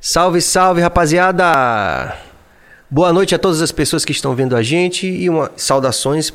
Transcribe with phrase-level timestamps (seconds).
[0.00, 2.16] Salve, salve, rapaziada!
[2.88, 6.32] Boa noite a todas as pessoas que estão vendo a gente e uma saudações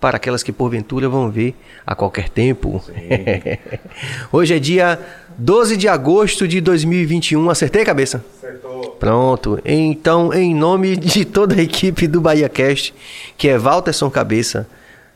[0.00, 2.80] para aquelas que porventura vão ver a qualquer tempo.
[4.30, 4.96] Hoje é dia
[5.36, 7.50] 12 de agosto de 2021.
[7.50, 8.24] Acertei, cabeça?
[8.38, 8.92] Acertou.
[8.92, 9.58] Pronto.
[9.64, 12.94] Então, em nome de toda a equipe do Bahia Cast,
[13.36, 14.68] que é Walterson Cabeça,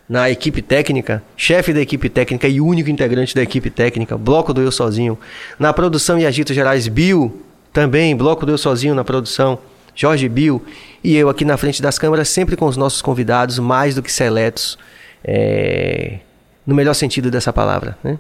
[0.09, 4.61] na equipe técnica, chefe da equipe técnica e único integrante da equipe técnica, bloco do
[4.61, 5.17] Eu Sozinho,
[5.61, 7.41] na produção e agitos gerais, Bill,
[7.75, 9.59] também, bloco do Eu Sozinho na produção,
[9.97, 10.65] Jorge Bill,
[11.03, 14.13] e eu aqui na frente das câmeras, sempre com os nossos convidados, mais do que
[14.13, 14.79] seletos,
[15.25, 16.21] é,
[16.65, 18.17] no melhor sentido dessa palavra, né?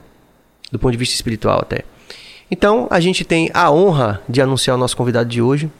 [0.72, 1.82] do ponto de vista espiritual até.
[2.50, 5.70] Então, a gente tem a honra de anunciar o nosso convidado de hoje,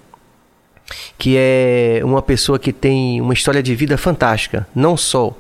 [1.19, 5.37] que é uma pessoa que tem uma história de vida fantástica, não só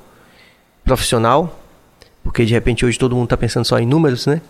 [0.84, 1.60] profissional,
[2.24, 4.40] porque de repente hoje todo mundo está pensando só em números, né?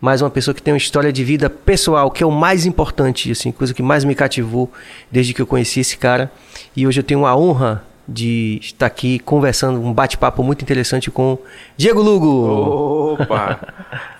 [0.00, 3.30] Mas uma pessoa que tem uma história de vida pessoal, que é o mais importante,
[3.30, 4.70] assim, coisa que mais me cativou
[5.10, 6.30] desde que eu conheci esse cara.
[6.76, 11.38] E hoje eu tenho a honra de estar aqui conversando, um bate-papo muito interessante com
[11.76, 13.14] Diego Lugo.
[13.14, 13.58] Opa!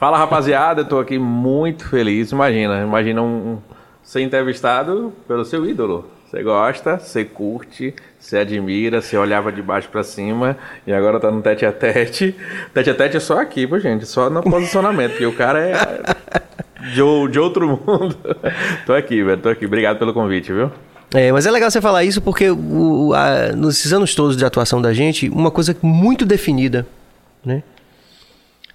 [0.01, 2.33] Fala rapaziada, eu tô aqui muito feliz.
[2.33, 3.59] Imagina, imagina um,
[4.03, 6.16] ser entrevistado pelo seu ídolo.
[6.29, 11.31] Você gosta, você curte, você admira, você olhava de baixo para cima e agora tá
[11.31, 12.35] no tete a tete.
[12.75, 15.73] Tete a tete é só aqui, pô, gente, só no posicionamento, porque o cara é
[16.93, 18.17] de, de outro mundo.
[18.85, 19.67] tô aqui, velho, tô aqui.
[19.67, 20.71] Obrigado pelo convite, viu?
[21.15, 24.83] É, mas é legal você falar isso porque o, a, nesses anos todos de atuação
[24.83, 26.85] da gente, uma coisa muito definida,
[27.45, 27.63] né?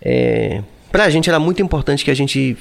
[0.01, 2.57] É, pra gente era muito importante que a gente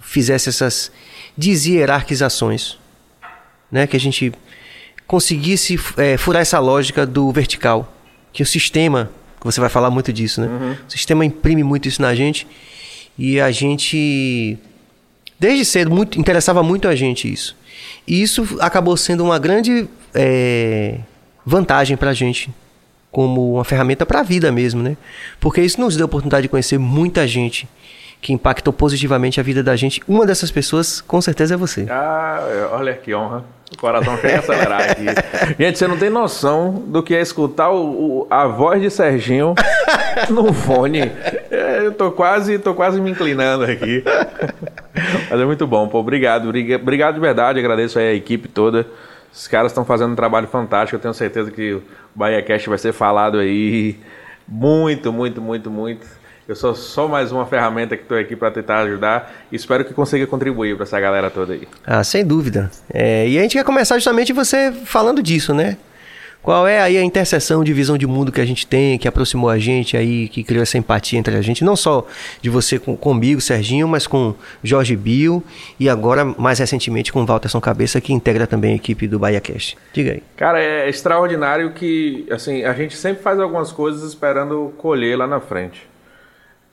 [0.00, 0.90] fizesse essas
[1.36, 2.78] deshierarquizações,
[3.74, 3.88] né?
[3.88, 4.32] Que a gente
[5.04, 7.92] conseguisse é, furar essa lógica do vertical,
[8.32, 10.46] que o sistema, que você vai falar muito disso, né?
[10.46, 10.76] Uhum.
[10.86, 12.46] O sistema imprime muito isso na gente
[13.18, 14.56] e a gente
[15.40, 17.56] desde cedo muito interessava muito a gente isso.
[18.06, 21.00] E isso acabou sendo uma grande é,
[21.44, 22.48] vantagem para a gente
[23.10, 24.96] como uma ferramenta para a vida mesmo, né?
[25.40, 27.68] Porque isso nos deu a oportunidade de conhecer muita gente
[28.24, 30.00] que impactou positivamente a vida da gente.
[30.08, 31.86] Uma dessas pessoas, com certeza, é você.
[31.90, 33.44] Ah, olha que honra.
[33.70, 35.04] O coração quer acelerar aqui.
[35.62, 39.54] Gente, você não tem noção do que é escutar o, o, a voz de Serginho
[40.30, 41.12] no fone.
[41.50, 44.02] É, eu tô quase, tô quase me inclinando aqui.
[45.28, 45.98] Mas é muito bom, pô.
[45.98, 47.58] Obrigado, obrigado de verdade.
[47.58, 48.86] Agradeço aí a equipe toda.
[49.30, 50.96] Os caras estão fazendo um trabalho fantástico.
[50.96, 51.82] Eu tenho certeza que o
[52.14, 53.98] Bahia Cast vai ser falado aí
[54.48, 56.23] muito, muito, muito, muito.
[56.46, 59.94] Eu sou só mais uma ferramenta que estou aqui para tentar ajudar e espero que
[59.94, 61.66] consiga contribuir para essa galera toda aí.
[61.86, 62.70] Ah, sem dúvida.
[62.92, 65.78] É, e a gente quer começar justamente você falando disso, né?
[66.42, 69.48] Qual é aí a interseção de visão de mundo que a gente tem, que aproximou
[69.48, 72.06] a gente aí, que criou essa empatia entre a gente, não só
[72.42, 75.42] de você com, comigo, Serginho, mas com Jorge Bill
[75.80, 79.78] e agora, mais recentemente, com Walterson Cabeça, que integra também a equipe do Bahia Cast.
[79.94, 80.22] Diga aí.
[80.36, 85.40] Cara, é extraordinário que, assim, a gente sempre faz algumas coisas esperando colher lá na
[85.40, 85.93] frente.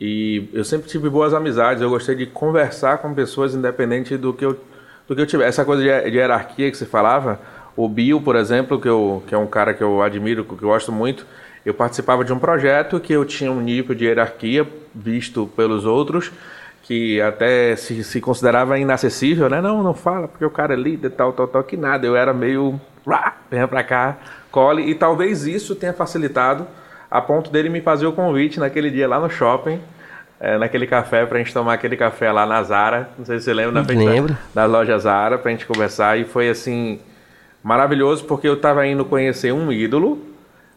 [0.03, 4.43] E eu sempre tive boas amizades, eu gostei de conversar com pessoas independente do que
[4.43, 4.59] eu,
[5.07, 5.47] do que eu tiver.
[5.47, 7.39] Essa coisa de, de hierarquia que você falava,
[7.77, 10.57] o Bill, por exemplo, que, eu, que é um cara que eu admiro, que eu
[10.57, 11.23] gosto muito,
[11.63, 16.31] eu participava de um projeto que eu tinha um nível de hierarquia visto pelos outros,
[16.81, 19.61] que até se, se considerava inacessível, né?
[19.61, 22.07] Não, não fala, porque o cara é líder, tal, tal, tal, que nada.
[22.07, 22.81] Eu era meio,
[23.51, 24.17] venha pra cá,
[24.49, 26.65] cole, e talvez isso tenha facilitado
[27.11, 29.81] a ponto dele me fazer o convite naquele dia lá no shopping,
[30.41, 33.09] é, naquele café, pra gente tomar aquele café lá na Zara.
[33.15, 34.35] Não sei se você lembra, na frente Lembro.
[34.55, 36.17] da, da loja Zara, pra gente conversar.
[36.17, 36.99] E foi assim,
[37.63, 40.19] maravilhoso, porque eu tava indo conhecer um ídolo,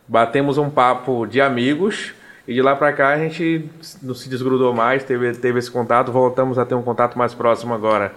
[0.06, 2.12] batemos um papo de amigos.
[2.46, 3.70] E de lá para cá a gente
[4.02, 7.72] não se desgrudou mais, teve, teve esse contato, voltamos a ter um contato mais próximo
[7.72, 8.12] agora.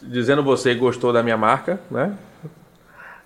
[0.00, 2.12] Dizendo você gostou da minha marca, né?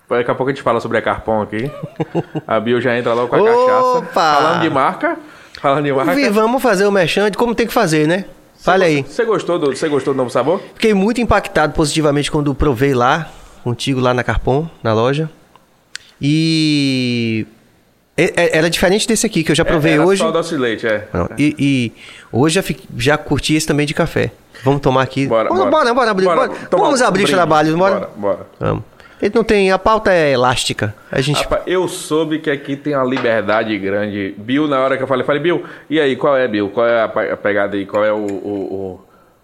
[0.09, 1.71] Daqui a pouco a gente fala sobre a Carpão aqui.
[2.47, 3.51] A Bio já entra logo com a Opa!
[3.51, 4.05] cachaça.
[4.13, 5.17] Falando de marca.
[5.63, 6.13] Falando de marca.
[6.13, 8.25] Vi, vamos fazer o merchan de como tem que fazer, né?
[8.59, 9.01] Fale aí.
[9.01, 10.61] Você gostou, do, você gostou do novo sabor?
[10.73, 13.31] Fiquei muito impactado positivamente quando provei lá,
[13.63, 15.29] contigo lá na Carpon, na loja.
[16.21, 17.47] E.
[18.17, 20.21] Era diferente desse aqui que eu já provei É, Era hoje.
[20.21, 21.07] Só doce de leite, é.
[21.13, 21.91] Não, e, e
[22.29, 24.31] hoje já, já curti esse também de café.
[24.65, 25.27] Vamos tomar aqui.
[25.27, 25.93] Bora, Vamos, bora.
[25.93, 26.13] bora, bora.
[26.13, 26.59] Bora, bora.
[26.69, 27.37] tomar Vamos abrir o brinde.
[27.37, 27.95] trabalho, bora.
[27.95, 28.47] Bora, bora.
[28.59, 28.83] Vamos.
[29.23, 29.71] Ele não tem.
[29.71, 30.93] A pauta é elástica.
[31.09, 31.41] A gente.
[31.43, 34.35] Rapaz, eu soube que aqui tem uma liberdade grande.
[34.37, 36.69] Bill, na hora que eu falei, falei, Bill, e aí, qual é, Bill?
[36.69, 37.85] Qual é a pe- a pegada aí?
[37.85, 38.99] Qual é o, o,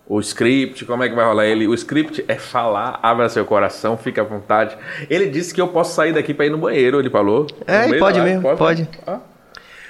[0.10, 0.84] o, o script?
[0.84, 1.66] Como é que vai rolar ele?
[1.66, 4.76] O script é falar, abra seu coração, fica à vontade.
[5.10, 7.48] Ele disse que eu posso sair daqui pra ir no banheiro, ele falou.
[7.66, 8.86] É, pode mesmo, pode.
[9.08, 9.20] Ah.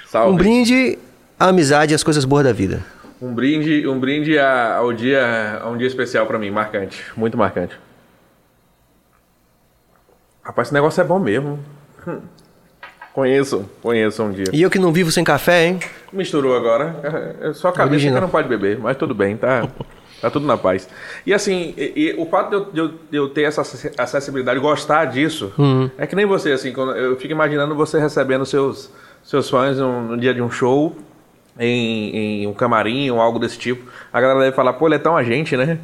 [0.06, 0.34] Salve.
[0.34, 1.00] um brinde
[1.40, 2.86] à amizade e às coisas boas da vida.
[3.20, 7.76] Um brinde, um brinde ao dia, a um dia especial pra mim, marcante, muito marcante.
[10.50, 11.60] Rapaz, esse negócio é bom mesmo.
[12.08, 12.22] Hum.
[13.14, 14.46] Conheço, conheço um dia.
[14.52, 15.80] E eu que não vivo sem café, hein?
[16.12, 16.96] Misturou agora.
[17.40, 18.16] É só a cabeça Original.
[18.16, 19.68] que não pode beber, mas tudo bem, tá?
[20.20, 20.90] Tá tudo na paz.
[21.26, 23.94] E assim, e- e o fato de eu, de eu- de eu ter essa acess-
[23.98, 25.54] acessibilidade, gostar disso,
[25.98, 28.92] é que nem você, assim, quando eu fico imaginando você recebendo seus,
[29.24, 30.94] seus fãs no, no dia de um show,
[31.58, 33.90] em, em um camarim ou algo desse tipo.
[34.12, 35.78] A galera deve falar, pô, ele é tão agente, né?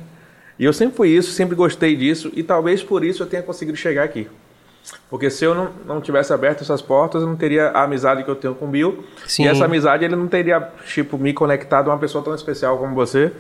[0.60, 3.78] E eu sempre fui isso, sempre gostei disso, e talvez por isso eu tenha conseguido
[3.78, 4.28] chegar aqui.
[5.10, 8.30] Porque se eu não, não tivesse aberto essas portas, eu não teria a amizade que
[8.30, 9.04] eu tenho com o Bill.
[9.26, 9.46] Sim.
[9.46, 12.94] E essa amizade ele não teria, tipo, me conectado a uma pessoa tão especial como
[12.94, 13.32] você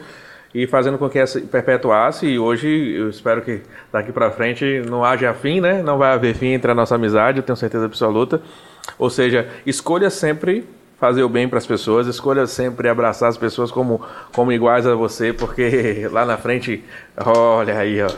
[0.53, 2.25] e fazendo com que essa perpetuasse.
[2.25, 3.61] E hoje eu espero que
[3.91, 5.83] daqui pra frente não haja fim, né?
[5.83, 8.41] Não vai haver fim entre a nossa amizade, eu tenho certeza absoluta.
[8.97, 10.65] Ou seja, escolha sempre
[10.97, 14.01] fazer o bem para as pessoas, escolha sempre abraçar as pessoas como,
[14.31, 16.83] como iguais a você, porque lá na frente,
[17.17, 18.09] olha aí, ó,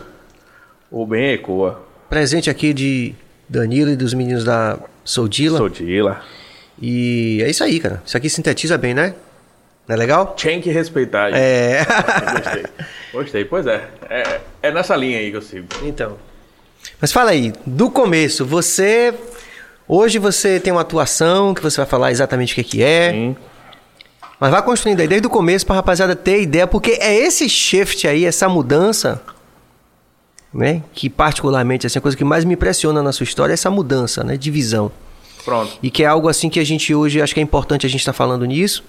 [0.91, 1.86] o bem ecoa.
[2.09, 3.13] Presente aqui de
[3.49, 5.57] Danilo e dos meninos da Soldila.
[5.57, 6.21] Sou Dila.
[6.81, 8.01] E é isso aí, cara.
[8.05, 9.13] Isso aqui sintetiza bem, né?
[9.87, 10.33] Não é legal?
[10.35, 11.29] Tinha que respeitar.
[11.29, 11.37] isso.
[11.39, 11.85] É.
[12.33, 12.65] Gostei.
[13.13, 13.87] Gostei, pois é.
[14.09, 14.41] é.
[14.61, 15.67] É nessa linha aí que eu sigo.
[15.83, 16.17] então.
[17.01, 19.13] Mas fala aí, do começo, você.
[19.87, 23.11] Hoje você tem uma atuação que você vai falar exatamente o que, que é.
[23.11, 23.35] Sim.
[24.39, 28.07] Mas vai construindo aí desde o começo pra rapaziada ter ideia, porque é esse shift
[28.07, 29.21] aí, essa mudança,
[30.57, 30.81] né?
[30.91, 34.23] Que particularmente, assim, a coisa que mais me impressiona na sua história é essa mudança,
[34.23, 34.35] né?
[34.35, 34.91] De visão.
[35.45, 35.77] Pronto.
[35.81, 37.99] E que é algo assim que a gente hoje, acho que é importante a gente
[37.99, 38.83] estar falando nisso,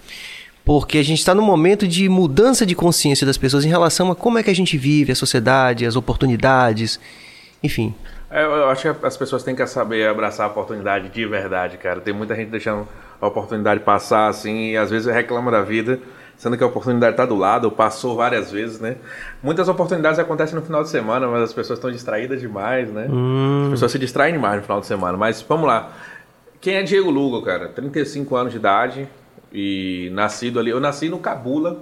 [0.64, 4.16] porque a gente está num momento de mudança de consciência das pessoas em relação a
[4.16, 6.98] como é que a gente vive, a sociedade, as oportunidades,
[7.62, 7.94] enfim.
[8.30, 12.00] É, Eu acho que as pessoas têm que saber abraçar a oportunidade de verdade, cara.
[12.00, 12.88] Tem muita gente deixando
[13.20, 16.00] a oportunidade passar assim e às vezes reclama da vida,
[16.38, 18.96] sendo que a oportunidade está do lado, ou passou várias vezes, né?
[19.42, 23.08] Muitas oportunidades acontecem no final de semana, mas as pessoas estão distraídas demais, né?
[23.64, 25.18] As pessoas se distraem demais no final de semana.
[25.18, 25.90] Mas vamos lá.
[26.60, 27.68] Quem é Diego Lugo, cara?
[27.68, 29.08] 35 anos de idade
[29.52, 30.70] e nascido ali.
[30.70, 31.78] Eu nasci no Cabula.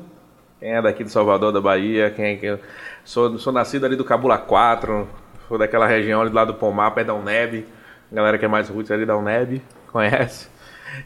[0.59, 2.11] Quem é daqui de Salvador, da Bahia?
[2.11, 2.59] Quem é que.
[3.05, 5.07] Sou, sou nascido ali do Cabula 4.
[5.49, 7.67] Sou daquela região ali do lado do Pomar, perto da Uneb.
[8.11, 9.61] Galera que é mais roots ali da Uneb,
[9.93, 10.49] conhece.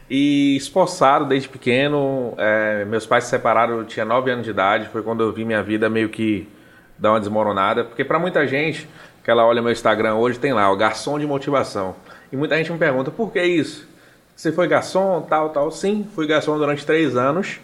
[0.09, 2.33] E esforçado desde pequeno.
[2.37, 4.89] é, meus pais se separaram, eu tinha 9 anos de idade.
[4.89, 6.47] Foi quando eu vi minha vida meio que
[6.97, 7.83] dar uma desmoronada.
[7.83, 8.87] Porque para muita gente,
[9.23, 11.95] que ela olha meu Instagram hoje, tem lá, o garçom de motivação.
[12.31, 13.87] E muita gente me pergunta, por que isso?
[14.35, 15.69] Você foi garçom, tal, tal?
[15.71, 17.59] Sim, fui garçom durante três anos.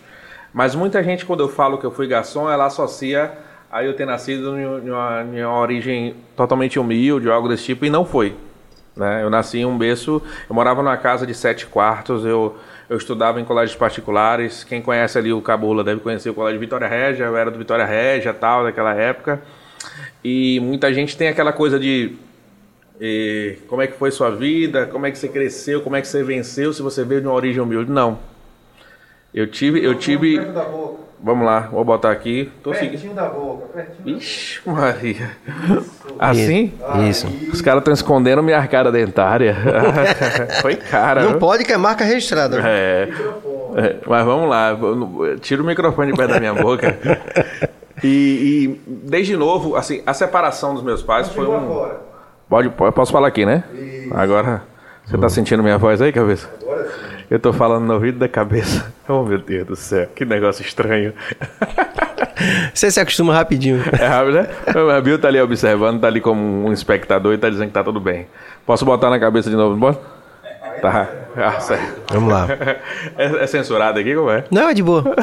[0.54, 3.32] Mas muita gente, quando eu falo que eu fui garçom, ela associa
[3.72, 7.90] a eu ter nascido em uma, em uma origem totalmente humilde, algo desse tipo, e
[7.90, 8.36] não foi.
[8.98, 9.24] Né?
[9.24, 12.58] Eu nasci em um berço, eu morava numa casa de sete quartos, eu,
[12.90, 14.64] eu estudava em colégios particulares.
[14.64, 17.86] Quem conhece ali o Cabula deve conhecer o colégio Vitória Régia, eu era do Vitória
[17.86, 19.42] Régia, tal, daquela época.
[20.24, 22.16] E muita gente tem aquela coisa de
[23.68, 26.24] como é que foi sua vida, como é que você cresceu, como é que você
[26.24, 27.92] venceu, se você veio de uma origem humilde.
[27.92, 28.20] Não.
[29.34, 30.40] Eu tive, eu tive.
[31.22, 32.52] Vamos lá, vou botar aqui.
[32.64, 32.92] Tô seguindo.
[32.92, 33.66] Pertinho da boca.
[33.74, 35.32] Pertinho Ixi, Maria.
[36.20, 36.74] Assim?
[37.10, 37.28] Isso.
[37.52, 39.56] Os caras estão escondendo minha arcada dentária.
[40.62, 41.24] Foi cara.
[41.24, 41.40] Não viu?
[41.40, 42.62] pode que é marca registrada.
[42.64, 43.10] É.
[43.76, 44.78] É, mas vamos lá,
[45.42, 46.98] tira o microfone de perto da minha boca.
[48.04, 51.68] E, e desde novo, assim, a separação dos meus pais foi um.
[51.68, 52.02] fora.
[52.48, 53.64] Pode, posso falar aqui, né?
[54.12, 54.62] Agora,
[55.06, 56.50] você tá sentindo minha voz aí, cabeça?
[56.62, 57.17] Agora sim.
[57.30, 58.94] Eu tô falando no ouvido da cabeça.
[59.10, 61.14] Oh, meu Deus do céu, que negócio estranho.
[62.74, 63.82] Você se acostuma rapidinho.
[63.98, 64.50] É rápido, né?
[64.98, 67.86] A Bill tá ali observando, tá ali como um espectador e tá dizendo que tá
[67.86, 68.28] tudo bem.
[68.66, 70.02] Posso botar na cabeça de novo, não posso?
[70.82, 71.08] Tá.
[71.38, 71.58] Ah.
[72.12, 72.48] Vamos lá.
[73.18, 74.44] É, é censurado aqui, como é?
[74.52, 75.06] Não, é de boa.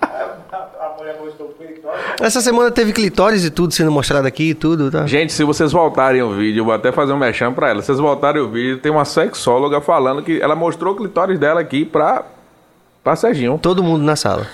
[0.00, 1.86] A mulher mostrou o peito.
[1.86, 1.98] olha.
[2.20, 5.06] Essa semana teve clitóris e tudo sendo mostrado aqui e tudo, tá?
[5.06, 7.82] Gente, se vocês voltarem o vídeo, eu vou até fazer um mexão pra ela.
[7.82, 11.60] Se vocês voltarem o vídeo, tem uma sexóloga falando que ela mostrou o clitóris dela
[11.60, 12.24] aqui pra,
[13.04, 13.58] pra Serginho.
[13.60, 14.46] Todo mundo na sala.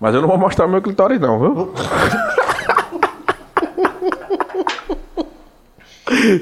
[0.00, 1.74] Mas eu não vou mostrar o meu clitóris, não, viu?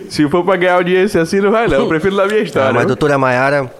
[0.08, 1.80] Se for pra ganhar audiência assim, não vai não.
[1.80, 2.70] Eu prefiro da minha história.
[2.70, 3.70] Ah, mas a doutora Maiara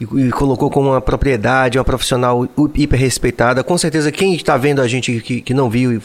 [0.00, 3.62] e, e colocou como uma propriedade, uma profissional hiper respeitada.
[3.62, 6.00] Com certeza, quem está vendo a gente que, que não viu, e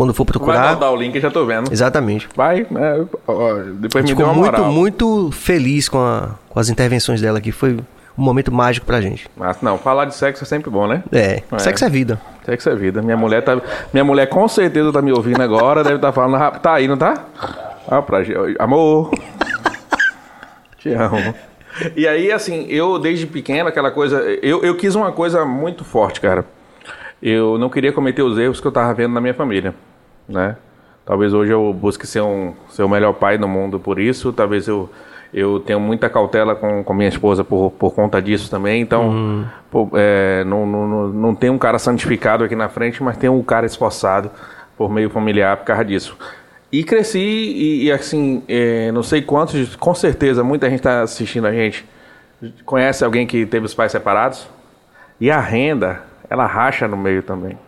[0.00, 0.74] quando for Vai procurar.
[0.76, 1.70] dar o link, já tô vendo.
[1.70, 2.26] Exatamente.
[2.34, 4.72] Vai, é, ó, depois me deu Ficou uma muito, moral.
[4.72, 7.52] muito feliz com, a- com as intervenções dela aqui.
[7.52, 7.72] Foi
[8.16, 9.28] um momento mágico pra gente.
[9.36, 11.02] Mas não, falar de sexo é sempre bom, né?
[11.12, 11.58] É, É.
[11.58, 12.18] sexo é vida.
[12.46, 13.02] Sexo é vida.
[13.02, 13.60] Minha mulher tá.
[13.92, 16.96] Minha mulher com certeza tá me ouvindo agora, deve estar falando, "Ah, tá aí, não
[16.96, 17.22] tá?
[17.86, 18.20] Ah, pra.
[18.58, 19.10] Amor.
[20.78, 21.34] Te amo.
[21.94, 24.18] E aí, assim, eu desde pequeno, aquela coisa.
[24.42, 26.44] Eu, eu quis uma coisa muito forte, cara.
[27.22, 29.74] Eu não queria cometer os erros que eu tava vendo na minha família,
[30.30, 30.56] né?
[31.04, 34.32] Talvez hoje eu busque ser, um, ser o melhor pai do mundo por isso.
[34.32, 34.88] Talvez eu,
[35.34, 38.80] eu tenha muita cautela com, com minha esposa por, por conta disso também.
[38.80, 39.44] Então, Uhum.
[39.70, 43.28] pô, é, não, não, não, não tem um cara santificado aqui na frente, mas tem
[43.28, 44.30] um cara esforçado
[44.76, 46.16] por meio familiar por causa disso.
[46.70, 51.46] E cresci e, e, assim, é, não sei quantos, com certeza, muita gente está assistindo
[51.48, 51.84] a gente,
[52.64, 54.48] conhece alguém que teve os pais separados.
[55.20, 57.58] E a renda, ela racha no meio também.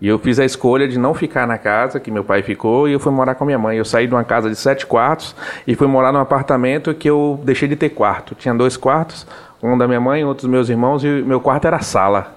[0.00, 2.92] E eu fiz a escolha de não ficar na casa que meu pai ficou e
[2.92, 3.76] eu fui morar com minha mãe.
[3.76, 7.38] Eu saí de uma casa de sete quartos e fui morar num apartamento que eu
[7.44, 8.34] deixei de ter quarto.
[8.34, 9.26] Tinha dois quartos,
[9.62, 12.34] um da minha mãe, outro dos meus irmãos, e meu quarto era sala.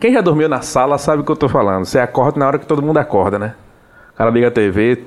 [0.00, 1.84] Quem já dormiu na sala sabe o que eu tô falando.
[1.84, 3.54] Você acorda na hora que todo mundo acorda, né?
[4.12, 5.04] O cara liga a TV,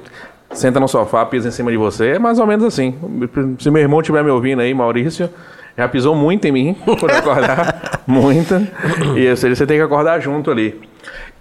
[0.51, 2.11] senta no sofá, pisa em cima de você.
[2.11, 2.97] É mais ou menos assim.
[3.59, 5.29] Se meu irmão estiver me ouvindo aí, Maurício,
[5.77, 8.01] já pisou muito em mim por acordar.
[8.07, 8.61] muita.
[9.15, 10.79] E ou seja, você tem que acordar junto ali.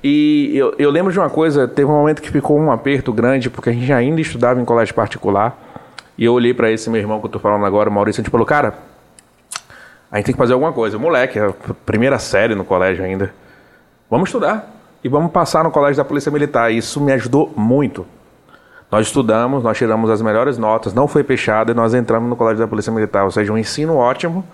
[0.02, 3.50] E eu, eu lembro de uma coisa, teve um momento que ficou um aperto grande,
[3.50, 5.58] porque a gente ainda estudava em colégio particular.
[6.16, 8.22] E eu olhei para esse meu irmão que eu tô falando agora, o Maurício, a
[8.22, 8.74] gente falou, cara,
[10.10, 10.98] a gente tem que fazer alguma coisa.
[10.98, 11.52] Moleque, é
[11.84, 13.32] primeira série no colégio ainda.
[14.10, 14.74] Vamos estudar.
[15.02, 16.72] E vamos passar no colégio da Polícia Militar.
[16.72, 18.06] Isso me ajudou muito.
[18.90, 22.58] Nós estudamos, nós tiramos as melhores notas, não foi fechado e nós entramos no colégio
[22.58, 23.24] da Polícia Militar.
[23.24, 24.44] Ou seja, um ensino ótimo,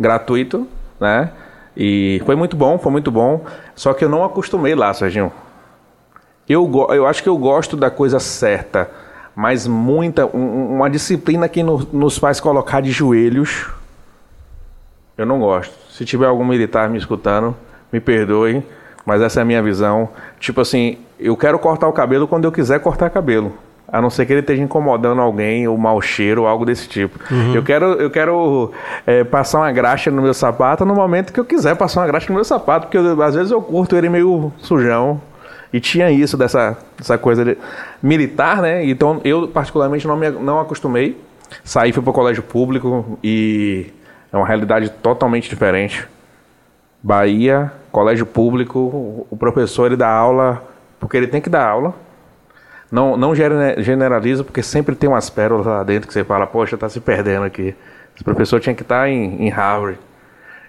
[0.00, 0.66] gratuito,
[0.98, 1.30] né?
[1.76, 3.44] E foi muito bom, foi muito bom.
[3.74, 5.32] Só que eu não acostumei lá, Serginho.
[6.48, 8.90] Eu, eu acho que eu gosto da coisa certa,
[9.34, 10.26] mas muita.
[10.26, 13.66] um- uma disciplina que no- nos faz colocar de joelhos.
[15.16, 15.72] Eu não gosto.
[15.90, 17.56] Se tiver algum militar me escutando,
[17.92, 18.62] me perdoe,
[19.06, 20.08] mas essa é a minha visão.
[20.38, 23.56] Tipo assim, eu quero cortar o cabelo quando eu quiser cortar cabelo.
[23.86, 27.18] A não ser que ele esteja incomodando alguém, ou mau cheiro, ou algo desse tipo.
[27.54, 28.72] Eu quero, eu quero
[29.06, 32.26] é, passar uma graxa no meu sapato no momento que eu quiser passar uma graxa
[32.28, 35.20] no meu sapato, porque eu- às vezes eu curto ele meio sujão.
[35.72, 37.58] E tinha isso dessa, dessa coisa de-
[38.02, 38.84] militar, né?
[38.86, 41.20] Então eu particularmente não me não acostumei.
[41.62, 43.86] Saí fui para o colégio público e
[44.32, 46.06] é uma realidade totalmente diferente.
[47.02, 50.64] Bahia, colégio público, o- o professor ele dá aula
[50.98, 51.94] porque ele tem que dar aula.
[52.94, 56.76] Não, não gene- generaliza, porque sempre tem umas pérolas lá dentro que você fala, poxa,
[56.78, 57.74] tá se perdendo aqui.
[58.14, 59.98] Esse professor tinha que estar em, em Harvard.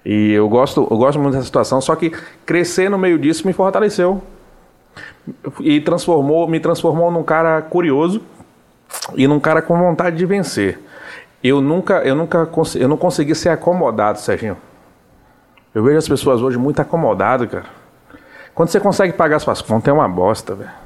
[0.03, 2.09] E eu gosto, eu gosto muito dessa situação, só que
[2.43, 4.23] crescer no meio disso me fortaleceu.
[5.59, 8.23] E transformou, me transformou num cara curioso
[9.13, 10.79] e num cara com vontade de vencer.
[11.43, 14.57] Eu nunca, eu nunca eu não consegui ser acomodado, Serginho.
[15.75, 17.65] Eu vejo as pessoas hoje muito acomodadas, cara.
[18.55, 20.84] Quando você consegue pagar suas contas, é uma bosta, velho.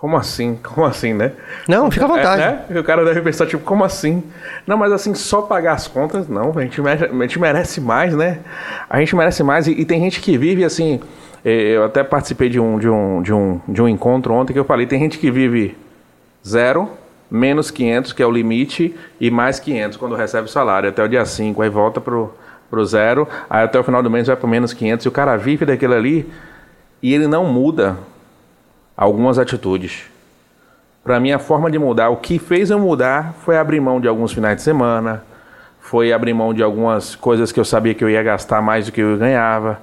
[0.00, 0.58] Como assim?
[0.62, 1.32] Como assim, né?
[1.68, 2.42] Não, fica à vontade.
[2.42, 2.80] É, né?
[2.80, 4.22] O cara deve pensar, tipo, como assim?
[4.66, 6.56] Não, mas assim, só pagar as contas, não.
[6.56, 8.38] A gente merece, a gente merece mais, né?
[8.88, 9.66] A gente merece mais.
[9.66, 11.00] E, e tem gente que vive assim.
[11.44, 14.58] eh, Eu até participei de um, de, um, de, um, de um encontro ontem que
[14.58, 15.76] eu falei: tem gente que vive
[16.46, 16.88] zero,
[17.30, 21.08] menos 500, que é o limite, e mais 500 quando recebe o salário, até o
[21.08, 21.60] dia 5.
[21.60, 22.32] Aí volta pro,
[22.70, 25.04] pro zero, aí até o final do mês vai pro menos 500.
[25.04, 26.26] E o cara vive daquilo ali
[27.02, 27.98] e ele não muda
[29.00, 30.02] algumas atitudes.
[31.02, 34.06] Para mim, a forma de mudar, o que fez eu mudar foi abrir mão de
[34.06, 35.24] alguns finais de semana,
[35.80, 38.92] foi abrir mão de algumas coisas que eu sabia que eu ia gastar mais do
[38.92, 39.80] que eu ganhava.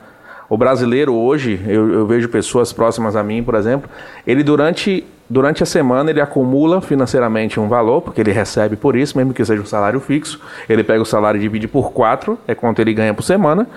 [0.48, 3.90] O brasileiro hoje, eu, eu vejo pessoas próximas a mim, por exemplo,
[4.26, 9.18] ele durante, durante a semana ele acumula financeiramente um valor, porque ele recebe por isso,
[9.18, 10.40] mesmo que seja um salário fixo.
[10.70, 13.68] Ele pega o salário e divide por quatro, é quanto ele ganha por semana.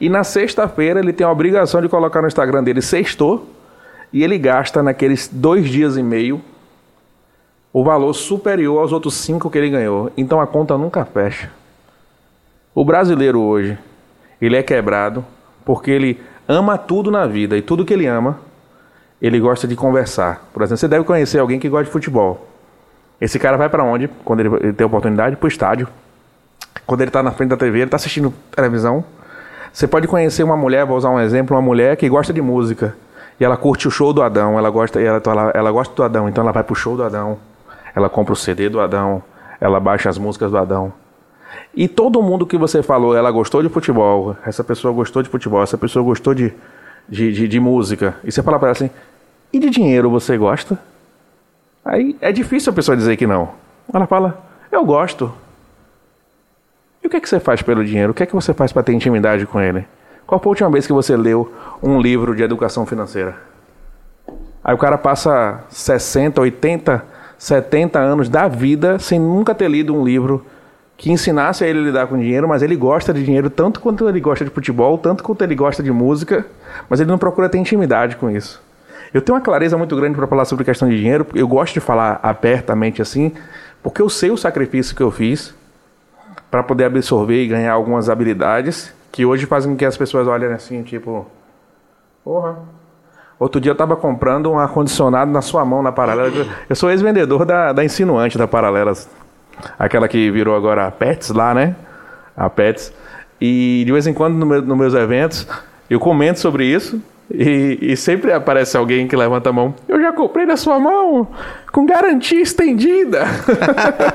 [0.00, 3.46] E na sexta-feira ele tem a obrigação de colocar no Instagram dele sextou,
[4.12, 6.40] e ele gasta naqueles dois dias e meio
[7.72, 10.10] o valor superior aos outros cinco que ele ganhou.
[10.16, 11.50] Então a conta nunca fecha.
[12.74, 13.78] O brasileiro hoje,
[14.40, 15.24] ele é quebrado
[15.64, 18.38] porque ele ama tudo na vida e tudo que ele ama,
[19.20, 20.48] ele gosta de conversar.
[20.52, 22.48] Por exemplo, você deve conhecer alguém que gosta de futebol.
[23.20, 24.08] Esse cara vai para onde?
[24.24, 25.88] Quando ele, tem oportunidade, para o estádio.
[26.86, 29.04] Quando ele está na frente da TV, ele está assistindo televisão.
[29.72, 32.96] Você pode conhecer uma mulher, vou usar um exemplo, uma mulher que gosta de música.
[33.40, 36.28] E ela curte o show do Adão, ela gosta, ela, ela, ela gosta do Adão,
[36.28, 37.38] então ela vai pro show do Adão.
[37.94, 39.22] Ela compra o CD do Adão,
[39.60, 40.92] ela baixa as músicas do Adão.
[41.74, 45.62] E todo mundo que você falou, ela gostou de futebol, essa pessoa gostou de futebol,
[45.62, 46.52] essa pessoa gostou de,
[47.08, 48.16] de, de, de música.
[48.24, 48.90] E você fala para ela assim,
[49.52, 50.78] e de dinheiro você gosta?
[51.84, 53.50] Aí é difícil a pessoa dizer que não.
[53.92, 55.32] Ela fala, eu gosto.
[57.02, 58.10] E o que, é que você faz pelo dinheiro?
[58.10, 59.86] O que é que você faz para ter intimidade com ele?
[60.28, 61.50] Qual foi a última vez que você leu
[61.82, 63.34] um livro de educação financeira?
[64.62, 67.02] Aí o cara passa 60, 80,
[67.38, 70.44] 70 anos da vida sem nunca ter lido um livro
[70.98, 74.06] que ensinasse a ele a lidar com dinheiro, mas ele gosta de dinheiro tanto quanto
[74.06, 76.44] ele gosta de futebol, tanto quanto ele gosta de música,
[76.90, 78.60] mas ele não procura ter intimidade com isso.
[79.14, 81.26] Eu tenho uma clareza muito grande para falar sobre questão de dinheiro.
[81.34, 83.32] Eu gosto de falar abertamente assim,
[83.82, 85.54] porque eu sei o sacrifício que eu fiz
[86.50, 90.52] para poder absorver e ganhar algumas habilidades que hoje fazem com que as pessoas olhem
[90.52, 91.26] assim, tipo,
[92.24, 92.58] porra.
[93.38, 96.30] Outro dia eu tava comprando um ar-condicionado na sua mão na Paralela.
[96.68, 99.08] Eu sou ex-vendedor da, da Insinuante da Paralelas.
[99.78, 101.76] Aquela que virou agora a Pets lá, né?
[102.36, 102.92] A Pets.
[103.40, 105.46] E de vez em quando, no meu, nos meus eventos,
[105.88, 107.00] eu comento sobre isso.
[107.30, 109.74] E, e, sempre aparece alguém que levanta a mão.
[109.86, 111.28] Eu já comprei na sua mão,
[111.70, 113.24] com garantia estendida.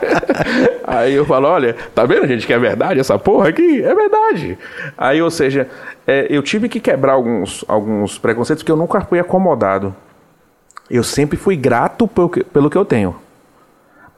[0.84, 3.84] Aí eu falo: olha, tá vendo, gente, que é verdade essa porra aqui?
[3.84, 4.58] É verdade.
[4.98, 5.70] Aí, ou seja,
[6.08, 9.96] é, eu tive que quebrar alguns, alguns preconceitos que eu nunca fui acomodado.
[10.89, 13.15] Eu sempre fui grato pelo que, pelo que eu tenho.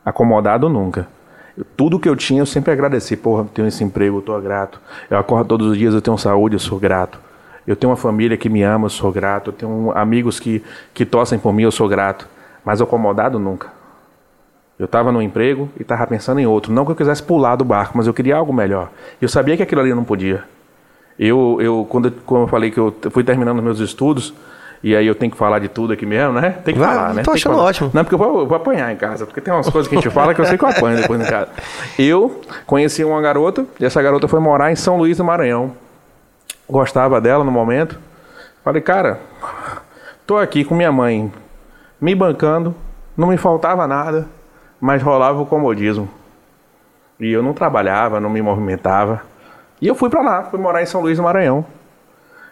[0.06, 1.06] Acomodado nunca.
[1.76, 3.18] Tudo que eu tinha, eu sempre agradeci.
[3.18, 4.80] Porra, tenho esse emprego, eu tô grato.
[5.10, 7.20] Eu acordo todos os dias, eu tenho saúde, eu sou grato.
[7.68, 9.50] Eu tenho uma família que me ama, eu sou grato.
[9.50, 12.28] Eu tenho amigos que, que torcem por mim, eu sou grato.
[12.64, 13.70] Mas acomodado nunca.
[14.78, 16.72] Eu estava no emprego e estava pensando em outro.
[16.72, 18.90] Não que eu quisesse pular do barco, mas eu queria algo melhor.
[19.22, 20.44] Eu sabia que aquilo ali não podia.
[21.18, 24.34] Eu, eu quando, quando eu falei que eu fui terminando meus estudos,
[24.84, 26.58] e aí eu tenho que falar de tudo aqui mesmo, né?
[26.64, 27.24] Tem que Vai, falar, né?
[27.24, 27.90] tô que achando ótimo.
[27.94, 30.00] Não, porque eu vou, eu vou apanhar em casa, porque tem umas coisas que a
[30.00, 31.50] gente fala que eu sei que eu apanho depois em casa.
[31.98, 35.72] Eu conheci uma garota, e essa garota foi morar em São Luís do Maranhão.
[36.70, 38.00] Gostava dela no momento.
[38.64, 39.20] Falei, cara,
[40.26, 41.32] tô aqui com minha mãe
[42.02, 42.76] me bancando,
[43.16, 44.28] não me faltava nada,
[44.80, 46.10] mas rolava o comodismo.
[47.20, 49.22] E eu não trabalhava, não me movimentava.
[49.82, 51.66] E eu fui pra lá, fui morar em São Luís do Maranhão.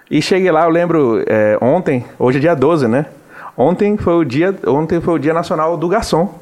[0.10, 3.08] E cheguei lá, eu lembro, é, ontem, hoje é dia 12, né?
[3.58, 6.34] Ontem foi o dia, ontem foi o dia nacional do garçom.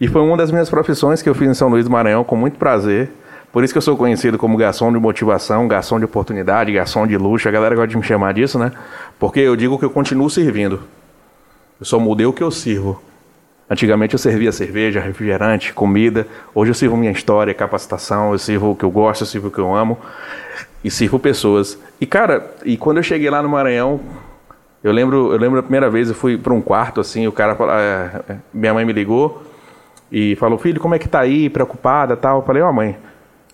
[0.00, 2.36] E foi uma das minhas profissões que eu fiz em São Luís do Maranhão com
[2.36, 3.10] muito prazer.
[3.52, 7.16] Por isso que eu sou conhecido como garçom de motivação, garçom de oportunidade, garçom de
[7.16, 7.48] luxo.
[7.48, 8.72] A galera gosta de me chamar disso, né?
[9.18, 10.82] Porque eu digo que eu continuo servindo.
[11.80, 13.00] Eu só mudei o que eu sirvo.
[13.70, 16.26] Antigamente eu servia cerveja, refrigerante, comida.
[16.54, 19.50] Hoje eu sirvo minha história, capacitação, eu sirvo o que eu gosto, eu sirvo o
[19.50, 19.98] que eu amo
[20.82, 21.78] e sirvo pessoas.
[22.00, 24.00] E cara, e quando eu cheguei lá no Maranhão,
[24.82, 27.56] eu lembro, eu lembro a primeira vez eu fui para um quarto assim, o cara
[27.72, 29.42] é, minha mãe me ligou
[30.10, 31.50] e falou: "Filho, como é que tá aí?
[31.50, 32.96] Preocupada, tal?" Eu falei: "Ó, mãe,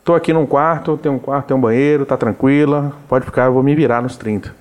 [0.05, 3.53] tô aqui num quarto, tem um quarto, tem um banheiro, tá tranquila, pode ficar, eu
[3.53, 4.55] vou me virar nos 30."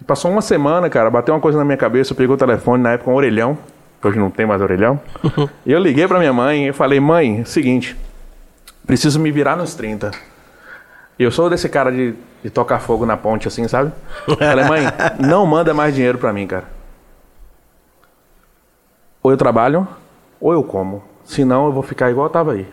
[0.00, 2.82] E passou uma semana, cara, bateu uma coisa na minha cabeça, eu peguei o telefone
[2.82, 3.58] na época um orelhão,
[4.02, 4.98] hoje não tem mais orelhão.
[5.66, 7.96] e eu liguei para minha mãe e falei: "Mãe, é seguinte,
[8.86, 10.10] preciso me virar nos 30."
[11.20, 13.92] Eu sou desse cara de, de tocar fogo na ponte, assim, sabe?
[14.38, 14.84] Falei, mãe,
[15.18, 16.64] não manda mais dinheiro pra mim, cara.
[19.22, 19.86] Ou eu trabalho,
[20.40, 21.04] ou eu como.
[21.22, 22.66] Senão eu vou ficar igual eu tava aí.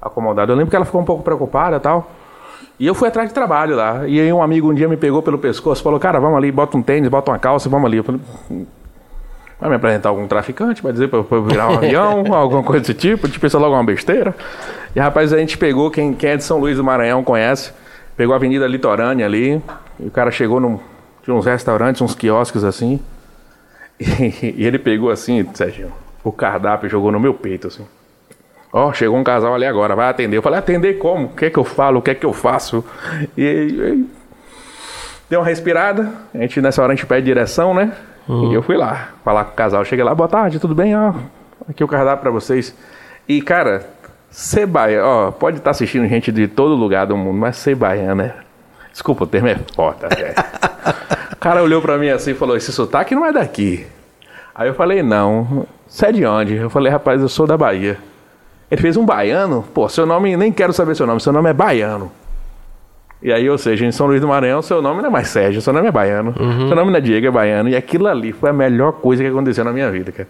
[0.00, 0.52] Acomodado.
[0.52, 2.10] Eu lembro que ela ficou um pouco preocupada e tal.
[2.78, 4.08] E eu fui atrás de trabalho lá.
[4.08, 6.50] E aí um amigo um dia me pegou pelo pescoço e falou, cara, vamos ali,
[6.50, 7.98] bota um tênis, bota uma calça, vamos ali.
[7.98, 8.20] Eu falei,
[9.60, 12.94] vai me apresentar algum traficante, vai dizer pra eu, virar um avião, alguma coisa desse
[12.94, 14.34] tipo, a gente pensa logo uma besteira.
[14.96, 17.72] E rapaz, a gente pegou, quem, quem é de São Luís do Maranhão conhece,
[18.16, 19.62] pegou a Avenida Litorânea ali,
[19.98, 20.80] e o cara chegou num.
[21.22, 22.98] Tinha uns restaurantes, uns quiosques assim.
[24.02, 25.92] E, e ele pegou assim, Serginho,
[26.24, 27.84] o cardápio jogou no meu peito, assim.
[28.72, 30.36] Ó, chegou um casal ali agora, vai atender.
[30.36, 31.26] Eu falei, atender como?
[31.26, 31.98] O que é que eu falo?
[31.98, 32.84] O que é que eu faço?
[33.36, 34.06] E, e
[35.28, 36.08] deu uma respirada.
[36.32, 37.92] A gente, nessa hora a gente pede direção, né?
[38.28, 39.84] E eu fui lá falar com o casal.
[39.84, 40.96] Cheguei lá, boa tarde, tudo bem?
[40.96, 41.12] Ó,
[41.68, 42.72] aqui o cardápio pra vocês.
[43.28, 43.84] E, cara,
[44.30, 48.22] ser baiano, ó, pode estar assistindo gente de todo lugar do mundo, mas ser baiano
[48.22, 48.34] é.
[48.92, 50.34] Desculpa, o termo é foda, velho.
[51.32, 53.84] o cara olhou pra mim assim e falou: Esse sotaque não é daqui.
[54.54, 55.66] Aí eu falei: Não.
[55.88, 56.54] Você é de onde?
[56.54, 57.98] Eu falei: Rapaz, eu sou da Bahia.
[58.70, 59.64] Ele fez um baiano?
[59.74, 62.10] Pô, seu nome, nem quero saber seu nome, seu nome é baiano.
[63.22, 65.60] E aí, ou seja, em São Luís do Maranhão, seu nome não é mais Sérgio,
[65.60, 66.32] seu nome é baiano.
[66.68, 67.68] Seu nome não é Diego, é baiano.
[67.68, 70.28] E aquilo ali foi a melhor coisa que aconteceu na minha vida, cara.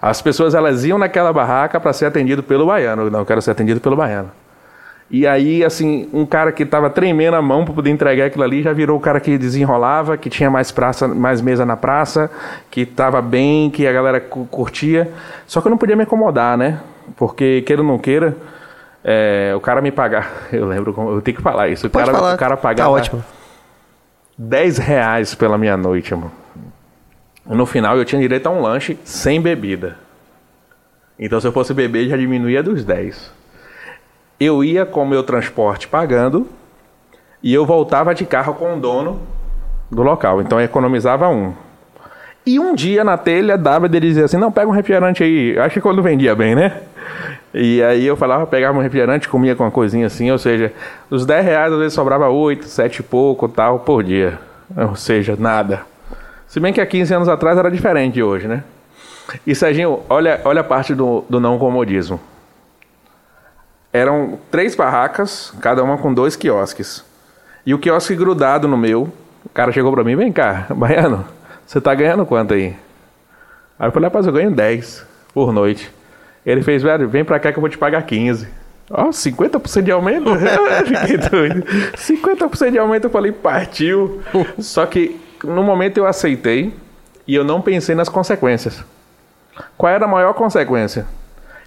[0.00, 3.10] As pessoas, elas iam naquela barraca para ser atendido pelo baiano.
[3.10, 4.30] Não, eu quero ser atendido pelo baiano.
[5.10, 8.62] E aí, assim, um cara que tava tremendo a mão para poder entregar aquilo ali,
[8.62, 12.30] já virou o cara que desenrolava, que tinha mais praça, mais mesa na praça,
[12.70, 15.10] que tava bem, que a galera cu- curtia.
[15.46, 16.78] Só que eu não podia me acomodar, né?
[17.16, 18.36] Porque, queira ou não queira,
[19.04, 20.30] é, o cara me pagar.
[20.52, 21.86] Eu lembro, como- eu tenho que falar isso.
[21.86, 22.34] O Pode cara, falar.
[22.34, 23.24] o cara Tá pagava ótimo.
[24.36, 26.30] 10 reais pela minha noite, mano.
[27.46, 29.96] No final eu tinha direito a um lanche sem bebida.
[31.18, 33.32] Então se eu fosse beber já diminuía dos 10.
[34.38, 36.46] Eu ia com o meu transporte pagando
[37.42, 39.20] e eu voltava de carro com o dono
[39.90, 40.40] do local.
[40.42, 41.54] Então eu economizava um.
[42.46, 45.58] E um dia na telha dava dele dizer assim: não, pega um refrigerante aí.
[45.58, 46.80] Acho que quando vendia bem, né?
[47.52, 50.72] E aí eu falava, pegava um refrigerante, comia com uma coisinha assim, ou seja,
[51.08, 54.38] dos 10 reais às vezes sobrava 8, 7 e pouco tal por dia.
[54.76, 55.80] Ou seja, nada.
[56.46, 58.62] Se bem que há 15 anos atrás era diferente de hoje, né?
[59.46, 62.20] E Serginho, olha, olha a parte do, do não comodismo.
[63.92, 67.04] Eram três barracas, cada uma com dois quiosques.
[67.64, 69.10] E o quiosque grudado no meu.
[69.44, 71.24] O cara chegou pra mim, vem cá, Baiano,
[71.68, 72.74] você tá ganhando quanto aí?
[73.78, 75.04] Aí eu falei, rapaz, eu ganho 10
[75.34, 75.92] por noite.
[76.44, 78.48] Ele fez, velho, vem pra cá que eu vou te pagar 15.
[78.90, 80.30] Ó, 50% de aumento?
[80.32, 81.62] Eu fiquei doido.
[81.94, 84.22] 50% de aumento, eu falei, partiu.
[84.58, 86.72] Só que no momento eu aceitei
[87.26, 88.82] e eu não pensei nas consequências.
[89.76, 91.04] Qual era a maior consequência?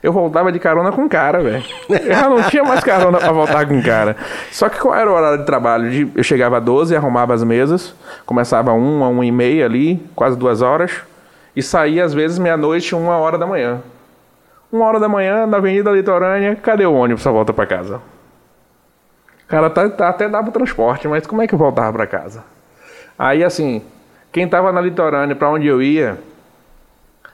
[0.04, 1.64] Eu voltava de carona com cara, velho.
[1.90, 4.16] Eu não tinha mais carona pra voltar com cara.
[4.52, 6.12] Só que qual era o horário de trabalho?
[6.16, 7.94] Eu chegava às 12, arrumava as mesas,
[8.26, 10.92] começava uma, uma e meia ali, quase duas horas,
[11.56, 13.80] e saía às vezes meia-noite, uma hora da manhã.
[14.72, 18.02] Uma hora da manhã, na Avenida Litorânea, cadê o ônibus pra volta pra casa?
[19.48, 22.44] Cara, tá, tá- até dava transporte, mas como é que eu voltava pra casa?
[23.20, 23.84] Aí, assim,
[24.32, 26.18] quem tava na litorânea, pra onde eu ia,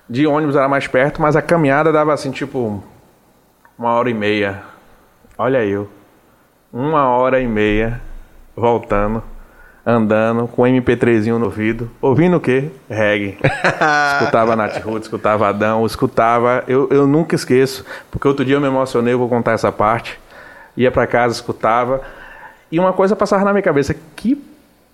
[0.10, 2.84] de ônibus era mais perto, mas a caminhada dava assim, tipo,
[3.78, 4.64] uma hora e meia.
[5.38, 5.90] Olha eu.
[6.72, 8.02] Uma hora e meia
[8.56, 9.24] voltando,
[9.86, 11.90] andando, com MP3zinho no ouvido.
[12.02, 12.70] Ouvindo o quê?
[12.90, 13.38] Reggae.
[14.14, 16.64] escutava Nat Roots, escutava Adão, escutava.
[16.68, 20.20] Eu, eu nunca esqueço, porque outro dia eu me emocionei, eu vou contar essa parte.
[20.76, 22.02] Ia pra casa, escutava.
[22.72, 24.36] E uma coisa passava na minha cabeça: que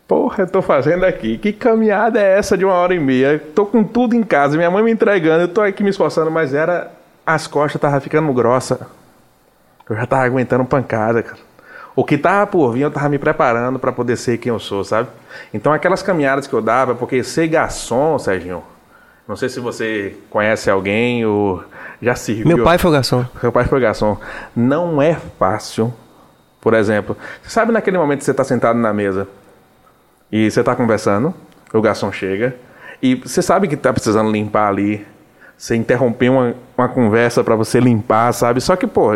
[0.07, 1.37] porra eu tô fazendo aqui?
[1.37, 3.41] Que caminhada é essa de uma hora e meia?
[3.55, 6.53] Tô com tudo em casa, minha mãe me entregando, eu tô aqui me esforçando, mas
[6.53, 6.91] era.
[7.25, 8.85] As costas tava ficando grossa.
[9.89, 11.39] Eu já tava aguentando pancada, cara.
[11.95, 14.83] O que tava por vir, eu tava me preparando para poder ser quem eu sou,
[14.83, 15.07] sabe?
[15.53, 18.63] Então aquelas caminhadas que eu dava, porque ser garçom, Serginho,
[19.27, 21.63] não sei se você conhece alguém ou
[22.01, 22.45] já serviu.
[22.45, 23.25] Meu pai foi garçom.
[23.39, 24.17] Seu pai foi garçom.
[24.53, 25.93] Não é fácil.
[26.59, 29.27] Por exemplo, você sabe naquele momento que você está sentado na mesa
[30.33, 31.31] e você está conversando,
[31.71, 32.55] o garçom chega
[32.99, 35.05] e você sabe que está precisando limpar ali.
[35.55, 38.59] Você interromper uma, uma conversa para você limpar, sabe?
[38.59, 39.11] Só que, pô,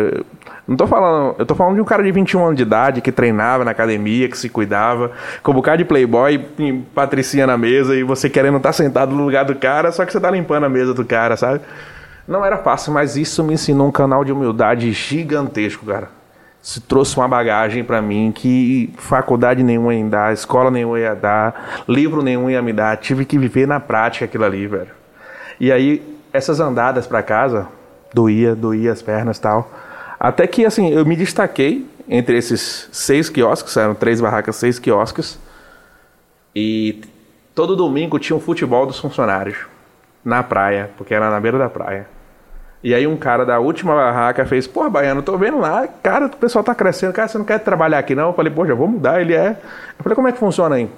[0.66, 1.34] não tô falando.
[1.36, 4.28] Eu tô falando de um cara de 21 anos de idade que treinava na academia,
[4.28, 5.10] que se cuidava,
[5.42, 9.24] com um bocado de playboy e patricinha na mesa e você querendo estar sentado no
[9.24, 11.60] lugar do cara, só que você tá limpando a mesa do cara, sabe?
[12.28, 16.17] Não era fácil, mas isso me ensinou um canal de humildade gigantesco, cara.
[16.68, 21.82] Isso trouxe uma bagagem pra mim que faculdade nenhuma ia dar, escola nenhuma ia dar,
[21.88, 22.94] livro nenhum ia me dar.
[22.98, 24.90] Tive que viver na prática aquilo ali, velho.
[25.58, 27.68] E aí, essas andadas pra casa,
[28.12, 29.72] doía, doía as pernas tal.
[30.20, 35.38] Até que, assim, eu me destaquei entre esses seis quiosques, eram três barracas, seis quiosques.
[36.54, 37.00] E
[37.54, 39.56] todo domingo tinha um futebol dos funcionários
[40.22, 42.17] na praia, porque era na beira da praia.
[42.82, 46.36] E aí um cara da última barraca fez, pô, Baiano, tô vendo lá, cara, o
[46.36, 48.28] pessoal tá crescendo, cara, você não quer trabalhar aqui não?
[48.28, 49.50] Eu falei, pô, já vou mudar, ele é.
[49.98, 50.88] Eu falei, como é que funciona aí?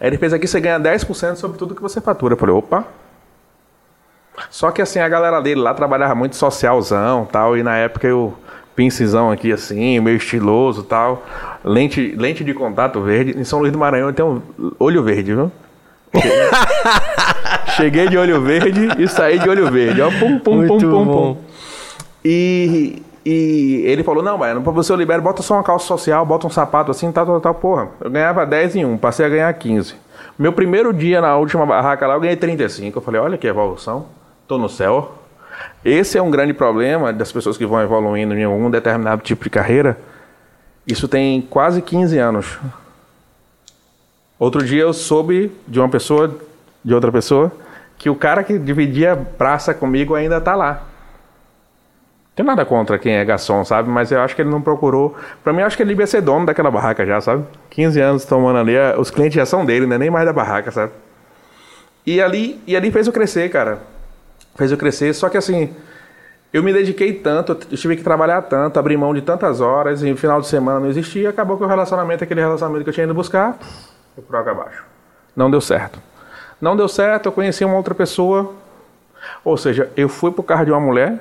[0.00, 2.32] Aí ele fez aqui, você ganha 10% sobre tudo que você fatura.
[2.32, 2.86] Eu falei, opa.
[4.48, 8.34] Só que assim, a galera dele lá trabalhava muito socialzão tal, e na época eu,
[8.74, 11.22] pincezão aqui assim, meio estiloso tal,
[11.62, 13.38] lente, lente de contato verde.
[13.38, 15.52] Em São Luís do Maranhão tenho um olho verde, viu?
[17.76, 20.00] Cheguei de olho verde e saí de olho verde.
[20.02, 21.34] Ó, pum, pum, Muito pum, pum, bom.
[21.34, 21.40] pum.
[22.24, 26.24] E, e ele falou: Não, Baiano, pra você eu libero, bota só uma calça social,
[26.26, 27.54] bota um sapato assim, tal, tal, tal.
[27.54, 29.94] Porra, eu ganhava 10 em um, passei a ganhar 15.
[30.38, 32.98] Meu primeiro dia na última barraca lá, eu ganhei 35.
[32.98, 34.06] Eu falei: Olha que evolução,
[34.46, 35.16] tô no céu.
[35.84, 39.50] Esse é um grande problema das pessoas que vão evoluindo em algum determinado tipo de
[39.50, 39.98] carreira.
[40.86, 42.58] Isso tem quase 15 anos.
[44.38, 46.34] Outro dia eu soube de uma pessoa,
[46.84, 47.52] de outra pessoa,
[47.98, 50.82] que o cara que dividia praça comigo ainda tá lá.
[52.34, 53.90] Tem nada contra quem é garçom, sabe?
[53.90, 55.14] Mas eu acho que ele não procurou.
[55.44, 57.44] Pra mim, eu acho que ele devia ser dono daquela barraca já, sabe?
[57.68, 59.98] 15 anos tomando ali, eh, os clientes já são dele, né?
[59.98, 60.92] Nem mais da barraca, sabe?
[62.06, 63.80] E ali, e ali fez eu crescer, cara.
[64.56, 65.74] Fez eu crescer, só que assim,
[66.52, 70.10] eu me dediquei tanto, eu tive que trabalhar tanto, abrir mão de tantas horas, e
[70.10, 73.04] no final de semana não existia, acabou que o relacionamento, aquele relacionamento que eu tinha
[73.04, 73.58] ido buscar,
[74.14, 74.82] foi por abaixo.
[75.36, 76.00] Não deu certo.
[76.60, 78.54] Não deu certo, eu conheci uma outra pessoa,
[79.44, 81.18] ou seja, eu fui pro carro de uma mulher,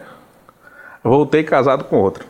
[1.04, 2.25] voltei casado com outra.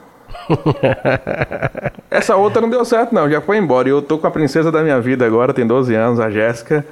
[2.10, 3.88] Essa outra não deu certo, não, já foi embora.
[3.88, 6.86] E eu tô com a princesa da minha vida agora, tem 12 anos, a Jéssica.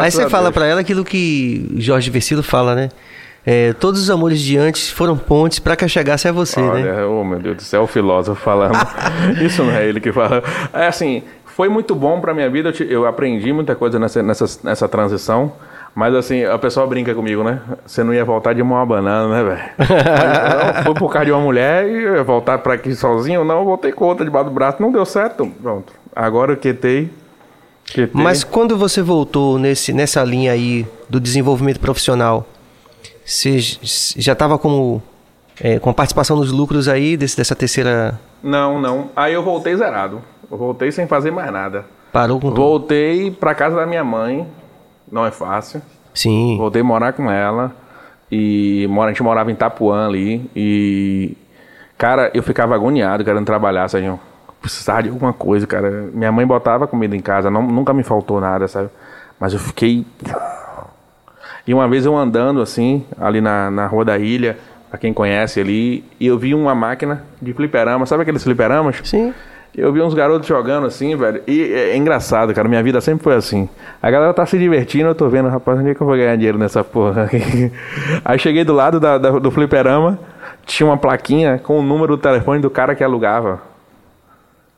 [0.00, 2.88] Aí você fala pra ela aquilo que Jorge Versilo fala, né?
[3.48, 6.68] É, todos os amores de antes foram pontes pra que chegasse a você, né?
[6.68, 8.74] Olha, oh meu Deus do céu, o filósofo falando.
[9.40, 10.42] Isso não é ele que fala.
[10.72, 11.22] É assim,
[11.56, 14.86] foi muito bom pra minha vida, eu, te- eu aprendi muita coisa nessa, nessa, nessa
[14.88, 15.52] transição.
[15.94, 17.58] Mas assim, a pessoa brinca comigo, né?
[17.86, 20.84] Você não ia voltar de mão a banana, né, velho?
[20.84, 23.42] Foi por causa de uma mulher e eu ia voltar pra aqui sozinho.
[23.44, 24.76] Não, eu voltei com outra debaixo do braço.
[24.82, 25.46] Não deu certo.
[25.62, 25.94] Pronto.
[26.14, 27.08] Agora eu quetei.
[27.86, 28.10] QT.
[28.12, 32.44] Mas quando você voltou nesse, nessa linha aí do desenvolvimento profissional,
[33.24, 35.02] você já estava como
[35.60, 39.10] é, com a participação nos lucros aí desse, dessa terceira Não, não.
[39.16, 40.20] Aí eu voltei zerado.
[40.50, 41.84] Eu voltei sem fazer mais nada.
[42.12, 42.56] parou com tudo?
[42.60, 44.46] Voltei pra casa da minha mãe.
[45.10, 45.80] Não é fácil.
[46.14, 46.56] Sim.
[46.58, 47.72] Voltei a morar com ela.
[48.30, 50.50] E mora- a gente morava em Itapuã ali.
[50.54, 51.36] E.
[51.98, 54.18] Cara, eu ficava agoniado querendo trabalhar, Sérgio.
[54.60, 56.08] Precisava de alguma coisa, cara.
[56.12, 58.88] Minha mãe botava comida em casa, não- nunca me faltou nada, sabe?
[59.38, 60.04] Mas eu fiquei.
[61.66, 64.56] E uma vez eu andando assim, ali na, na Rua da Ilha,
[64.88, 68.06] pra quem conhece ali, e eu vi uma máquina de fliperama.
[68.06, 69.00] Sabe aqueles fliperamas?
[69.04, 69.34] Sim.
[69.76, 71.42] Eu vi uns garotos jogando assim, velho.
[71.46, 72.66] E é, é engraçado, cara.
[72.68, 73.68] Minha vida sempre foi assim.
[74.02, 76.34] A galera tá se divertindo, eu tô vendo, rapaz, onde é que eu vou ganhar
[76.36, 77.70] dinheiro nessa porra aqui?
[78.24, 80.18] Aí cheguei do lado da- da- do fliperama,
[80.64, 83.60] tinha uma plaquinha com o número do telefone do cara que alugava.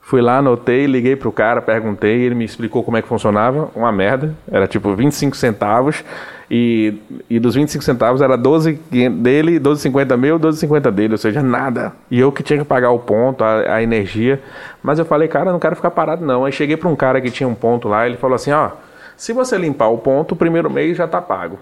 [0.08, 3.68] Fui lá, anotei, liguei pro cara, perguntei, ele me explicou como é que funcionava.
[3.76, 4.34] Uma merda.
[4.50, 6.02] Era tipo 25 centavos.
[6.50, 6.94] E,
[7.28, 8.72] e dos 25 centavos era 12
[9.20, 11.12] dele, 12,50 meu, 12,50 dele.
[11.12, 11.92] Ou seja, nada.
[12.10, 14.40] E eu que tinha que pagar o ponto, a, a energia.
[14.82, 16.46] Mas eu falei, cara, não quero ficar parado não.
[16.46, 18.70] Aí cheguei pra um cara que tinha um ponto lá, ele falou assim, ó...
[19.14, 21.58] Se você limpar o ponto, o primeiro mês já tá pago.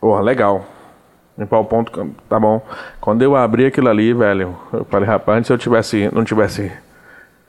[0.00, 0.64] Porra, legal.
[1.38, 2.60] Limpar o ponto, tá bom.
[3.00, 6.72] Quando eu abri aquilo ali, velho, eu falei, rapaz, se eu tivesse, não tivesse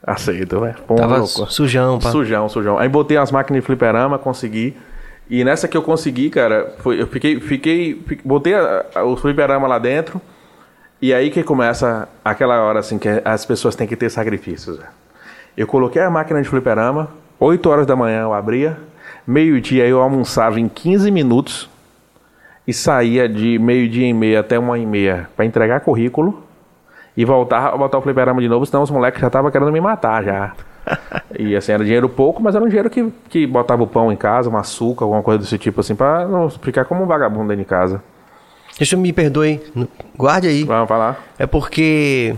[0.06, 0.76] aceito, velho.
[0.86, 1.50] Pô, Tava louco.
[1.50, 2.10] sujão, pá.
[2.10, 2.78] Sujão, sujão.
[2.78, 4.76] Aí botei as máquinas de fliperama, consegui.
[5.28, 9.16] E nessa que eu consegui, cara, foi, eu fiquei, fiquei, fi- botei a- a- o
[9.16, 10.20] fliperama lá dentro.
[11.02, 14.76] E aí que começa aquela hora assim que as pessoas têm que ter sacrifícios.
[14.76, 14.88] velho.
[15.56, 18.76] Eu coloquei a máquina de fliperama, 8 horas da manhã eu abria,
[19.26, 21.68] meio-dia eu almoçava em 15 minutos
[22.70, 26.40] e saía de meio-dia e meia até uma e meia para entregar currículo
[27.16, 29.80] e voltar a botar o fliperama de novo, senão os moleques já estavam querendo me
[29.80, 30.52] matar já.
[31.38, 34.16] E assim, era dinheiro pouco, mas era um dinheiro que, que botava o pão em
[34.16, 37.62] casa, um açúcar, alguma coisa desse tipo assim, pra não ficar como um vagabundo dentro
[37.62, 38.02] de casa.
[38.76, 39.60] Deixa eu me perdoe.
[40.16, 40.64] Guarde aí.
[40.64, 41.22] Vamos falar?
[41.38, 42.34] É porque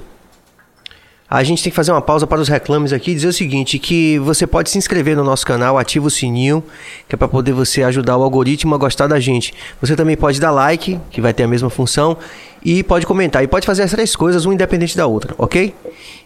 [1.32, 3.78] a gente tem que fazer uma pausa para os reclames aqui e dizer o seguinte,
[3.78, 6.62] que você pode se inscrever no nosso canal, ativa o sininho,
[7.08, 9.54] que é para poder você ajudar o algoritmo a gostar da gente.
[9.80, 12.18] Você também pode dar like, que vai ter a mesma função,
[12.62, 13.42] e pode comentar.
[13.42, 15.74] E pode fazer as três coisas, uma independente da outra, ok?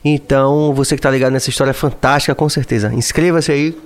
[0.04, 2.92] Então, você que está ligado nessa história fantástica, com certeza.
[2.92, 3.78] Inscreva-se aí.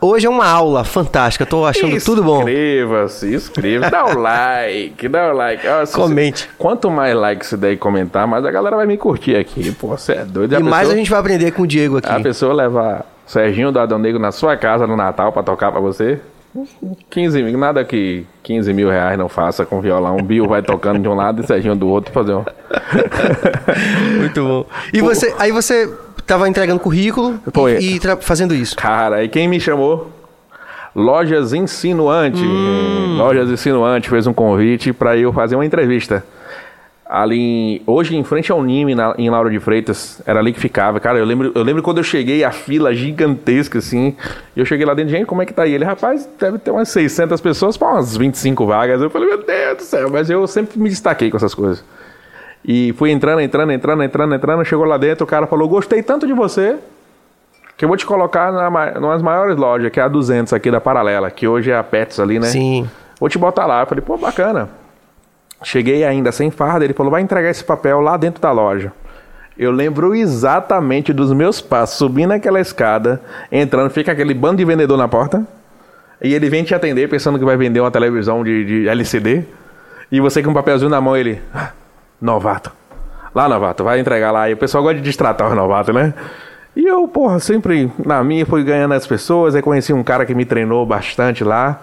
[0.00, 2.38] Hoje é uma aula fantástica, tô achando tudo bom.
[2.38, 5.66] Inscreva-se, inscreva, dá o like, dá o like.
[5.68, 6.44] Ó, se Comente.
[6.44, 9.72] você- quanto mais like você der e comentar, mais a galera vai me curtir aqui.
[9.72, 10.52] Pô, você é doido.
[10.52, 12.08] E a mais pessoa, a gente vai aprender com o Diego aqui.
[12.08, 15.80] A pessoa levar Serginho do Adão Negro na sua casa no Natal pra tocar pra
[15.80, 16.18] você.
[17.08, 20.16] 15 mil, nada que 15 mil reais não faça com violão.
[20.16, 22.44] O Bill vai tocando de um lado e Serginho do outro fazer um.
[24.18, 24.66] Muito bom.
[24.92, 25.88] E você, aí você
[26.26, 28.76] tava entregando currículo Pô, e, e fazendo isso.
[28.76, 30.10] Cara, e quem me chamou?
[30.94, 32.42] Lojas Insinuante.
[33.16, 36.24] Lojas Insinuante fez um convite para eu fazer uma entrevista.
[37.12, 41.00] Ali, hoje em frente ao Nime, na- em Lauro de Freitas, era ali que ficava.
[41.00, 44.14] Cara, eu lembro, eu lembro quando eu cheguei, a fila gigantesca, assim.
[44.54, 45.74] E eu cheguei lá dentro, gente, como é que tá aí?
[45.74, 49.02] Ele, rapaz, deve ter umas 600 pessoas para umas 25 vagas.
[49.02, 51.84] Eu falei, meu Deus do céu, mas eu sempre me destaquei com essas coisas.
[52.64, 54.64] E fui entrando, entrando, entrando, entrando, entrando.
[54.64, 56.76] Chegou lá dentro, o cara falou: Gostei tanto de você
[57.76, 60.80] que eu vou te colocar na, das maiores lojas, que é a 200 aqui da
[60.80, 62.46] Paralela, que hoje é a Pets ali, né?
[62.46, 62.88] Sim.
[63.18, 63.80] Vou te botar lá.
[63.80, 64.68] Eu falei: Pô, bacana.
[65.62, 66.84] Cheguei ainda sem farda.
[66.84, 68.92] Ele falou: Vai entregar esse papel lá dentro da loja.
[69.58, 73.20] Eu lembro exatamente dos meus passos, subindo aquela escada,
[73.52, 75.46] entrando, fica aquele bando de vendedor na porta.
[76.22, 79.44] E ele vem te atender pensando que vai vender uma televisão de, de LCD.
[80.10, 81.40] E você com um papelzinho na mão, ele.
[81.54, 81.72] "Ah,
[82.20, 82.72] Novato.
[83.34, 84.50] Lá, novato, vai entregar lá.
[84.50, 86.12] E o pessoal gosta de destratar os novatos, né?
[86.74, 89.54] E eu, porra, sempre na minha fui ganhando as pessoas.
[89.54, 91.80] Aí conheci um cara que me treinou bastante lá.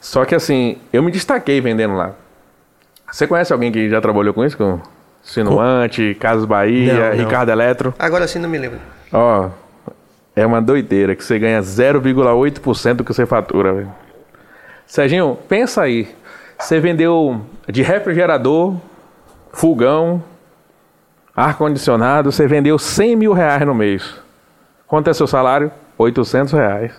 [0.00, 2.12] Só que assim, eu me destaquei vendendo lá.
[3.10, 4.56] Você conhece alguém que já trabalhou com isso?
[4.56, 4.80] Com
[5.22, 7.24] Sinuante, Casas Bahia, Não, não.
[7.24, 7.94] Ricardo Eletro?
[7.98, 8.78] Agora sim não me lembro.
[9.12, 9.50] Ó,
[10.34, 13.92] é uma doideira que você ganha 0,8% do que você fatura, velho.
[14.86, 16.08] Serginho, pensa aí.
[16.58, 18.76] Você vendeu de refrigerador,
[19.52, 20.22] fogão,
[21.34, 24.14] ar-condicionado, você vendeu 100 mil reais no mês.
[24.86, 25.70] Quanto é seu salário?
[25.96, 26.92] 800 reais.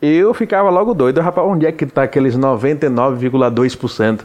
[0.00, 4.20] Eu ficava logo doido, rapaz, onde é que tá aqueles 99,2%?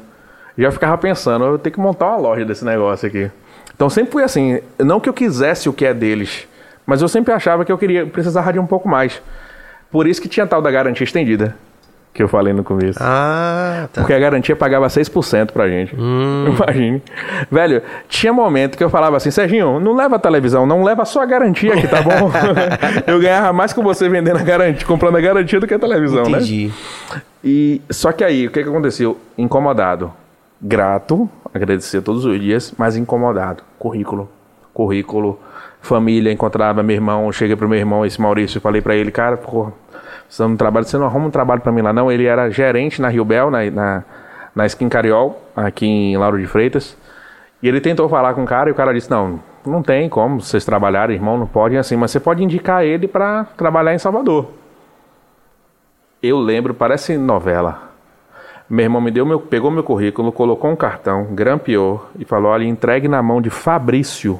[0.58, 3.30] Já ficava pensando, eu tenho que montar uma loja desse negócio aqui.
[3.76, 6.48] Então sempre fui assim, não que eu quisesse o que é deles,
[6.86, 9.22] mas eu sempre achava que eu queria precisava de um pouco mais.
[9.92, 11.56] Por isso que tinha tal da garantia estendida.
[12.14, 12.98] que eu falei no começo.
[13.00, 14.02] Ah, tá.
[14.02, 15.94] Porque a garantia pagava 6% pra gente.
[15.96, 17.04] Imagine.
[17.52, 21.22] Velho, tinha momento que eu falava assim, Serginho, não leva a televisão, não leva só
[21.22, 22.32] a garantia aqui, tá bom?
[23.06, 26.24] eu ganhava mais com você vendendo a garantia, comprando a garantia do que a televisão,
[26.24, 26.40] né?
[26.40, 26.72] Entendi.
[27.44, 29.20] E só que aí, o que, que aconteceu?
[29.38, 30.12] Incomodado.
[30.62, 33.64] Grato, agradecer todos os dias, mas incomodado.
[33.78, 34.30] Currículo.
[34.74, 35.40] Currículo.
[35.80, 39.72] Família, encontrava meu irmão, cheguei pro meu irmão, esse Maurício, falei pra ele, cara, porra,
[40.26, 42.12] precisando de um trabalho, você não arruma um trabalho pra mim lá, não.
[42.12, 44.04] Ele era gerente na Rio Bel, na, na,
[44.56, 46.98] na Skin Cariol, aqui em Lauro de Freitas.
[47.62, 50.42] E ele tentou falar com o cara e o cara disse, não, não tem como
[50.42, 54.50] vocês trabalharem, irmão, não podem assim, mas você pode indicar ele pra trabalhar em Salvador.
[56.22, 57.87] Eu lembro, parece novela.
[58.70, 62.64] Meu irmão me deu meu, pegou meu currículo, colocou um cartão, grampeou e falou: olha,
[62.66, 64.40] entregue na mão de Fabrício,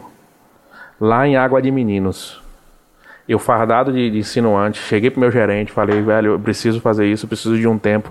[1.00, 2.42] lá em Água de Meninos.
[3.28, 7.28] Eu, fardado de, de insinuante, cheguei pro meu gerente, falei, velho, eu preciso fazer isso,
[7.28, 8.10] preciso de um tempo.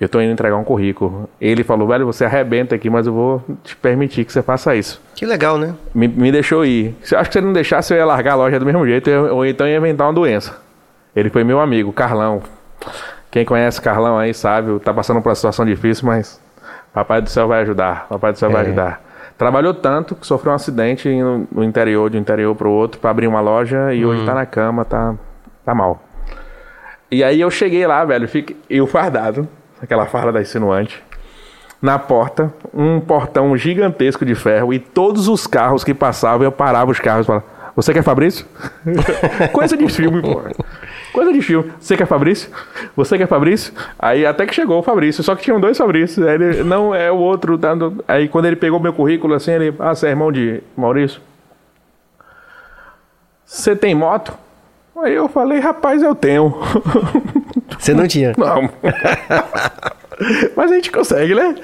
[0.00, 1.28] Eu tô indo entregar um currículo.
[1.40, 5.00] Ele falou, velho, você arrebenta aqui, mas eu vou te permitir que você faça isso.
[5.14, 5.74] Que legal, né?
[5.94, 6.94] Me, me deixou ir.
[7.02, 9.08] Se- Acho que se ele não deixasse, eu ia largar a loja do mesmo jeito,
[9.10, 10.58] ou então ia inventar uma doença.
[11.14, 12.42] Ele foi meu amigo, Carlão.
[13.34, 16.40] Quem conhece Carlão aí sabe, tá passando por uma situação difícil, mas
[16.92, 18.06] Papai do Céu vai ajudar.
[18.08, 18.66] Papai do Céu vai É.
[18.66, 19.02] ajudar.
[19.36, 21.08] Trabalhou tanto que sofreu um acidente
[21.50, 24.46] no, interior, de um interior pro outro, para abrir uma loja e hoje tá na
[24.46, 25.16] cama, tá,
[25.64, 26.00] tá mal.
[27.10, 29.48] E aí eu cheguei lá, velho, fiquei, eu fardado,
[29.82, 31.02] aquela farda da insinuante,
[31.82, 36.92] na porta, um portão gigantesco de ferro e todos os carros que passavam, eu parava
[36.92, 37.44] os carros e falava,
[37.76, 38.46] você quer Fabrício?
[39.52, 40.40] Coisa de filme, pô.
[41.12, 41.72] Coisa de filme.
[41.80, 42.50] Você quer Fabrício?
[42.96, 43.72] Você quer Fabrício?
[43.98, 46.26] Aí até que chegou o Fabrício, só que tinham dois Fabrícios.
[46.26, 47.56] Aí ele, não, é o outro.
[47.58, 50.60] tá no- Aí quando ele pegou meu currículo assim, ele, ah, você é irmão de
[50.76, 51.20] Maurício?
[53.44, 54.32] Você tem moto?
[54.96, 56.56] Aí eu falei, rapaz, eu tenho.
[57.78, 58.32] Você não tinha.
[58.38, 58.70] Não.
[60.56, 61.54] Mas a gente consegue, né?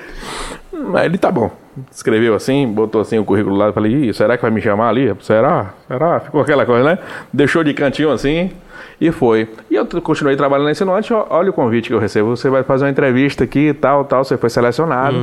[0.94, 1.50] Aí ele tá bom.
[1.90, 3.72] Escreveu assim, botou assim o currículo lá.
[3.72, 5.14] Falei, Ih, será que vai me chamar ali?
[5.20, 5.74] Será?
[5.86, 6.20] Será?
[6.20, 6.98] Ficou aquela coisa, né?
[7.32, 8.50] Deixou de cantinho assim
[9.00, 9.48] e foi.
[9.70, 11.12] E eu continuei trabalhando nesse noite.
[11.12, 12.36] Olha o convite que eu recebo.
[12.36, 14.24] Você vai fazer uma entrevista aqui e tal, tal.
[14.24, 15.16] Você foi selecionado.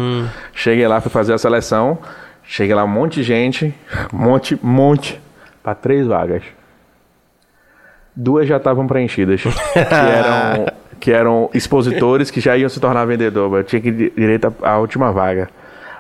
[0.54, 1.98] Cheguei lá, fui fazer a seleção.
[2.43, 3.74] Cheguei lá, um monte de gente.
[4.12, 5.20] Monte, monte.
[5.62, 6.43] Pra três vagas.
[8.15, 9.41] Duas já estavam preenchidas.
[9.41, 9.50] que
[9.86, 10.65] eram
[11.00, 13.58] que eram expositores que já iam se tornar vendedor.
[13.58, 15.50] Eu tinha que ir direito à última vaga.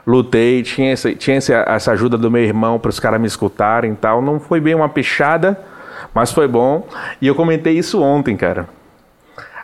[0.05, 3.95] Lutei, tinha, esse, tinha essa ajuda do meu irmão para os caras me escutarem e
[3.95, 4.21] tal.
[4.21, 5.59] Não foi bem uma pichada,
[6.13, 6.87] mas foi bom.
[7.21, 8.69] E eu comentei isso ontem, cara.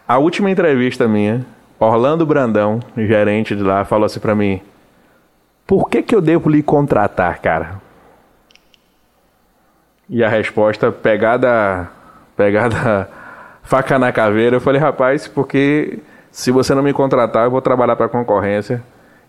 [0.08, 1.46] A última entrevista minha,
[1.80, 4.62] Orlando Brandão, gerente de lá, falou assim para mim:
[5.66, 7.82] Por que, que eu devo lhe contratar, cara?
[10.10, 11.90] E a resposta, pegada,
[12.36, 13.10] pegada
[13.64, 16.00] faca na caveira, eu falei, rapaz, porque
[16.32, 18.82] se você não me contratar, eu vou trabalhar para concorrência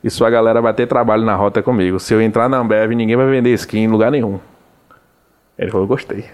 [0.03, 1.99] e sua galera vai ter trabalho na rota comigo.
[1.99, 4.39] Se eu entrar na Ambev, ninguém vai vender skin em lugar nenhum.
[5.59, 6.25] Ele falou, gostei.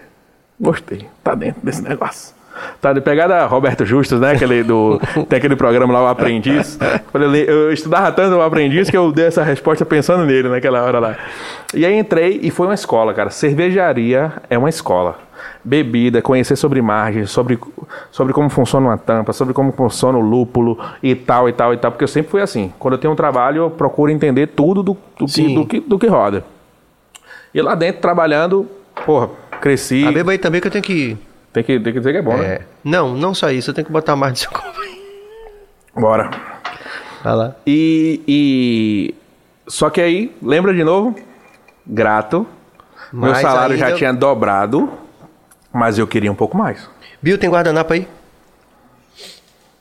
[0.60, 1.06] Gostei.
[1.22, 2.34] Tá dentro desse negócio.
[2.80, 4.32] Tá de pegada Roberto Justus, né?
[4.32, 6.78] Aquele do, tem aquele programa lá, o Aprendiz.
[7.14, 10.98] Li- eu estudava tanto o Aprendiz que eu dei essa resposta pensando nele naquela hora
[10.98, 11.16] lá.
[11.72, 13.30] E aí entrei e foi uma escola, cara.
[13.30, 15.16] Cervejaria é uma escola.
[15.62, 17.58] Bebida, conhecer sobre margem, sobre,
[18.10, 21.76] sobre como funciona uma tampa, sobre como funciona o lúpulo e tal e tal e
[21.76, 21.90] tal.
[21.90, 22.72] Porque eu sempre fui assim.
[22.78, 25.98] Quando eu tenho um trabalho, eu procuro entender tudo do, do, que, do, que, do
[25.98, 26.44] que roda.
[27.52, 28.68] E lá dentro, trabalhando,
[29.04, 30.06] porra, cresci.
[30.06, 31.18] A beba aí também que eu tenho que.
[31.52, 32.46] Tem que, tem que dizer que é bom, né?
[32.46, 32.60] É.
[32.84, 34.70] Não, não só isso, eu tenho que botar mais copo.
[35.94, 36.30] Bora.
[37.22, 37.54] Vai lá.
[37.66, 39.14] E, e.
[39.66, 41.14] Só que aí, lembra de novo?
[41.86, 42.46] Grato.
[43.12, 44.88] Meu salário já tinha dobrado,
[45.72, 46.88] mas eu queria um pouco mais.
[47.22, 48.06] Bill, tem guardanapo aí?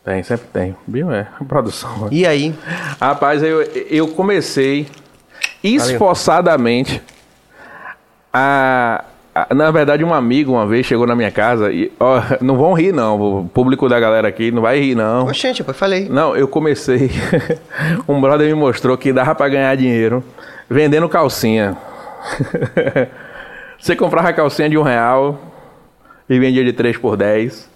[0.04, 0.76] Tem, sempre tem.
[0.88, 1.12] Viu?
[1.12, 2.08] É, produção.
[2.12, 2.56] E aí?
[3.00, 4.88] Rapaz, eu, eu comecei
[5.64, 7.02] esforçadamente
[8.34, 9.04] a,
[9.36, 11.92] a- Na verdade, um amigo uma vez chegou na minha casa e.
[12.00, 13.20] Ó, não vão rir, não.
[13.42, 15.26] O público da galera aqui não vai rir, não.
[15.28, 16.08] Oxente, eu falei.
[16.10, 17.12] Não, eu comecei.
[18.08, 20.24] um brother me mostrou que dava pra ganhar dinheiro
[20.70, 21.76] vendendo calcinha.
[23.80, 25.40] Você comprava calcinha de um real
[26.30, 27.68] e vendia de 3 por 10.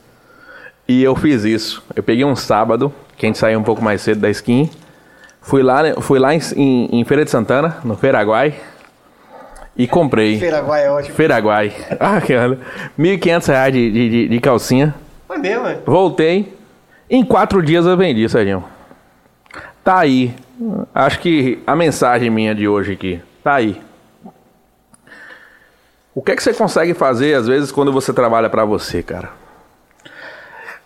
[0.88, 1.84] E eu fiz isso.
[1.96, 4.70] Eu peguei um sábado, que a gente saiu um pouco mais cedo da skin.
[5.42, 8.54] Fui lá, né, fui lá em, em, em Feira de Santana, no Feiraguai,
[9.76, 10.38] e comprei.
[10.40, 11.16] Feiraguai é ótimo.
[11.16, 11.74] Feiraguai.
[12.00, 12.34] Ah, que.
[13.00, 14.94] 1.500 reais de, de, de- de calcinha.
[15.28, 15.80] Foi mesmo, é?
[15.86, 16.54] Voltei.
[17.10, 18.64] Em quatro dias eu vendi, Serginho.
[19.84, 20.34] Tá aí.
[20.94, 23.20] Acho que a mensagem minha de hoje aqui.
[23.44, 23.82] Tá aí.
[26.16, 29.30] O que é que você consegue fazer, às vezes, quando você trabalha pra você, cara?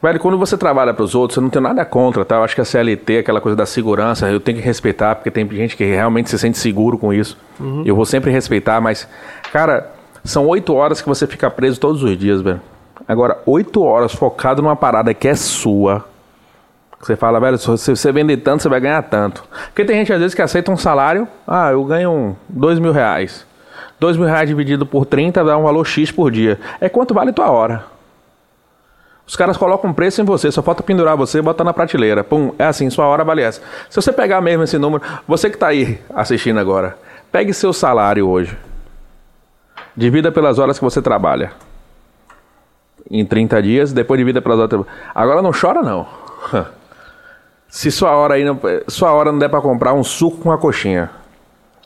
[0.01, 2.36] Velho, quando você trabalha para os outros, eu não tenho nada contra, tá?
[2.36, 5.49] Eu acho que a CLT, aquela coisa da segurança, eu tenho que respeitar, porque tem
[5.49, 7.38] gente que realmente se sente seguro com isso.
[7.86, 9.07] Eu vou sempre respeitar, mas,
[9.51, 9.91] cara,
[10.23, 12.61] são oito horas que você fica preso todos os dias, velho.
[13.07, 16.05] Agora, oito horas focado numa parada que é sua.
[17.01, 19.43] Você fala, velho, se você vender tanto, você vai ganhar tanto.
[19.67, 23.45] Porque tem gente, às vezes, que aceita um salário, ah, eu ganho dois mil reais.
[24.00, 26.60] Dois mil reais dividido por 30 dá um valor X por dia.
[26.80, 27.86] É quanto vale tua hora.
[29.28, 32.24] Os caras colocam um preço em você, só falta pendurar você e botar na prateleira.
[32.24, 33.62] Pum, é assim, sua hora vale essa.
[33.89, 36.98] Se você pegar mesmo esse número, você que está aí assistindo agora,
[37.30, 38.58] pegue seu salário hoje.
[39.95, 41.52] Divida pelas horas que você trabalha.
[43.12, 44.86] Em 30 dias, depois divida pelas horas.
[45.14, 46.08] Agora não chora não.
[47.68, 50.58] Se sua hora aí não, sua hora não der para comprar um suco com uma
[50.58, 51.10] coxinha.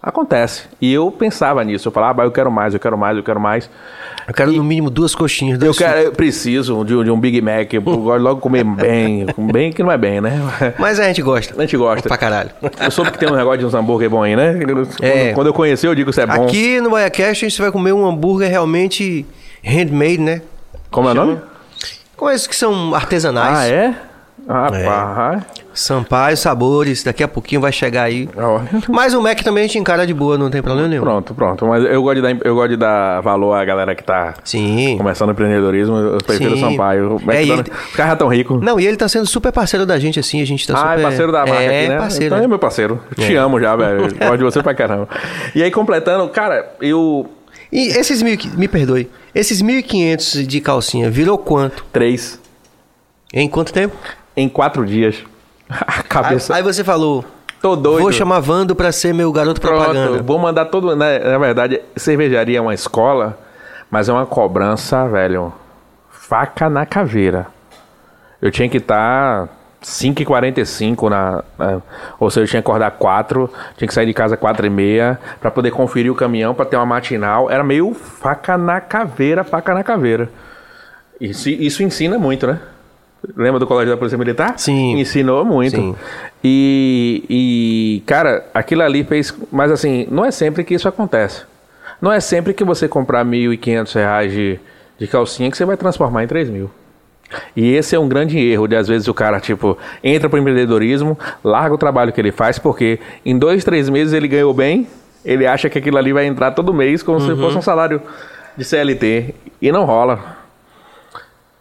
[0.04, 0.64] Acontece.
[0.82, 1.88] E eu pensava nisso.
[1.88, 3.70] Eu falava, ah, eu quero mais, eu quero mais, eu quero mais.
[4.28, 5.62] Eu quero no mínimo duas coxinhas.
[5.62, 7.72] Eu, quero, eu preciso de, um- de um Big Mac.
[7.74, 9.28] Eu gosto logo comer bem.
[9.52, 10.32] Bem que não é bem, né?
[10.80, 11.54] Mas a gente gosta.
[11.56, 12.08] A gente gosta.
[12.08, 12.50] Pra caralho.
[12.84, 14.60] Eu soube que tem um negócio de uns hambúrguer bom aí, né?
[14.66, 15.34] Quando, É.
[15.34, 16.46] quando eu conheci, eu digo que isso é bom.
[16.46, 19.26] Aqui no BaiaCast a gente vai comer um hambúrguer realmente
[19.64, 20.42] handmade, né?
[20.90, 21.38] Como é o nome?
[22.18, 23.58] Com esses que são artesanais.
[23.58, 23.96] Ah, é?
[24.48, 25.44] Rapaz.
[25.74, 27.04] Sampaio, sabores.
[27.04, 28.28] Daqui a pouquinho vai chegar aí.
[28.36, 28.62] Ó.
[28.90, 31.02] Mas o Mac também a gente encara de boa, não tem problema nenhum.
[31.02, 31.66] Pronto, pronto.
[31.68, 34.96] Mas eu gosto, de dar, eu gosto de dar valor à galera que tá Sim.
[34.98, 35.96] começando o empreendedorismo.
[35.96, 36.62] Eu prefiro o Sim.
[36.72, 37.16] Sampaio.
[37.16, 38.62] O É, e McDonald's- ele- Os caras já tão ricos.
[38.62, 41.00] Não, e ele tá sendo super parceiro da gente, assim, a gente tá Ah, super...
[41.00, 41.98] é parceiro da marca é, aqui, né?
[41.98, 42.26] parceiro.
[42.36, 43.00] Então é meu parceiro.
[43.16, 44.02] Te amo já, velho.
[44.16, 45.08] Gosto de você pra caramba.
[45.56, 47.30] E aí, completando, cara, eu...
[47.72, 48.38] E esses mil...
[48.58, 49.10] Me perdoe.
[49.34, 51.86] Esses 1.500 de calcinha virou quanto?
[51.94, 52.38] Três
[53.34, 53.96] Em quanto tempo?
[54.36, 55.16] em quatro dias.
[55.88, 56.54] A Aí, cabeça...
[56.56, 57.24] aí você falou,
[57.62, 58.02] Tô doido.
[58.04, 60.22] vou chamar Vando pra ser meu garoto Pronto, propaganda.
[60.24, 60.96] vou mandar todo.
[60.96, 63.38] Na, na verdade, cervejaria é uma escola,
[63.90, 65.54] mas é uma cobrança, velho.
[66.10, 67.48] Faca na caveira.
[68.42, 69.48] Eu tinha que estar
[69.84, 71.82] 5h45 na, na-
[72.20, 75.20] Ou seja, eu tinha que acordar 4, tinha que sair de casa 4 e meia
[75.40, 77.50] pra poder conferir o caminhão pra ter uma matinal.
[77.50, 80.30] Era meio faca na caveira, faca na caveira.
[81.20, 82.60] Isso, isso ensina muito, né?
[83.36, 84.58] Lembra do colégio da Polícia Militar?
[84.58, 85.00] Sim.
[85.00, 85.76] Ensinou muito.
[85.76, 85.96] Sim.
[86.44, 89.34] E, e, cara, aquilo ali fez.
[89.52, 91.44] Mas assim, não é sempre que isso acontece.
[92.02, 94.60] Não é sempre que você comprar 1.500 reais de,
[94.98, 96.70] de calcinha que você vai transformar em 3 mil.
[97.56, 101.18] E esse é um grande erro de às vezes o cara, tipo, entra pro empreendedorismo,
[101.44, 104.88] larga o trabalho que ele faz, porque em dois, três meses ele ganhou bem,
[105.24, 108.02] ele acha que aquilo ali vai entrar todo mês como se fosse um salário
[108.58, 109.36] de CLT.
[109.62, 110.41] E não rola.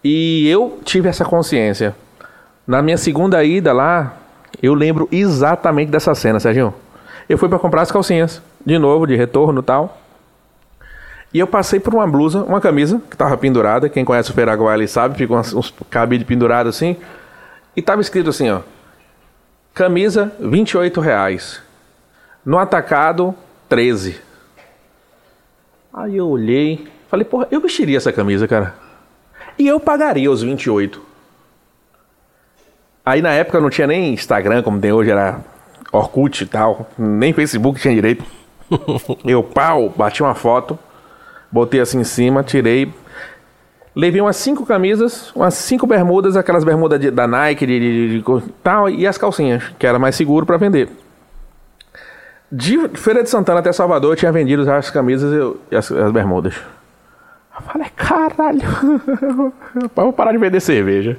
[0.03, 1.94] E eu tive essa consciência.
[2.66, 4.16] Na minha segunda ida lá,
[4.62, 6.74] eu lembro exatamente dessa cena, Serginho.
[7.28, 9.98] Eu fui para comprar as calcinhas, de novo, de retorno tal.
[11.32, 13.88] E eu passei por uma blusa, uma camisa, que tava pendurada.
[13.88, 16.96] Quem conhece o Peraguai ali sabe, fica uns, cabides pendurados assim.
[17.76, 18.61] E tava escrito assim, ó.
[19.72, 21.62] Camisa, 28 reais.
[22.44, 23.34] No atacado,
[23.68, 24.20] 13.
[25.94, 28.74] Aí eu olhei, falei, porra, eu vestiria essa camisa, cara.
[29.61, 31.02] E eu pagaria os 28.
[33.04, 35.40] Aí na época não tinha nem Instagram como tem hoje, era
[35.92, 38.24] Orkut e tal, nem Facebook tinha direito.
[39.22, 40.78] eu, pau, bati uma foto,
[41.52, 42.90] botei assim em cima, tirei.
[43.94, 48.42] Levei umas cinco camisas, umas cinco bermudas, aquelas bermudas de- da Nike, de, de- de-
[48.62, 50.88] tal, e as calcinhas, que era mais seguro para vender.
[52.50, 55.30] De Feira de Santana até Salvador, eu tinha vendido as camisas
[55.70, 56.54] e e as, as bermudas.
[57.61, 58.61] Eu falei, caralho,
[59.94, 61.18] vou parar de vender cerveja.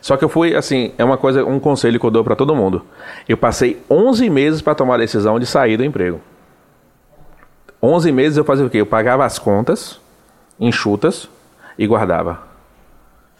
[0.00, 2.54] Só que eu fui, assim, é uma coisa, um conselho que eu dou pra todo
[2.54, 2.84] mundo.
[3.28, 6.20] Eu passei 11 meses pra tomar a decisão de sair do emprego.
[7.82, 8.78] 11 meses eu fazia o quê?
[8.78, 10.00] Eu pagava as contas,
[10.58, 11.28] enxutas,
[11.78, 12.50] e guardava.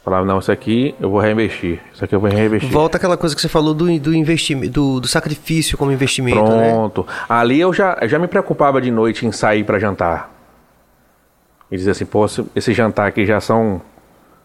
[0.03, 1.79] Falava, não, isso aqui eu vou reinvestir.
[1.93, 2.71] Isso aqui eu vou reinvestir.
[2.71, 6.71] Volta aquela coisa que você falou do, do investimento, do, do sacrifício como investimento, né?
[6.71, 7.07] Pronto.
[7.29, 10.40] Ali eu já, já me preocupava de noite em sair pra jantar.
[11.71, 13.81] E dizer assim, pô, esse- jantar aqui já são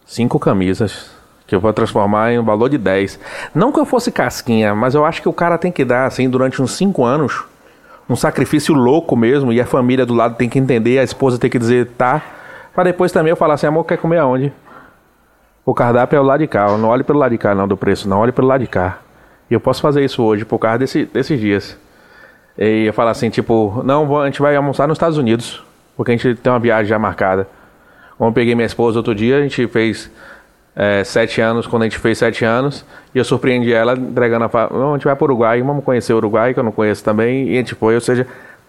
[0.06, 1.10] cinco camisas
[1.48, 3.20] que eu vou transformar em um valor de 10.
[3.54, 6.30] Não que eu fosse casquinha, mas eu acho que o cara tem que dar, assim,
[6.30, 7.44] durante uns cinco anos,
[8.10, 11.50] um sacrifício louco mesmo, e a família do lado tem que entender, a esposa tem
[11.50, 12.22] que dizer tá,
[12.74, 14.52] pra depois também eu falar assim, amor, quer comer aonde?
[15.66, 17.76] O cardápio é o lado de cá, não olhe pelo lado de cá não do
[17.78, 19.00] preço, não olhe pelo lado de cá.
[19.50, 21.78] E eu posso fazer isso hoje por causa desse, desses dias.
[22.58, 25.64] E eu falo assim, tipo, não, a gente vai almoçar nos Estados Unidos,
[25.96, 27.48] porque a gente tem uma viagem já marcada.
[28.18, 30.10] Como eu peguei minha esposa outro dia, a gente fez
[30.76, 34.50] é, sete anos, quando a gente fez sete anos, e eu surpreendi ela entregando a
[34.50, 36.72] fa- não, a gente vai para o Uruguai, vamos conhecer o Uruguai, que eu não
[36.72, 38.28] conheço também, e a gente foi, ou seja,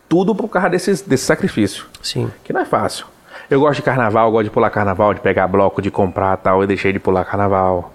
[0.09, 2.31] tudo por causa desses, desse sacrifício, Sim.
[2.45, 3.07] que não é fácil.
[3.51, 6.67] Eu gosto de carnaval, gosto de pular carnaval, de pegar bloco, de comprar tal, eu
[6.67, 7.93] deixei de pular carnaval.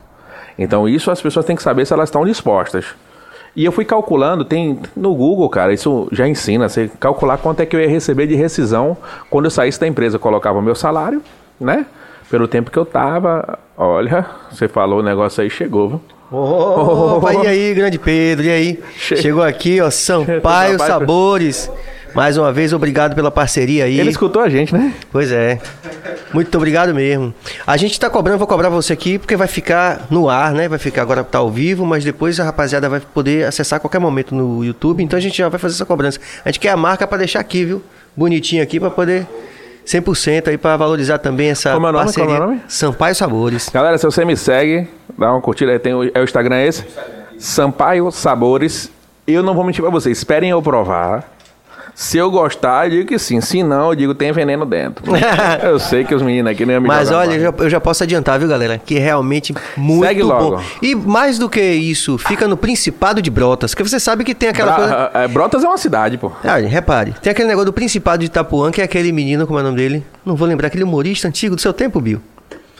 [0.58, 2.86] Então isso as pessoas têm que saber se elas estão dispostas.
[3.56, 7.66] E eu fui calculando, tem no Google, cara, isso já ensina, você calcular quanto é
[7.66, 8.96] que eu ia receber de rescisão
[9.30, 10.16] quando eu saísse da empresa.
[10.16, 11.22] Eu colocava meu salário,
[11.60, 11.86] né?
[12.30, 13.60] Pelo tempo que eu tava.
[13.78, 16.02] Olha, você falou o negócio aí, chegou, viu?
[16.34, 18.80] Opa, e aí, grande Pedro, e aí?
[18.96, 20.78] Che- Chegou aqui, ó, Sampaio.
[20.80, 21.70] Sabores.
[22.14, 24.00] Mais uma vez, obrigado pela parceria aí.
[24.00, 24.94] Ele escutou a gente, né?
[25.12, 25.60] Pois é.
[26.34, 27.34] Muito obrigado mesmo.
[27.66, 30.68] A gente tá cobrando, vou cobrar você aqui, porque vai ficar no ar, né?
[30.68, 34.00] Vai ficar agora tá ao vivo, mas depois a rapaziada vai poder acessar a qualquer
[34.00, 35.04] momento no YouTube.
[35.04, 36.20] Então a gente já vai fazer essa cobrança.
[36.44, 37.82] A gente quer a marca pra deixar aqui, viu?
[38.16, 39.26] Bonitinho aqui pra poder
[39.86, 42.04] 100% aí pra valorizar também essa Como é nome?
[42.06, 42.30] parceria.
[42.30, 42.62] Como é o nome?
[42.68, 43.70] Sampaio Sabores.
[43.70, 44.88] Galera, se você me segue,
[45.18, 46.86] dá uma curtida aí, tem o, é o Instagram esse?
[47.38, 48.92] Sampaio Sabores.
[49.28, 51.24] Eu não vou mentir pra vocês, esperem eu provar.
[52.02, 53.40] Se eu gostar, eu digo que sim.
[53.42, 55.06] Se não, eu digo tem veneno dentro.
[55.64, 57.80] eu sei que os meninos aqui não iam me Mas olha, eu já, eu já
[57.80, 58.82] posso adiantar, viu, galera?
[58.84, 60.58] Que é realmente muito Segue logo.
[60.58, 60.64] bom.
[60.82, 64.50] E mais do que isso, fica no Principado de Brotas, porque você sabe que tem
[64.50, 64.90] aquela coisa.
[64.90, 66.32] Bra- é, Brotas é uma cidade, pô.
[66.44, 69.62] Ah, repare, tem aquele negócio do Principado de Itapuã, que é aquele menino, como é
[69.62, 70.04] o nome dele?
[70.26, 72.20] Não vou lembrar, aquele humorista antigo do seu tempo, Bill.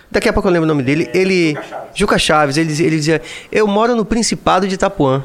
[0.10, 1.08] Daqui a pouco eu lembro o nome dele.
[1.14, 1.56] Ele.
[1.94, 5.24] Juca Chaves, ele, dizia- ele dizia: Eu moro no Principado de Itapuã.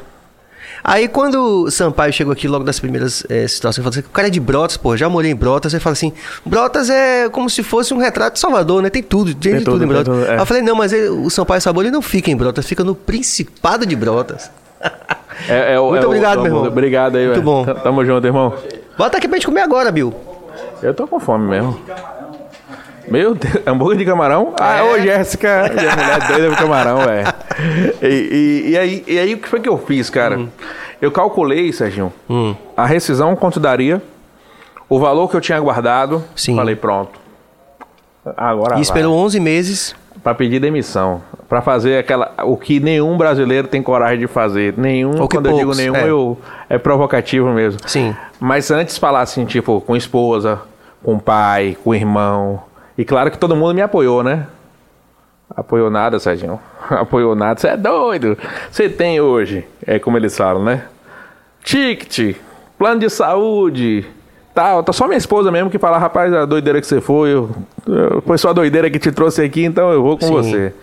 [0.83, 4.13] Aí quando o Sampaio chegou aqui logo das primeiras eh, situações, ele falou assim: o
[4.13, 5.71] cara é de Brotas, pô, já morei em Brotas.
[5.71, 6.13] Você fala assim:
[6.45, 8.89] Brotas é como se fosse um retrato de Salvador, né?
[8.89, 10.05] Tem tudo, tem, Tem de tudo, tudo, em Brotas.
[10.13, 10.33] tudo, é.
[10.33, 12.83] Aí eu falei: não, mas ele- o Sampaio Sabor ele não fica em Brotas, fica
[12.83, 14.49] no Principado de Brotas.
[15.49, 16.65] É, é Muito é obrigado, é o- meu irmão.
[16.67, 17.45] Obrigado aí, Muito velho.
[17.45, 17.65] bom.
[17.65, 18.53] Tamo junto, irmão.
[18.97, 20.13] Bota aqui pra gente comer agora, Bill.
[20.81, 21.79] Eu tô com fome mesmo.
[23.09, 24.53] Meu Deus, hambúrguer de camarão?
[24.59, 27.27] Ah, ô Jéssica, minha mulher doida pro camarão, velho.
[28.01, 30.39] E, e- e aí, e aí, o que foi que eu fiz, cara?
[31.01, 32.11] Eu calculei, Serginho,
[32.75, 34.01] a rescisão quanto daria,
[34.89, 36.23] o valor que eu tinha guardado.
[36.35, 36.55] Sim.
[36.55, 37.19] Falei, pronto.
[38.35, 38.81] Agora E vai.
[38.81, 39.95] esperou 11 meses.
[40.23, 41.21] Pra pedir demissão.
[41.47, 42.33] Pra fazer aquela.
[42.43, 44.73] O que nenhum brasileiro tem coragem de fazer.
[44.75, 46.09] Nenhum, quando eu poucos, digo nenhum, é.
[46.09, 46.37] eu,
[46.69, 47.79] é provocativo mesmo.
[47.87, 48.13] Sim.
[48.39, 50.59] Mas antes falar assim, tipo, com esposa,
[51.03, 52.61] com pai, com irmão.
[52.97, 54.47] E claro que todo mundo me apoiou, né?
[55.55, 56.59] Apoiou nada, Serginho.
[56.89, 57.59] Apoiou nada.
[57.59, 58.37] Você é doido.
[58.71, 60.83] Você tem hoje, é como eles falam, né?
[61.63, 62.35] Ticket,
[62.77, 64.05] plano de saúde,
[64.53, 64.83] tal.
[64.83, 67.49] Tá só minha esposa mesmo que fala, rapaz, a doideira que você foi, eu,
[67.85, 70.33] eu- foi só a doideira que te trouxe aqui, então eu vou com Sim.
[70.33, 70.73] você.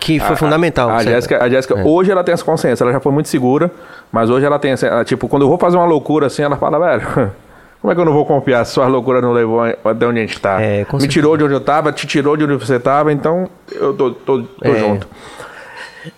[0.00, 0.90] Que foi fundamental.
[0.90, 1.08] A certo?
[1.08, 3.70] Jéssica, a Jéssica hoje ela tem essa consciência, ela já foi muito segura,
[4.12, 6.78] mas hoje ela tem essa, tipo, quando eu vou fazer uma loucura assim, ela fala,
[6.78, 7.32] velho,
[7.84, 10.22] como é que eu não vou confiar se suas loucuras não levou até onde a
[10.22, 10.58] gente tá?
[10.58, 13.92] É, Me tirou de onde eu tava, te tirou de onde você tava, então eu
[13.92, 14.74] tô, tô, tô É.
[14.74, 15.06] junto.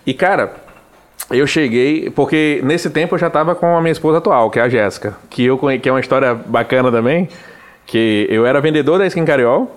[0.05, 0.53] E cara,
[1.29, 4.61] eu cheguei, porque nesse tempo eu já tava com a minha esposa atual, que é
[4.61, 7.27] a Jéssica, que eu que é uma história bacana também,
[7.85, 9.69] que eu era vendedor da Skin Cariol,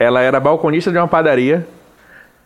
[0.00, 1.64] ela era balconista de uma padaria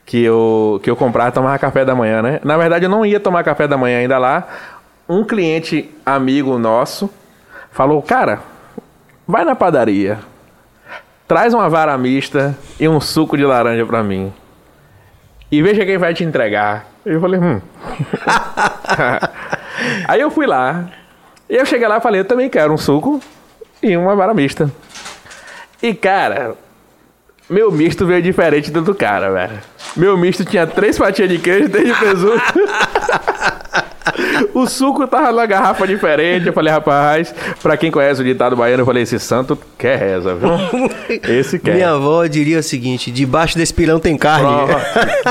[0.05, 2.39] que eu, que eu comprava tomava café da manhã, né?
[2.45, 4.47] Na verdade, eu não ia tomar café da manhã ainda lá.
[5.09, 7.09] Um cliente amigo nosso
[7.73, 8.41] falou, cara,
[9.27, 10.19] vai na padaria,
[11.27, 14.33] traz uma vara mista e um suco de laranja pra mim.
[15.51, 16.87] E veja quem vai te entregar.
[17.05, 17.61] Eu falei, hum.
[20.09, 20.87] Aí eu fui lá.
[21.49, 23.21] E eu cheguei lá e falei, eu também quero um suco
[23.83, 24.71] e uma vara mista.
[25.83, 26.55] E, cara,
[27.49, 29.61] meu misto veio diferente do do cara, velho.
[29.97, 32.43] Meu misto tinha três fatias de queijo e três de presunto.
[34.55, 36.47] o suco tava numa garrafa diferente.
[36.47, 40.35] Eu falei, rapaz, pra quem conhece o ditado baiano, eu falei, esse santo quer reza,
[40.35, 40.51] viu?
[41.29, 41.75] Esse quer.
[41.75, 44.49] Minha avó diria o seguinte: debaixo desse pirão tem carne.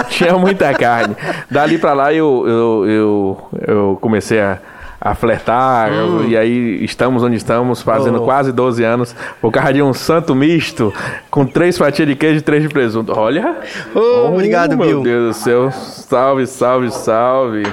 [0.09, 1.15] Tinha muita carne.
[1.49, 4.59] Dali pra lá eu, eu, eu, eu comecei a,
[5.01, 5.91] a flertar.
[5.91, 8.25] eu- e aí estamos onde estamos, fazendo Oh.
[8.25, 9.15] quase 12 anos.
[9.41, 10.93] Por causa de um santo misto
[11.29, 13.11] com três fatias de queijo e três de presunto.
[13.17, 13.57] Olha!
[13.95, 15.03] Ô, obrigado, meu Bill.
[15.03, 15.71] Deus do céu.
[15.71, 17.63] Salve, salve, salve.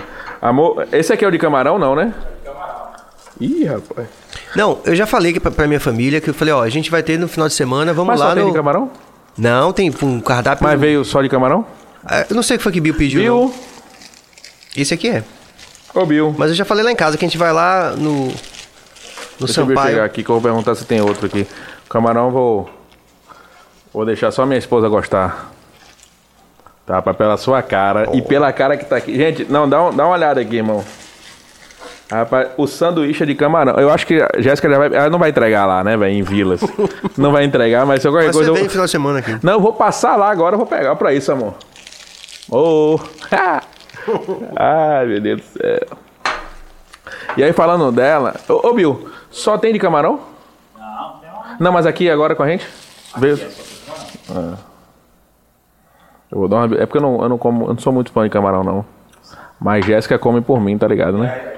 [0.41, 2.15] Amor, esse aqui é o de camarão, não, né?
[3.41, 4.09] Ih, rapaz.
[4.55, 7.03] Não, eu já falei pra, pra minha família que eu falei: ó, a gente vai
[7.03, 8.51] ter no final de semana, vamos Mas lá só tem no.
[8.51, 8.91] de camarão?
[9.37, 10.65] Não, tem um cardápio.
[10.67, 11.65] Mas veio só de camarão?
[12.05, 13.23] Ah, Eu não sei o que foi que Bill pediu.
[13.25, 13.47] não.
[13.49, 13.55] Bill.
[14.77, 15.25] Esse aqui é.
[15.95, 16.35] Ô, Bill.
[16.37, 18.27] Mas eu já falei lá em casa que a gente vai lá no.
[18.29, 20.05] No Deixa eu ver chegar Sampaio.
[20.05, 21.47] aqui que eu vou perguntar se tem outro aqui.
[21.89, 22.71] Camarão eu vou.
[23.93, 25.51] Vou deixar só minha esposa gostar.
[26.87, 27.01] Tá?
[27.01, 29.15] Pra pela sua cara e pela cara que tá aqui.
[29.15, 30.85] Gente, não, dá, um- dá uma olhada aqui, irmão.
[32.11, 33.75] Rapaz, o sanduíche é de camarão.
[33.77, 34.89] Eu acho que a Jéssica já vai.
[34.93, 36.13] Ela não vai entregar lá, né, velho?
[36.13, 36.61] Em vilas.
[37.17, 38.51] não vai entregar, mas se eu qualquer Mas coisa.
[38.51, 38.55] você Eu...
[38.57, 39.39] vem no final de semana aqui.
[39.43, 41.55] Não, eu vou passar lá agora, eu vou pegar pra isso, amor.
[42.51, 42.99] Ô!
[44.57, 45.99] Ai, meu Deus do céu.
[47.37, 48.35] E aí, falando dela.
[48.49, 50.19] Ô, ô, Bill, só tem de camarão?
[50.77, 51.21] Não,
[51.61, 51.73] não.
[51.73, 52.67] mas aqui agora com a gente?
[53.19, 53.39] Veio.
[54.35, 54.55] Ah.
[56.31, 56.77] Eu vou dar uma.
[56.77, 57.65] É porque eu não, eu não como.
[57.67, 58.85] Eu não sou muito fã de camarão, não.
[59.61, 61.57] Mas Jéssica come por mim, tá ligado, né?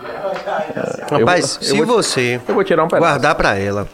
[1.10, 3.02] Rapaz, eu se vou- você Eu vou tirar um pedaço.
[3.06, 3.86] guardar pra ela,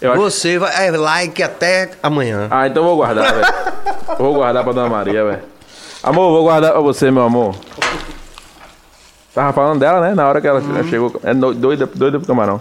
[0.00, 0.86] Eu acho- você vai.
[0.88, 2.46] É like até amanhã.
[2.50, 3.54] Ah, então eu vou guardar, velho.
[4.18, 5.42] Vou guardar pra Dona Maria, velho.
[6.02, 7.56] Amor, vou guardar pra você, meu amor.
[9.34, 10.14] Tava falando dela, né?
[10.14, 10.84] Na hora que ela Uhum.
[10.88, 11.20] chegou.
[11.24, 12.60] É no- doida, doida pro camarão.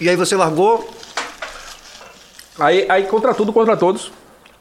[0.00, 0.88] E aí você largou.
[2.60, 4.12] Aí, aí, contra tudo, contra todos,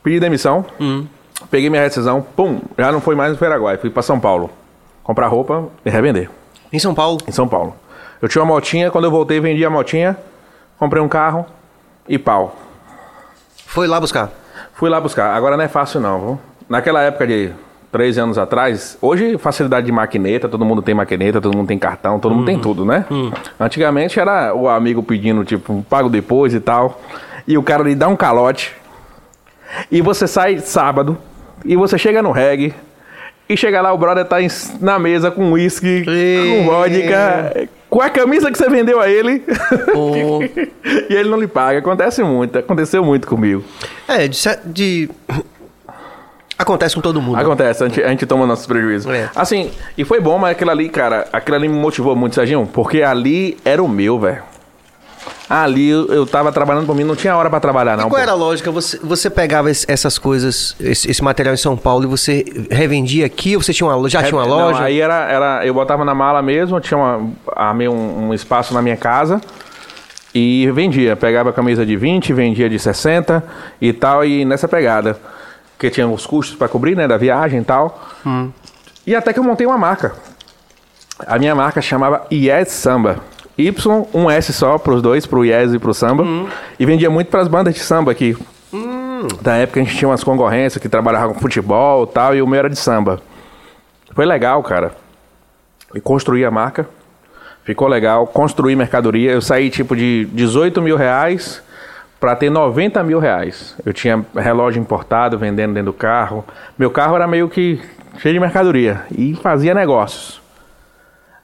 [0.02, 0.66] pedi demissão.
[0.80, 1.06] Hum.
[1.52, 4.50] Peguei minha rescisão, pum, já não foi mais no Paraguai, fui pra São Paulo.
[5.04, 6.30] Comprar roupa e revender.
[6.72, 7.20] Em São Paulo.
[7.28, 7.76] em São Paulo.
[8.22, 10.18] Eu tinha uma motinha, quando eu voltei, vendi a motinha,
[10.78, 11.46] comprei um carro
[12.08, 12.56] e pau.
[13.66, 14.30] Foi lá buscar.
[14.74, 15.34] Fui lá buscar.
[15.34, 16.40] Agora não é fácil não, viu?
[16.68, 17.52] Naquela época de
[17.92, 22.20] três anos atrás, hoje facilidade de maquineta, todo mundo tem maquineta, todo mundo tem cartão,
[22.20, 23.06] todo mundo tem tudo, né?
[23.60, 27.00] Antigamente era o amigo pedindo, tipo, pago depois e tal.
[27.50, 28.76] E o cara lhe dá um calote.
[29.92, 31.18] E você sai sábado,
[31.66, 32.76] e você chega no reggae,
[33.50, 34.38] e chega lá, o brother tá
[34.80, 39.40] na mesa com uísque, com vodka, com a camisa que você vendeu a ele.
[39.92, 40.44] Pô.
[41.10, 41.80] e ele não lhe paga.
[41.80, 43.64] Acontece muito, aconteceu muito comigo.
[44.08, 45.10] É, de, de-
[46.56, 47.40] Acontece com todo mundo.
[47.40, 49.12] Acontece, a gente, a gente toma nossos prejuízos.
[49.12, 49.30] É.
[49.36, 53.02] Assim, e foi bom, mas aquilo ali, cara, aquilo ali me motivou muito, Serginho, porque
[53.02, 54.44] ali era o meu, velho.
[55.50, 58.04] Ali eu, eu tava trabalhando por mim, não tinha hora pra trabalhar, não.
[58.06, 58.18] E qual pô.
[58.18, 58.70] era a lógica?
[58.72, 63.26] Você, você pegava es- essas coisas, esse, esse material em São Paulo e você revendia
[63.26, 64.84] aqui ou você tinha uma, já tinha uma É, Não, loja?
[64.84, 65.66] aí era, era.
[65.66, 69.42] Eu botava na mala mesmo, tinha uma, armei um, um espaço na minha casa
[70.36, 71.16] e vendia.
[71.16, 73.44] Pegava camisa de 20, vendia de 60
[73.82, 75.18] e tal, e nessa pegada.
[75.76, 77.08] Porque tinha os custos pra cobrir, né?
[77.08, 78.08] Da viagem e tal.
[79.08, 80.14] E até que eu montei uma marca.
[81.26, 83.18] A minha marca chamava Yes Samba.
[83.60, 83.76] Y,
[84.14, 86.24] um S só pros dois, pro Yes e pro Samba.
[86.80, 88.34] E vendia muito pras bandas de samba aqui.
[89.42, 92.48] Da época a gente tinha umas concorrências que trabalhavam com futebol e tal, e o
[92.48, 93.20] meu era de samba.
[94.16, 94.94] Foi legal, cara.
[95.94, 96.88] E construí a marca.
[97.66, 98.28] Ficou legal.
[98.28, 99.32] Construí mercadoria.
[99.32, 101.62] Eu saí tipo de 18 mil reais
[102.18, 103.76] para ter 90 mil reais.
[103.86, 106.46] Eu tinha relógio importado vendendo dentro do carro.
[106.78, 107.82] Meu carro era meio que
[108.20, 109.02] cheio de mercadoria.
[109.12, 110.42] E fazia negócios.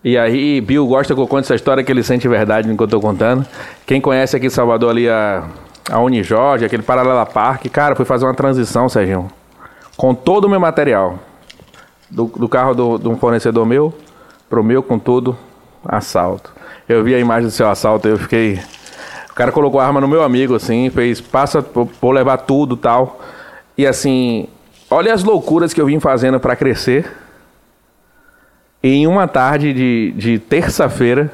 [0.06, 2.88] E aí, Bill gosta que eu conte essa história que ele sente verdade que eu
[2.88, 3.44] tô contando.
[3.88, 5.46] Quem conhece aqui em Salvador ali a,
[5.90, 9.32] a Unijorge, aquele Paralela Park, cara, fui fazer uma transição, Serginho.
[9.98, 11.18] Com todo o meu material
[12.08, 13.92] do, do carro do, de um fornecedor meu
[14.48, 15.36] pro meu com tudo,
[15.84, 16.54] assalto.
[16.88, 18.60] Eu vi a imagem do seu assalto, eu fiquei.
[19.32, 21.66] O cara colocou a arma no meu amigo, assim, fez, passa,
[22.00, 23.20] vou levar tudo tal.
[23.76, 24.48] E assim,
[24.88, 27.25] olha as loucuras que eu vim fazendo para crescer.
[28.86, 31.34] E em uma tarde de, de terça-feira,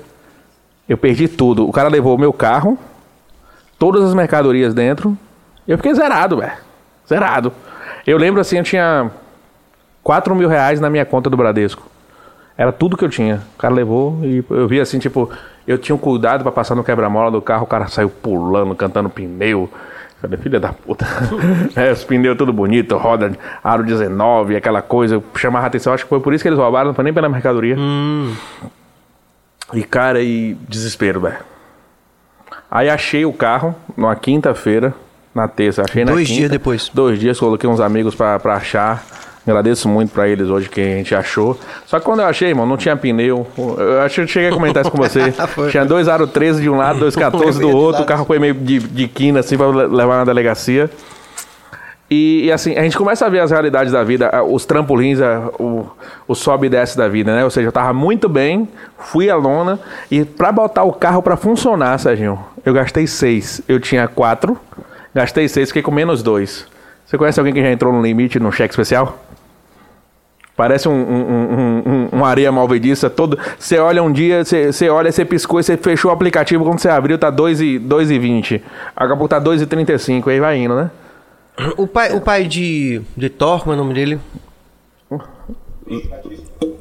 [0.88, 1.68] eu perdi tudo.
[1.68, 2.80] O cara levou o meu carro,
[3.78, 5.18] todas as mercadorias dentro,
[5.68, 6.54] eu fiquei zerado, velho.
[7.06, 7.52] Zerado.
[8.08, 9.12] Eu lembro assim, eu tinha
[10.02, 11.86] 4 mil reais na minha conta do Bradesco.
[12.58, 13.42] Era tudo que eu tinha.
[13.56, 15.30] O cara levou e eu vi assim, tipo,
[15.68, 19.10] eu tinha um cuidado pra passar no quebra-mola do carro, o cara saiu pulando, cantando
[19.10, 19.70] pneu.
[20.22, 21.06] Falei, filha da puta.
[21.76, 23.32] é, os pneus tudo bonito, roda
[23.64, 25.22] aro 19, aquela coisa.
[25.36, 27.28] Chamava a atenção, acho que foi por isso que eles roubaram, não foi nem pela
[27.28, 27.76] mercadoria.
[29.74, 31.40] E cara, e desespero, velho.
[32.70, 34.94] Aí achei o carro numa quinta-feira,
[35.34, 36.40] na terça, achei na Dois quinta.
[36.40, 36.92] dias depois.
[36.94, 39.04] Dois dias, coloquei uns amigos pra, pra achar.
[39.46, 41.60] Agradeço muito pra eles hoje que a gente achou.
[41.88, 43.48] Só que quando eu achei, irmão, não tinha pneu.
[43.58, 45.34] Eu acho que eu cheguei a comentar isso com você.
[45.72, 48.04] Tinha dois aro 13 de um lado, dois 14 do outro.
[48.04, 50.90] O carro foi meio de, de quina assim pra le- levar na delegacia.
[52.10, 55.22] E, e, assim, a gente começa a ver as realidades da vida, a- os trampolins,
[55.22, 55.88] a- o,
[56.28, 57.44] o sobe e desce da vida, né?
[57.46, 58.68] Ou seja, eu tava muito bem,
[59.00, 59.80] fui à lona,
[60.12, 63.62] e pra botar o carro pra funcionar, Serginho, eu gastei seis.
[63.66, 64.58] Eu tinha quatro,
[65.16, 66.68] gastei seis, fiquei com menos dois.
[67.06, 69.18] Você conhece alguém que já entrou no limite no cheque especial?
[70.56, 73.40] Parece um, um, um, um, areia malvediça todo.
[73.58, 76.64] Você olha um dia, você, você olha, você piscou e você fechou o aplicativo.
[76.64, 78.62] Quando você abriu, tá 2,20.
[78.96, 80.28] Daqui a pouco tá 2,35.
[80.28, 80.92] Aí vai indo, né?
[81.78, 84.20] O pai, o pai de, de Thor, como é o nome dele?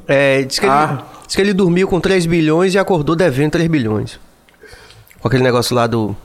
[0.07, 1.03] É, diz que, ele, Ah.
[1.25, 4.19] diz que ele dormiu com 3 bilhões e acordou devendo 3 bilhões.
[5.19, 6.15] Com aquele negócio lá do,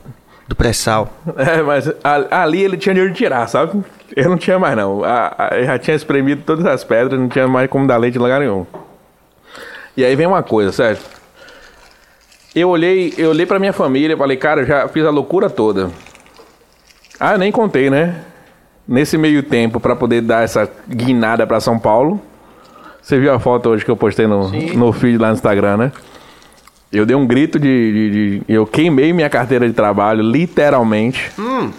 [0.47, 1.09] do pré-sal.
[1.35, 1.91] É, mas
[2.31, 3.83] ali ele tinha dinheiro de tirar, sabe?
[4.15, 5.01] Eu não tinha mais, não.
[5.51, 8.39] Eu já tinha espremido todas as pedras, não tinha mais como dar leite em lugar
[8.39, 8.65] nenhum.
[9.95, 10.99] E aí vem uma coisa, sério.
[12.55, 15.91] Eu olhei, eu olhei pra minha família e falei, cara, já fiz a loucura toda.
[17.19, 18.23] Ah, eu nem contei, né?
[18.87, 22.21] Nesse meio tempo, pra poder dar essa guinada pra São Paulo.
[23.01, 25.91] Você viu a foto hoje que eu postei no, no feed lá no Instagram, né?
[26.91, 31.31] Eu dei um grito de, de- de- Eu queimei minha carteira de trabalho, literalmente.
[31.37, 31.71] Hum,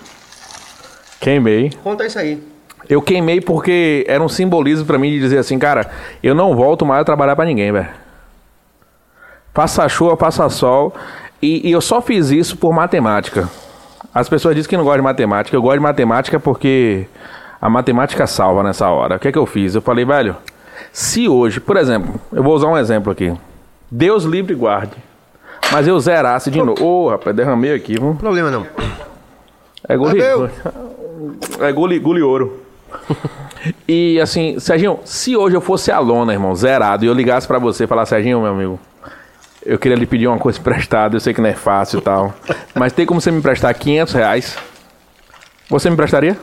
[1.21, 1.73] Queimei.
[1.83, 2.43] conta isso aí.
[2.89, 5.91] Eu queimei porque era um simbolismo pra mim de dizer assim, cara,
[6.23, 7.89] eu não volto mais a trabalhar pra ninguém, velho.
[9.53, 10.95] Passa chuva, passa sol.
[11.43, 13.49] E, e eu só fiz isso por matemática.
[14.15, 15.57] As pessoas dizem que não gostam de matemática.
[15.57, 17.07] Eu gosto de matemática porque
[17.61, 19.17] a matemática salva nessa hora.
[19.17, 19.75] O que é que eu fiz?
[19.75, 20.37] Eu falei, velho,
[20.93, 23.33] se hoje, por exemplo, eu vou usar um exemplo aqui.
[23.91, 24.97] Deus livre e guarde.
[25.73, 26.83] Mas eu zerasse de novo.
[26.83, 28.15] Ô, rapaz, derramei aqui, viu?
[28.15, 28.67] Problema não.
[29.89, 30.51] É Valeu.
[31.61, 32.63] é gole, gole ouro.
[33.87, 37.85] E assim, Serginho, se hoje eu fosse aluna, irmão, zerado, e eu ligasse pra você
[37.85, 38.81] e falasse, Serginho, meu amigo,
[39.65, 42.33] eu queria lhe pedir uma coisa emprestada, eu sei que não é fácil e tal,
[42.75, 44.59] mas tem como você me emprestar 500 reais?
[45.69, 46.39] Você me emprestaria?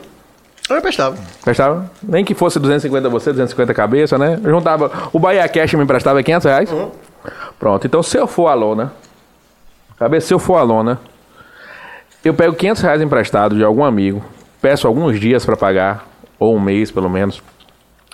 [0.68, 1.16] Eu emprestava.
[1.40, 1.90] Emprestava?
[2.02, 4.40] Nem que fosse 250 você, 250 cabeça, né?
[4.42, 6.70] Eu juntava, o Bahia Cash me emprestava 500 reais?
[7.58, 8.92] Pronto, então se eu for aluna,
[9.96, 11.00] cabeça, se eu for aluna,
[12.24, 14.24] eu pego 500 reais emprestado de algum amigo,
[14.60, 16.06] peço alguns dias pra pagar,
[16.38, 17.42] ou um mês pelo menos,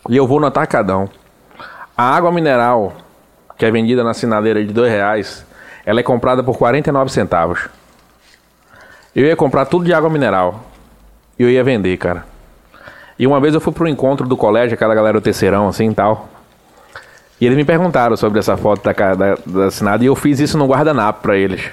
[0.08, 1.08] e eu vou no atacadão.
[1.96, 2.94] A água mineral,
[3.56, 5.46] que é vendida na sinaleira de dois reais,
[5.84, 7.68] ela é comprada por 49 centavos.
[9.14, 10.64] Eu ia comprar tudo de água mineral.
[11.38, 12.24] E eu ia vender, cara.
[13.18, 15.94] E uma vez eu fui pro encontro do colégio, aquela galera do terceirão, assim e
[15.94, 16.28] tal.
[17.40, 20.56] E eles me perguntaram sobre essa foto da, da, da assinada e eu fiz isso
[20.56, 21.70] no guardanapo pra eles.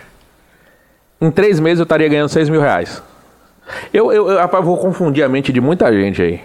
[1.22, 3.04] Em três meses eu estaria ganhando 6 mil reais.
[3.94, 6.42] Eu, eu, eu rapaz, vou confundir a mente de muita gente aí.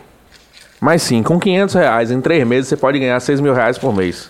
[0.80, 3.94] Mas sim, com 500 reais em três meses você pode ganhar 6 mil reais por
[3.94, 4.28] mês.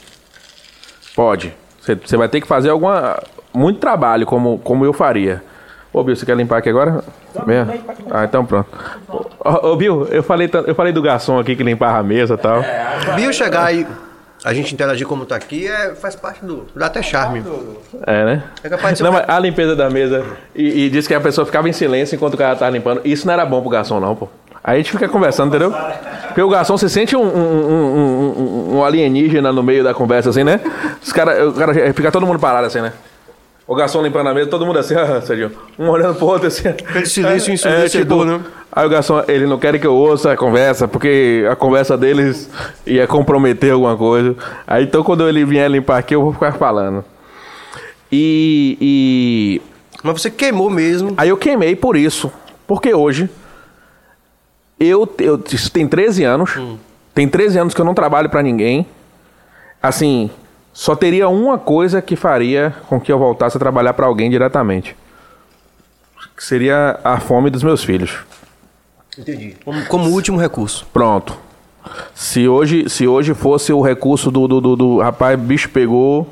[1.16, 1.52] Pode.
[1.80, 3.20] Você vai ter que fazer alguma,
[3.52, 5.42] muito trabalho, como, como eu faria.
[5.92, 7.04] Ô, Bill, você quer limpar aqui agora?
[7.46, 7.72] Mesmo?
[8.10, 8.68] Ah, então pronto.
[9.40, 12.38] Ô, ô, Bill, eu falei, eu falei do garçom aqui que limpava a mesa e
[12.38, 12.62] tal.
[13.16, 13.86] Bill chegar e
[14.44, 16.66] a gente interagir como tá aqui é, faz parte do.
[16.76, 17.42] dá até charme.
[18.06, 18.42] É, né?
[18.62, 20.24] É capaz de Não, mas a limpeza da mesa.
[20.54, 23.00] E, e disse que a pessoa ficava em silêncio enquanto o cara tava limpando.
[23.04, 24.28] Isso não era bom pro garçom, não, pô.
[24.62, 25.74] Aí a gente fica conversando, entendeu?
[26.28, 28.34] Porque o garçom se sente um, um, um-
[28.72, 30.58] um- um alienígena no meio da conversa, assim, né?
[31.02, 32.92] Os cara, o cara fica todo mundo parado assim, né?
[33.66, 36.68] O garçom limpando a mesa, todo mundo assim, ah, Serginho, um olhando pro outro assim.
[36.68, 38.40] Aquele silêncio ensurdecedor, né?
[38.70, 42.50] Aí o garçom, ele não quer que eu ouça a conversa, porque a conversa deles
[42.84, 44.36] ia comprometer alguma coisa.
[44.66, 47.04] Aí então quando ele vier limpar aqui, eu vou ficar falando.
[48.10, 49.62] E, e
[50.02, 51.14] Mas você queimou mesmo.
[51.16, 52.30] aí eu queimei por isso.
[52.66, 53.28] Porque hoje,
[54.78, 56.58] eu, eu isso tem 13 anos,
[57.14, 58.86] tem 13 anos que eu não trabalho pra ninguém.
[59.82, 60.30] Assim,
[60.74, 64.94] só teria uma coisa que faria com que eu voltasse a trabalhar pra alguém diretamente.
[66.36, 68.18] Que seria a fome dos meus filhos.
[69.16, 69.56] Entendi.
[69.64, 70.84] Como, como último recurso.
[70.92, 71.38] Pronto.
[72.14, 76.26] Se hoje, se hoje fosse o recurso do, do, do, do- rapaz, bicho pegou.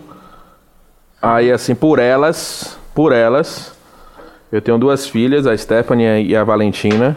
[1.21, 3.73] Aí assim, por elas, por elas,
[4.51, 7.17] eu tenho duas filhas, a Stephanie e a Valentina.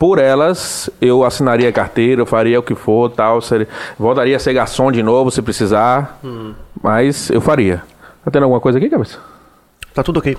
[0.00, 4.38] Por elas, eu assinaria a carteira, eu faria o que for, tal, seria- voltaria a
[4.40, 6.18] ser garçom de novo se precisar.
[6.82, 7.82] Mas eu faria.
[8.24, 9.18] Tá tendo alguma coisa aqui, cabeça?
[9.94, 10.38] Tá tudo ok.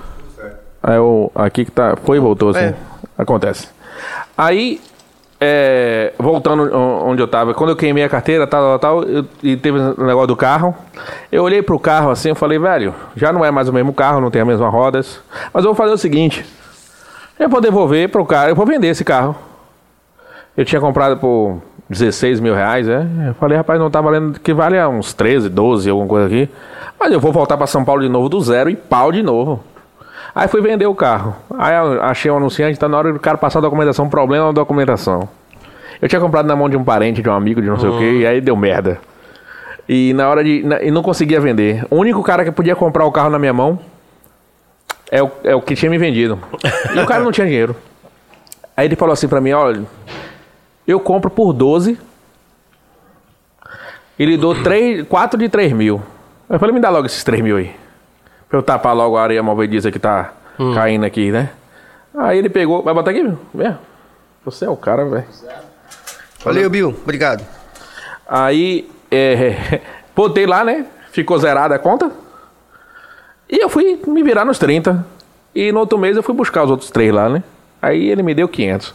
[0.81, 1.95] Aí eu, aqui que tá.
[2.03, 2.59] Foi e voltou, assim.
[2.61, 2.73] É.
[3.15, 3.67] Acontece.
[4.35, 4.81] Aí,
[5.39, 9.25] é, voltando o- onde eu tava, quando eu queimei a carteira, tal, tal, tal, eu-
[9.43, 10.75] e teve o negócio do carro,
[11.31, 14.19] eu olhei pro carro assim, eu falei, velho, já não é mais o mesmo carro,
[14.21, 15.19] não tem as mesmas rodas,
[15.53, 16.43] mas eu vou fazer o seguinte,
[17.39, 19.35] eu vou devolver pro cara, eu vou vender esse carro.
[20.61, 21.59] Eu tinha comprado por
[21.89, 23.03] 16 mil reais, é?
[23.29, 26.47] Eu falei, rapaz, não tá valendo, que vale a uns 13, 12, alguma coisa aqui.
[26.99, 29.63] Mas eu vou voltar pra São Paulo de novo do zero e pau de novo.
[30.35, 31.35] Aí fui vender o carro.
[31.57, 35.27] Aí achei um anunciante, tá na hora do cara passar a documentação, problema na documentação.
[35.99, 37.97] Eu tinha comprado na mão de um parente, de um amigo, de não sei o
[37.97, 38.99] quê, e aí deu merda.
[39.89, 40.61] E na hora de.
[40.63, 41.83] na- E não conseguia vender.
[41.89, 43.79] O único cara que podia comprar o carro na minha mão
[45.11, 46.37] é o, é o que tinha me vendido.
[46.95, 47.75] E o cara não tinha dinheiro.
[48.77, 49.81] Aí ele falou assim pra mim, olha,
[50.91, 51.97] eu compro por 12
[54.19, 56.01] e lhe dou 3, 4 de 3 mil.
[56.49, 57.75] Eu falei, me dá logo esses 3 mil aí.
[58.49, 60.33] Pra eu tapar logo a areia movediça que tá
[60.73, 61.49] caindo aqui, né?
[62.15, 63.39] Aí ele pegou, vai botar aqui, meu?
[63.53, 63.75] Vem.
[64.43, 65.25] Você é o cara, velho.
[66.43, 66.89] Valeu, Bill.
[66.89, 67.45] Obrigado.
[68.27, 69.81] Aí, é,
[70.15, 70.85] botei lá, né?
[71.11, 72.11] Ficou zerada a conta.
[73.49, 75.05] E eu fui me virar nos 30.
[75.53, 77.43] E no outro mês eu fui buscar os outros três lá, né?
[77.81, 78.93] Aí ele me deu 500.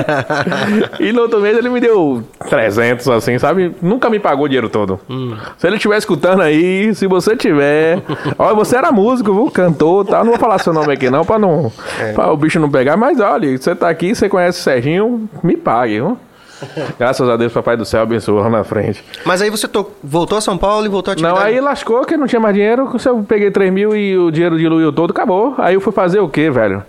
[1.00, 3.74] e no outro mês ele me deu 300, assim, sabe?
[3.82, 5.00] Nunca me pagou o dinheiro todo.
[5.58, 8.00] Se ele estiver escutando aí, se você tiver...
[8.38, 9.50] Olha, você era músico, viu?
[9.50, 10.18] Cantor, tá?
[10.22, 11.72] Não vou falar seu nome aqui não, pra, não,
[12.14, 12.96] pra o bicho não pegar.
[12.96, 16.16] Mas olha, você tá aqui, você conhece o Serginho, me pague, viu?
[16.98, 19.02] Graças a Deus, Papai do Céu abençoou na frente.
[19.24, 21.54] Mas aí você to- voltou a São Paulo e voltou a Não, atividade.
[21.54, 22.98] aí lascou que não tinha mais dinheiro.
[22.98, 25.54] Se eu peguei 3 mil e o dinheiro diluiu todo, acabou.
[25.56, 26.84] Aí eu fui fazer o quê, velho?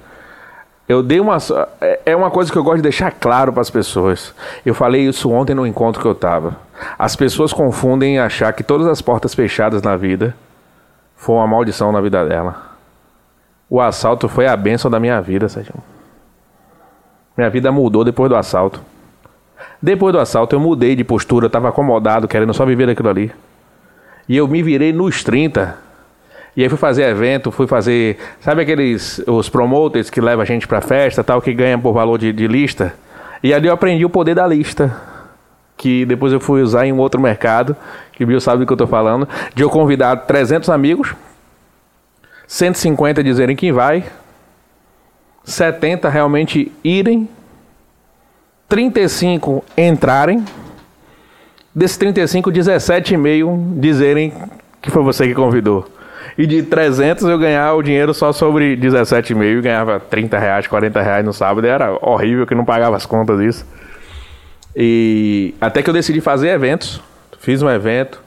[0.92, 1.38] Eu dei uma.
[1.80, 4.34] é- É uma coisa que eu gosto de deixar claro para as pessoas.
[4.66, 6.58] Eu falei isso ontem no encontro que eu tava.
[7.00, 10.36] As pessoas confundem em achar que todas as portas fechadas na vida
[11.16, 12.72] foi uma maldição na vida dela.
[13.70, 15.76] O assalto foi a bênção da minha vida, Sérgio.
[17.38, 18.82] Minha vida mudou depois do assalto.
[19.82, 23.32] Depois do assalto, eu mudei de postura, eu tava acomodado, querendo só viver aquilo ali.
[24.28, 25.78] E eu me virei nos 30.
[26.56, 28.18] E aí fui fazer evento, fui fazer.
[28.42, 29.24] Sabe aqueles.
[29.26, 32.48] Os promoters que levam a gente pra festa tal, que ganham por valor de, de
[32.48, 32.94] lista?
[33.44, 34.96] E ali eu aprendi o poder da lista.
[35.78, 37.76] Que depois eu fui usar em um outro mercado,
[38.12, 39.28] que o Bill sabe do que eu tô falando.
[39.56, 41.16] De eu convidar 300 amigos,
[42.46, 44.04] 150 dizerem que vai,
[45.44, 47.28] 70 realmente irem,
[48.70, 50.46] 35 entrarem,
[51.74, 54.34] desses 35, 17,5 dizerem
[54.82, 55.88] que foi você que convidou.
[56.38, 61.02] E de 300 eu ganhava o dinheiro só sobre 17,5 e ganhava 30 reais, 40
[61.02, 61.66] reais no sábado.
[61.66, 63.66] Era horrível que não pagava as contas disso.
[64.76, 67.02] E até que eu decidi fazer eventos.
[67.40, 68.22] Fiz um evento,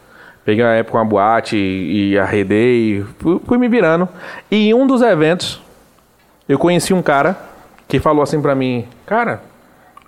[0.45, 4.09] peguei uma época uma boate e, e arredei, fui, fui me virando.
[4.51, 5.63] E em um dos eventos,
[6.49, 7.37] eu conheci um cara
[7.87, 9.41] que falou assim pra mim: Cara,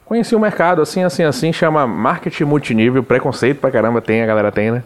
[0.05, 4.51] conheci o mercado assim, assim, assim, chama marketing multinível, preconceito pra caramba tem, a galera
[4.51, 4.83] tem, né?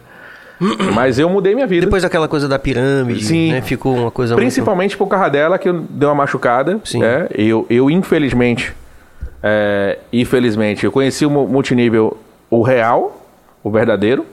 [0.93, 1.85] Mas eu mudei minha vida.
[1.85, 3.51] Depois daquela coisa da pirâmide, Sim.
[3.51, 3.61] né?
[3.61, 6.79] Ficou uma coisa Principalmente por causa dela, que eu dei uma machucada.
[6.83, 6.99] Sim.
[6.99, 7.27] né?
[7.33, 8.73] Eu, eu, infelizmente,
[9.41, 12.15] é, infelizmente, eu conheci o mu- multinível,
[12.49, 13.25] o real,
[13.63, 14.25] o verdadeiro.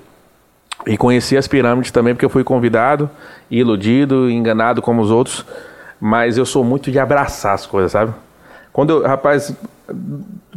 [0.86, 3.10] E conheci as pirâmides também, porque eu fui convidado,
[3.50, 5.44] iludido, enganado como os outros.
[6.00, 8.12] Mas eu sou muito de abraçar as coisas, sabe?
[8.72, 9.52] Quando eu, rapaz,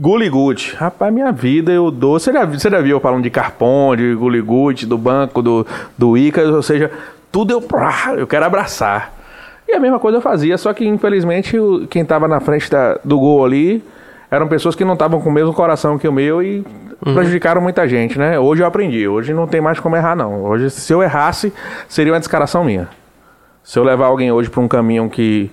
[0.02, 2.20] Good, rapaz, minha vida eu dou.
[2.20, 6.18] Você já, você já viu eu falando de Carpon, de Good, do banco, do, do
[6.18, 6.90] Icas, ou seja,
[7.32, 7.64] tudo eu,
[8.18, 9.14] eu quero abraçar.
[9.68, 11.56] E a mesma coisa eu fazia, só que infelizmente
[11.90, 13.84] quem estava na frente da- do gol ali
[14.32, 16.66] eram pessoas que não estavam com o mesmo coração que o meu e
[17.14, 18.40] prejudicaram muita gente, né?
[18.40, 20.44] Hoje eu aprendi, hoje não tem mais como errar, não.
[20.46, 21.54] Hoje, se eu errasse,
[21.88, 22.90] seria uma descaração minha.
[23.64, 25.52] Se eu levar alguém hoje para um caminho que,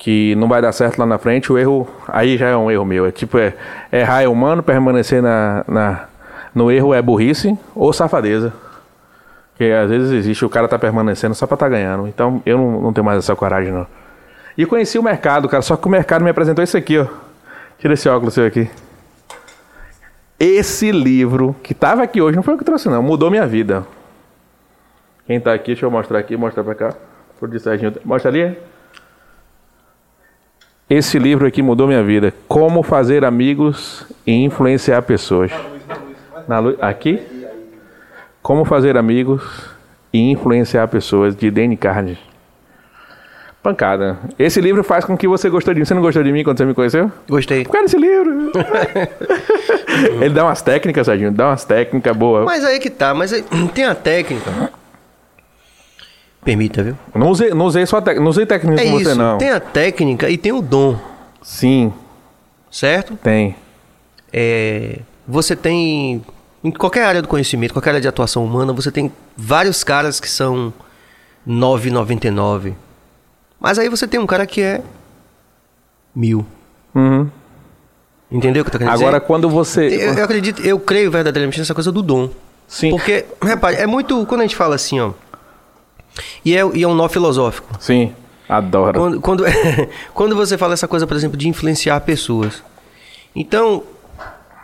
[0.00, 2.86] que não vai dar certo lá na frente, o erro aí já é um erro
[2.86, 3.04] meu.
[3.04, 3.54] É tipo, é,
[3.92, 6.04] errar é humano, permanecer na, na,
[6.54, 8.50] no erro é burrice ou safadeza.
[9.50, 12.08] Porque às vezes existe, o cara tá permanecendo só pra tá ganhando.
[12.08, 13.86] Então eu não, não tenho mais essa coragem, não.
[14.56, 17.06] E conheci o mercado, cara, só que o mercado me apresentou isso aqui, ó.
[17.78, 18.70] Tira esse óculos seu aqui.
[20.38, 23.02] Esse livro, que tava aqui hoje, não foi eu que trouxe, não.
[23.02, 23.86] Mudou minha vida.
[25.26, 26.94] Quem tá aqui, deixa eu mostrar aqui, mostrar pra cá.
[27.38, 27.92] Por de Serginho.
[28.02, 28.56] Mostra ali.
[30.90, 32.34] Esse livro aqui mudou minha vida.
[32.48, 35.52] Como fazer amigos e influenciar pessoas.
[36.48, 37.22] Na luz, aqui?
[38.42, 39.70] Como fazer amigos
[40.12, 42.18] e influenciar pessoas, de Danny Carnegie.
[43.62, 44.18] Pancada.
[44.36, 45.86] Esse livro faz com que você gostou de mim.
[45.86, 47.12] Você não gostou de mim quando você me conheceu?
[47.28, 47.62] Gostei.
[47.62, 48.50] Por causa desse livro.
[50.20, 51.30] Ele dá umas técnicas, Serginho.
[51.30, 52.46] Dá umas técnicas boas.
[52.46, 54.72] Mas aí que tá, mas aí, tem a técnica.
[56.44, 56.96] Permita, viu?
[57.14, 58.22] Não usei, não usei só técnica.
[58.22, 59.38] Não usei técnica É com você, não.
[59.38, 60.98] Tem a técnica e tem o dom,
[61.42, 61.92] Sim,
[62.70, 63.16] certo?
[63.22, 63.56] tem.
[64.32, 66.24] É, você tem
[66.62, 70.28] em qualquer área do conhecimento, qualquer área de atuação humana, você tem vários caras que
[70.28, 70.72] são
[71.46, 72.74] 9,99.
[73.58, 74.82] Mas aí você tem um cara que é
[76.14, 76.46] mil.
[76.94, 77.28] Uhum.
[78.30, 79.26] Entendeu o que eu tô querendo Agora, dizer?
[79.26, 79.86] quando você.
[79.88, 82.30] Eu, eu acredito, eu creio verdadeiramente nessa coisa do dom.
[82.68, 82.90] Sim.
[82.90, 84.24] Porque, repare, é muito.
[84.26, 85.12] Quando a gente fala assim, ó.
[86.44, 87.68] E é, e é um nó filosófico.
[87.80, 88.12] Sim,
[88.48, 88.98] adoro.
[89.00, 89.44] Quando, quando,
[90.14, 92.62] quando você fala essa coisa, por exemplo, de influenciar pessoas.
[93.34, 93.82] Então,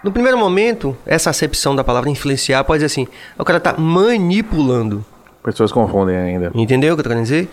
[0.02, 5.04] no primeiro momento, essa acepção da palavra influenciar pode dizer assim: o cara tá manipulando.
[5.42, 6.50] Pessoas confundem ainda.
[6.54, 7.48] Entendeu o que eu tô querendo dizer?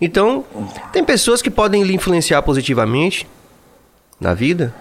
[0.00, 0.44] Então,
[0.92, 3.26] tem pessoas que podem lhe influenciar positivamente
[4.20, 4.74] na vida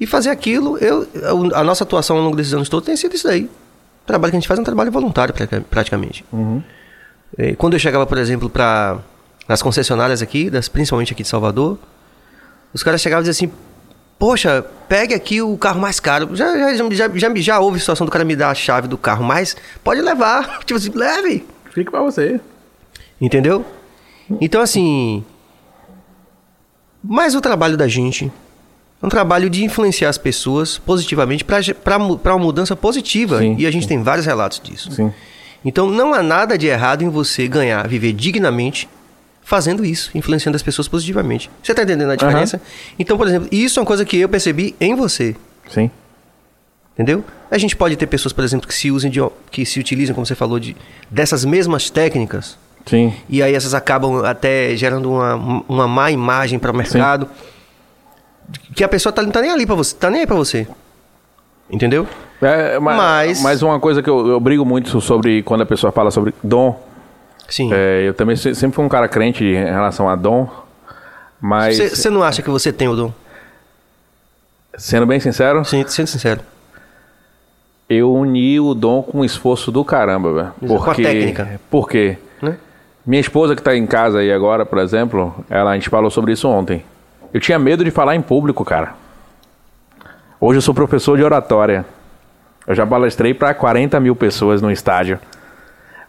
[0.00, 0.76] e fazer aquilo.
[0.78, 1.06] Eu,
[1.54, 3.44] a nossa atuação ao longo desses anos todos tem sido isso daí.
[3.44, 6.24] O trabalho que a gente faz é um trabalho voluntário, pratica- praticamente.
[6.34, 6.60] Eh,
[7.56, 8.98] Quando eu chegava, por exemplo, para
[9.48, 11.78] nas concessionárias aqui, das, principalmente aqui de Salvador,
[12.72, 13.58] os caras chegavam e diziam assim:
[14.18, 16.34] Poxa, pegue aqui o carro mais caro.
[16.34, 19.24] Já, já, já, já, já houve situação do cara me dar a chave do carro,
[19.24, 20.58] mas pode levar.
[20.66, 21.46] Tipo assim, leve.
[21.72, 22.40] Fica pra você.
[23.20, 23.64] Entendeu?
[24.40, 25.24] Então, assim.
[27.02, 28.30] Mas o trabalho da gente
[29.00, 33.38] é um trabalho de influenciar as pessoas positivamente para uma mudança positiva.
[33.38, 34.90] Sim, e a gente tem vários relatos disso.
[34.90, 35.12] Sim.
[35.64, 38.88] Então, não há nada de errado em você ganhar, viver dignamente
[39.42, 41.50] fazendo isso, influenciando as pessoas positivamente.
[41.62, 42.60] Você está entendendo a diferença?
[42.98, 45.34] Então, por exemplo, isso é uma coisa que eu percebi em você.
[45.70, 45.90] Sim.
[46.92, 47.24] Entendeu?
[47.50, 50.26] A gente pode ter pessoas, por exemplo, que se usem de, que se utilizam, como
[50.26, 50.76] você falou, de
[51.08, 53.14] dessas mesmas técnicas Sim.
[53.28, 57.28] e aí essas acabam até gerando uma, uma má imagem para o mercado.
[58.74, 60.66] que a pessoa tá, não tá nem ali pra você, tá nem aí pra você.
[61.70, 62.06] Entendeu?
[62.40, 65.92] É, mas, Mas- mas uma coisa que eu, eu brigo muito sobre quando a pessoa
[65.92, 66.80] fala sobre dom.
[67.48, 67.70] Sim.
[67.72, 70.48] é, eu também se- sempre fui um cara crente em relação a dom.
[71.40, 73.12] Mas, Você não acha que você tem o dom?
[74.76, 76.40] sendo bem sincero, Sim, sendo sincero.
[77.88, 80.52] eu uni o dom com o esforço do caramba, velho.
[80.68, 81.60] Com a Porque, técnica.
[81.70, 82.18] Por quê?
[82.42, 82.56] Né?
[83.06, 86.32] Minha esposa que tá em casa aí agora, por exemplo, ela, a gente falou sobre
[86.32, 86.84] isso ontem.
[87.32, 88.94] Eu tinha medo de falar em público, cara.
[90.40, 91.84] Hoje eu sou professor de oratória.
[92.66, 95.18] Eu já palestrei para 40 mil pessoas no estádio.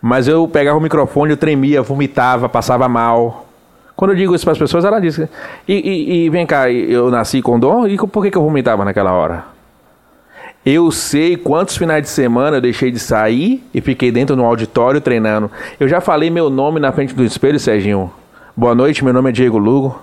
[0.01, 3.47] Mas eu pegava o microfone, eu tremia, vomitava, passava mal.
[3.95, 5.27] Quando eu digo isso para as pessoas, ela diz: e,
[5.67, 9.11] e- e vem cá, eu nasci com dom, e por que, que eu vomitava naquela
[9.11, 9.43] hora?
[10.65, 15.01] Eu sei quantos finais de semana eu deixei de sair e fiquei dentro no auditório
[15.01, 15.49] treinando.
[15.79, 18.11] Eu já falei meu nome na frente do espelho, Serginho.
[18.55, 20.01] Boa noite, meu nome é Diego Lugo.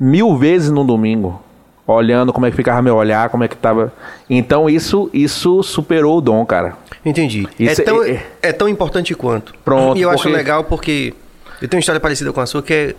[0.00, 1.40] Mil vezes no domingo.
[1.86, 3.92] Olhando como é que ficava meu olhar, como é que tava.
[4.28, 6.76] Então isso, isso superou o dom, cara.
[7.04, 7.46] Entendi.
[7.60, 9.54] Isso é, tão, é- é tão importante quanto.
[9.64, 11.14] Pronto, E eu acho porque- legal porque
[11.62, 12.94] eu tenho uma história parecida com a sua que é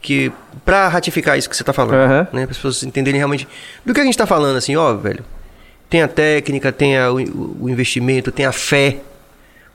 [0.00, 0.32] que
[0.64, 2.26] para ratificar isso que você tá falando, Aham.
[2.32, 3.46] né, para as pessoas entenderem realmente
[3.86, 5.24] do que a gente tá falando assim, ó, velho.
[5.88, 8.96] Tem a técnica, tem a- o, o investimento, tem a fé,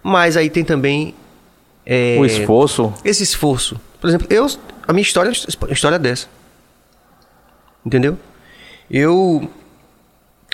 [0.03, 1.15] mas aí tem também
[1.85, 2.93] é, O esforço.
[3.05, 3.79] esse esforço.
[4.01, 4.45] Por exemplo, eu
[4.85, 6.27] a minha história é história dessa.
[7.85, 8.17] Entendeu?
[8.89, 9.49] Eu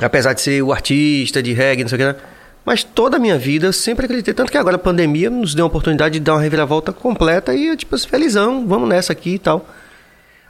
[0.01, 2.19] apesar de ser o artista de reggae, não sei o que,
[2.65, 5.65] mas toda a minha vida eu sempre acreditei, tanto que agora a pandemia nos deu
[5.65, 9.35] a oportunidade de dar uma reviravolta completa e eu, tipo, assim, felizão, vamos nessa aqui
[9.35, 9.67] e tal.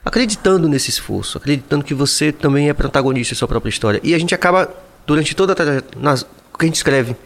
[0.04, 4.00] Acreditando nesse esforço, acreditando que você também é protagonista da sua própria história.
[4.02, 4.68] E a gente acaba,
[5.06, 7.16] durante toda a trajetória, o que a gente escreve,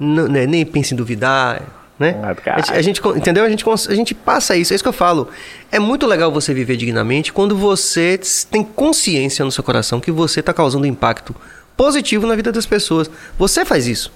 [0.00, 1.62] n- né, nem pensa em duvidar,
[1.98, 2.18] né?
[2.22, 3.44] Ah, A gente, a gente entendeu?
[3.44, 5.28] A gente, a gente passa isso, é isso que eu falo.
[5.70, 8.18] É muito legal você viver dignamente quando você
[8.50, 11.34] tem consciência no seu coração que você está causando impacto
[11.76, 13.10] positivo na vida das pessoas.
[13.38, 14.12] Você faz isso.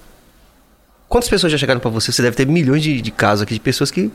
[1.07, 2.11] Quantas pessoas já chegaram para você?
[2.11, 4.11] Você deve ter milhões de, de casos aqui de pessoas que,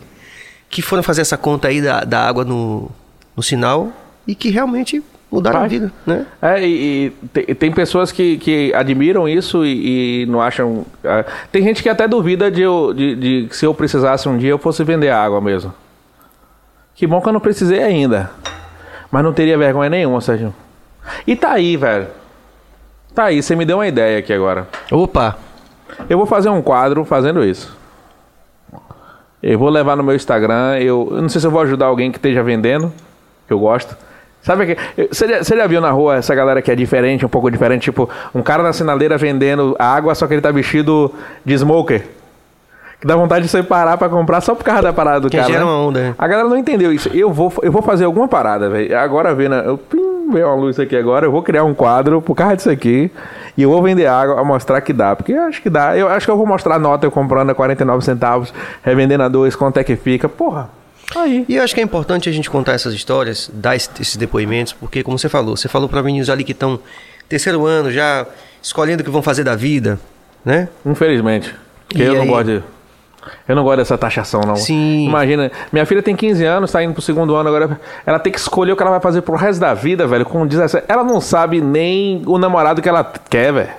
[0.69, 2.91] que foram fazer essa conta aí da, da água no,
[3.35, 3.93] no sinal
[4.27, 5.03] e que realmente
[5.33, 5.69] mudaram a Vai.
[5.71, 6.27] vida, né?
[6.43, 10.85] É, e, e tem, tem pessoas que, que admiram isso e, e não acham.
[11.03, 14.37] ah, tem gente que até duvida de, eu, de, de que se eu precisasse um
[14.37, 15.73] dia eu fosse vender água mesmo.
[16.95, 18.31] Que bom que eu não precisei ainda.
[19.11, 20.55] Mas não teria vergonha nenhuma, Sérgio.
[21.27, 22.09] E tá aí, velho.
[23.15, 24.69] Tá aí, você me deu uma ideia aqui agora.
[24.91, 25.39] Opa!
[26.09, 27.77] Eu vou fazer um quadro fazendo isso.
[29.43, 30.79] Eu vou levar no meu Instagram.
[30.79, 32.93] Eu, eu não sei se eu vou ajudar alguém que esteja vendendo,
[33.47, 33.97] que eu gosto.
[34.43, 37.29] Sabe que você já, você já viu na rua essa galera que é diferente, um
[37.29, 41.15] pouco diferente, tipo um cara na sinaleira vendendo água, só que ele tá vestido
[41.45, 42.03] de smoker.
[43.01, 45.37] Que dá vontade de você parar pra comprar só por causa da parada do Que
[45.37, 45.49] cara.
[45.49, 45.71] gera né?
[45.71, 46.15] uma onda, é.
[46.17, 47.09] A galera não entendeu isso.
[47.13, 48.97] Eu vou, eu vou fazer alguma parada, velho.
[48.97, 52.35] Agora vendo, eu pim, veio uma luz aqui agora, eu vou criar um quadro por
[52.37, 53.11] causa disso aqui
[53.57, 55.97] e eu vou vender água a mostrar que dá, porque eu acho que dá.
[55.97, 59.29] Eu acho que eu vou mostrar a nota eu comprando a 49 centavos, revendendo a
[59.29, 60.29] 2, quanto é que fica.
[60.29, 60.82] Porra.
[61.17, 61.45] Aí.
[61.49, 64.73] E eu acho que é importante a gente contar essas histórias, dar esse- esses depoimentos,
[64.73, 66.79] porque, como você falou, você falou para meninos ali que estão
[67.29, 68.27] terceiro ano, já
[68.63, 69.99] escolhendo o que vão fazer da vida,
[70.45, 70.69] né?
[70.87, 71.55] Infelizmente.
[71.89, 72.29] Porque E eu não aí?
[72.29, 72.63] gosto de.
[73.47, 74.57] Eu não gosto dessa taxação, não.
[74.57, 75.07] Sim.
[75.07, 77.81] Imagina, minha filha tem 15 anos, tá indo pro segundo ano agora.
[78.05, 80.25] Ela tem que escolher o que ela vai fazer pro resto da vida, velho.
[80.25, 80.87] Com 17.
[80.89, 83.71] Ela não sabe nem o namorado que ela quer, velho.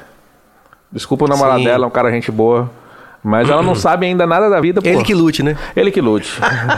[0.91, 1.65] Desculpa o namorado Sim.
[1.65, 2.69] dela, é um cara gente boa.
[3.23, 4.87] Mas ela não sabe ainda nada da vida, pô.
[4.87, 5.55] Ele que lute, né?
[5.75, 6.29] Ele que lute.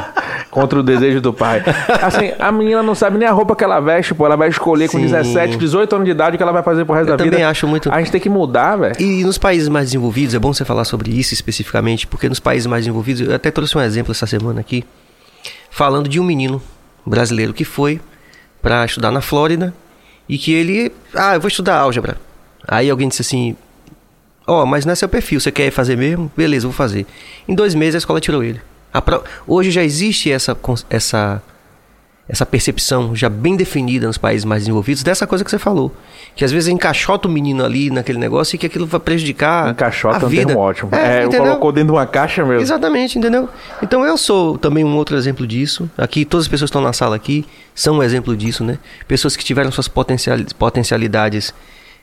[0.52, 1.64] Contra o desejo do pai.
[2.02, 4.28] Assim, a menina não sabe nem a roupa que ela veste, pô.
[4.28, 5.06] Ela vai escolher com Sim.
[5.08, 7.36] 17, 18 anos de idade o que ela vai fazer pro resto Eu da vida.
[7.36, 8.96] também acho muito- A gente tem que mudar, velho.
[9.00, 12.68] E nos países mais desenvolvidos, é bom você falar sobre isso especificamente, porque nos países
[12.68, 14.86] mais desenvolvidos, eu até trouxe um exemplo essa semana aqui,
[15.72, 16.62] falando de um menino
[17.06, 18.00] brasileiro que foi
[18.62, 19.74] para estudar na Flórida
[20.30, 22.18] e que ele, ah, eu vou estudar álgebra.
[22.68, 23.56] Aí alguém disse assim,
[24.48, 26.32] ó, mas não é seu perfil, você quer fazer mesmo?
[26.36, 27.06] Beleza, vou fazer.
[27.48, 28.62] Em dois meses a escola tirou ele.
[28.93, 30.58] A pro- Hoje já existe essa,
[30.89, 31.41] essa,
[32.30, 35.91] essa percepção já bem definida nos países mais desenvolvidos dessa coisa que você falou.
[36.36, 40.18] Que às vezes encaixota o menino ali naquele negócio e que aquilo vai prejudicar Encaixota
[40.18, 40.46] a é um vida.
[40.48, 40.89] termo ótimo.
[40.93, 42.62] É, É, colocou dentro de uma caixa mesmo.
[42.62, 43.50] Exatamente, entendeu?
[43.82, 45.89] Então eu sou também um outro exemplo disso.
[45.98, 48.80] Aqui, todas as pessoas que estão na sala aqui são um exemplo disso, né?
[49.08, 51.54] Pessoas que tiveram suas potenciali- potencialidades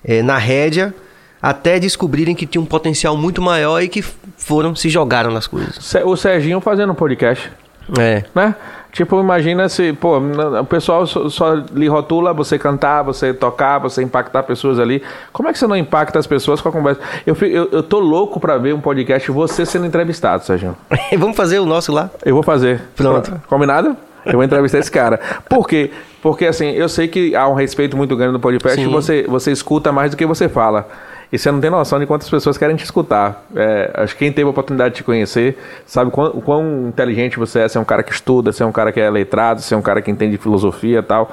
[0.04, 0.94] eh, na rédea
[1.42, 4.00] até descobrirem que tinham um potencial muito maior e que
[4.36, 5.94] foram, se jogaram nas coisas.
[6.04, 7.50] O Serginho fazendo um podcast,
[7.98, 8.22] É.
[8.34, 8.54] né?
[8.92, 14.02] Tipo, imagina se, pô, o pessoal só, só lhe rotula você cantar, você tocar, você
[14.02, 15.02] impactar pessoas ali.
[15.32, 17.00] Como é que você não impacta as pessoas com a conversa?
[17.26, 20.76] Eu, eu, eu tô louco pra ver um podcast você sendo entrevistado, Serginho.
[21.18, 22.10] Vamos fazer o nosso lá?
[22.22, 22.82] Eu vou fazer.
[22.94, 23.40] Pronto.
[23.48, 23.96] Combinado?
[24.26, 25.18] Eu vou entrevistar esse cara.
[25.48, 25.90] Por quê?
[26.20, 28.88] Porque, assim, eu sei que há um respeito muito grande no podcast Sim.
[28.90, 30.86] você, você escuta mais do que você fala.
[31.32, 33.46] E você não tem noção de quantas pessoas querem te escutar.
[33.56, 35.56] É, acho que quem teve a oportunidade de te conhecer
[35.86, 37.68] sabe quão, o quão inteligente você é.
[37.68, 39.76] Você é um cara que estuda, você é um cara que é letrado, você é
[39.76, 41.30] um cara que entende filosofia e tal.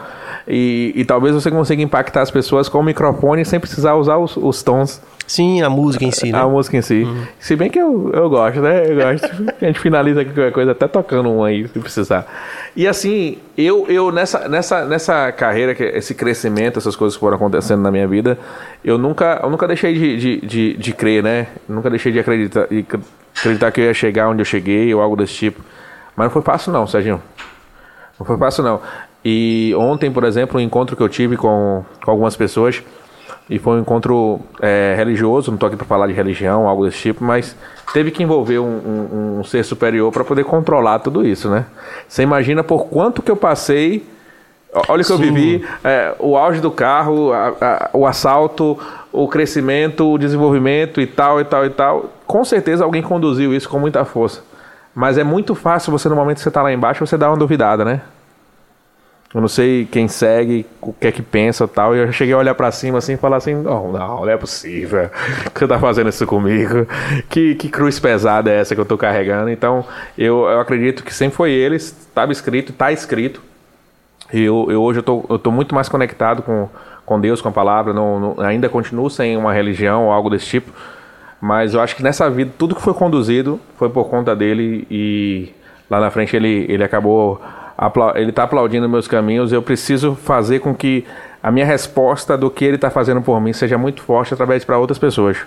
[0.47, 4.37] E, e talvez você consiga impactar as pessoas com o microfone sem precisar usar os,
[4.37, 6.39] os tons Sim, a música em si, né?
[6.39, 7.07] a música em si.
[7.39, 8.91] Se bem que eu, eu gosto, né?
[8.91, 9.29] Eu gosto.
[9.61, 12.25] A gente finaliza aqui qualquer coisa, até tocando um aí, se precisar.
[12.75, 17.35] E assim, eu, eu nessa, nessa, nessa carreira, que esse crescimento, essas coisas que foram
[17.35, 18.39] acontecendo na minha vida,
[18.83, 21.45] eu nunca, eu nunca deixei de, de, de, de crer, né?
[21.67, 22.83] Nunca deixei de acreditar, de
[23.37, 25.61] acreditar que eu ia chegar onde eu cheguei ou algo desse tipo.
[26.15, 27.21] Mas não foi fácil não, Serginho.
[28.19, 28.81] Não foi fácil não.
[29.23, 32.81] E ontem, por exemplo, um encontro que eu tive com, com algumas pessoas,
[33.49, 36.99] e foi um encontro é, religioso, não estou aqui para falar de religião, algo desse
[36.99, 37.55] tipo, mas
[37.93, 41.65] teve que envolver um, um- um ser superior para poder controlar tudo isso, né?
[42.07, 44.07] Você imagina por quanto que eu passei,
[44.87, 45.23] olha o que eu Sim.
[45.33, 48.77] vivi, é, o auge do carro, a- a- o assalto,
[49.11, 52.05] o crescimento, o desenvolvimento e tal, e tal, e tal.
[52.27, 54.43] Com certeza alguém conduziu isso com muita força.
[54.93, 57.37] Mas é muito fácil você, no momento que você está lá embaixo, você dar uma
[57.37, 58.01] duvidada, né?
[59.33, 61.95] Eu não sei quem segue, o que é que pensa tal.
[61.95, 64.35] E eu cheguei a olhar pra cima assim e falar assim: não, não, não é
[64.37, 65.09] possível.
[65.53, 66.87] que você tá fazendo isso comigo?
[67.29, 69.49] Que, que cruz pesada é essa que eu tô carregando?
[69.51, 69.85] Então,
[70.17, 73.39] eu, eu acredito que sempre foi ele, estava escrito, tá escrito.
[74.33, 76.67] E eu, eu hoje eu tô, eu tô muito mais conectado com,
[77.05, 77.93] com Deus, com a palavra.
[77.93, 80.71] Não, não- ainda continuo sem uma religião ou algo desse tipo.
[81.41, 84.87] Mas eu acho que nessa vida, tudo que foi conduzido foi por conta dele.
[84.89, 85.53] E
[85.89, 87.39] lá na frente ele, ele acabou.
[88.15, 89.51] Ele tá aplaudindo meus caminhos.
[89.51, 91.05] Eu preciso fazer com que
[91.41, 94.77] a minha resposta do que ele está fazendo por mim seja muito forte através para
[94.77, 95.37] outras pessoas.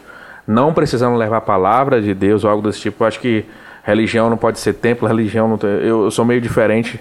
[0.46, 3.02] Não precisando levar a palavra de Deus ou algo desse tipo.
[3.02, 3.44] Eu acho que
[3.84, 7.00] religião não pode ser templo, religião não tem, eu, sou meio diferente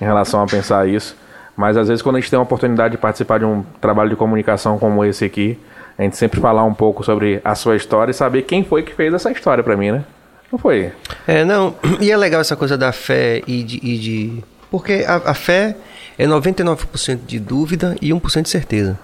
[0.00, 1.16] em relação a pensar isso.
[1.56, 4.16] Mas às vezes quando a gente tem uma oportunidade de participar de um trabalho de
[4.16, 5.58] comunicação como esse aqui,
[5.98, 8.94] a gente sempre falar um pouco sobre a sua história e saber quem foi que
[8.94, 10.04] fez essa história pra mim, né?
[10.50, 10.92] Não foi?
[11.26, 13.76] É, não, e é legal essa coisa da fé e de.
[13.82, 15.76] e de- porque a, a fé
[16.18, 18.98] é 99% de dúvida e 1% de certeza.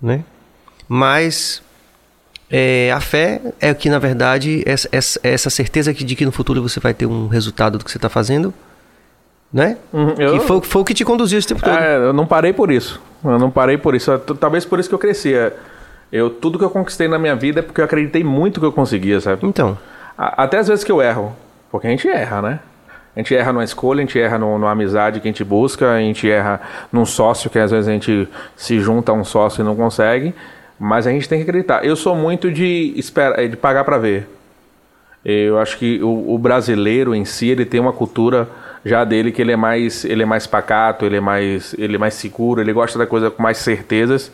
[0.00, 0.24] Né?
[0.88, 1.62] Mas
[2.50, 6.32] é, a fé é que, na verdade, essa, essa, essa certeza que- de que no
[6.32, 8.52] futuro você vai ter um resultado do que você está fazendo.
[9.52, 9.76] Né?
[9.92, 11.76] Uhum, eu- Que foi, foi o que te conduziu esse tempo todo.
[11.78, 13.00] É, eu não parei por isso.
[13.24, 14.16] Eu não parei por isso.
[14.40, 15.34] Talvez por isso que eu cresci.
[15.34, 15.52] É,
[16.12, 18.70] Eu, tudo que eu conquistei na minha vida é porque eu acreditei muito que eu
[18.72, 19.44] conseguia, sabe?
[19.46, 19.76] Então,
[20.16, 21.34] A- Até às vezes que eu erro.
[21.70, 22.60] Porque a gente erra, né?
[23.16, 25.90] A gente erra numa escolha, a gente erra no- numa amizade que a gente busca,
[25.94, 26.60] a gente erra
[26.92, 30.34] num sócio que às vezes a gente se junta a um sócio e não consegue.
[30.78, 31.82] Mas a gente tem que acreditar.
[31.84, 34.28] Eu sou muito de, espera, de pagar pra ver.
[35.24, 38.46] Eu acho que o, o brasileiro em si ele tem uma cultura
[38.84, 41.98] já dele que ele é mais ele é mais pacato, ele é mais ele é
[41.98, 44.30] mais seguro, ele gosta da coisa com mais certezas.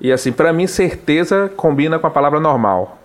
[0.00, 2.98] E assim, pra mim certeza combina com a palavra normal.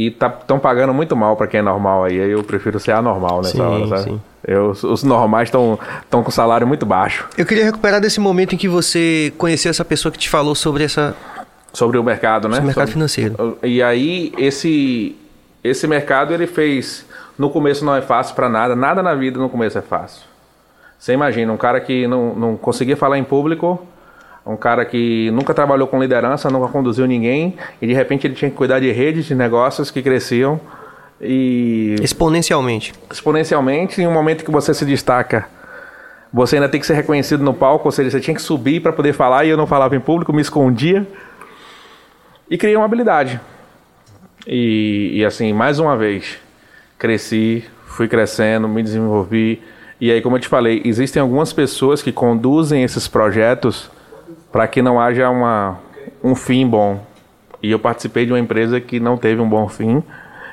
[0.00, 2.20] E estão pagando muito mal pra quem é normal aí.
[2.20, 4.02] Aí eu prefiro ser anormal nessa Sim, hora, sabe?
[4.04, 4.20] sim.
[4.46, 5.78] Eu, os normais estão
[6.10, 10.10] com salário muito baixo eu queria recuperar desse momento em que você conheceu essa pessoa
[10.10, 11.14] que te falou sobre essa,
[11.74, 12.56] sobre o mercado, né?
[12.56, 13.58] esse mercado Sobre- financeiro.
[13.62, 15.14] E aí esse
[15.62, 17.04] esse mercado ele fez
[17.38, 20.22] no começo não é fácil pra nada, nada na vida no começo é fácil.
[20.98, 23.86] Você imagina um cara que não, não conseguia falar em público,
[24.46, 28.50] um cara que nunca trabalhou com liderança, nunca conduziu ninguém e de repente ele tinha
[28.50, 30.60] que cuidar de redes de negócios que cresciam
[31.20, 32.94] e Exponencialmente.
[33.12, 35.46] exponencialmente em um momento que você se destaca.
[36.32, 38.92] Você ainda tem que ser reconhecido no palco, ou seja, você tinha que subir para
[38.92, 41.06] poder falar e eu não falava em público, me escondia.
[42.48, 43.38] E criei uma habilidade.
[44.46, 46.38] E, e assim, mais uma vez,
[46.98, 49.60] cresci, fui crescendo, me desenvolvi.
[50.00, 53.90] E aí, como eu te falei, existem algumas pessoas que conduzem esses projetos
[54.52, 55.78] para que não haja uma,
[56.22, 57.04] um fim bom.
[57.62, 60.02] E eu participei de uma empresa que não teve um bom fim.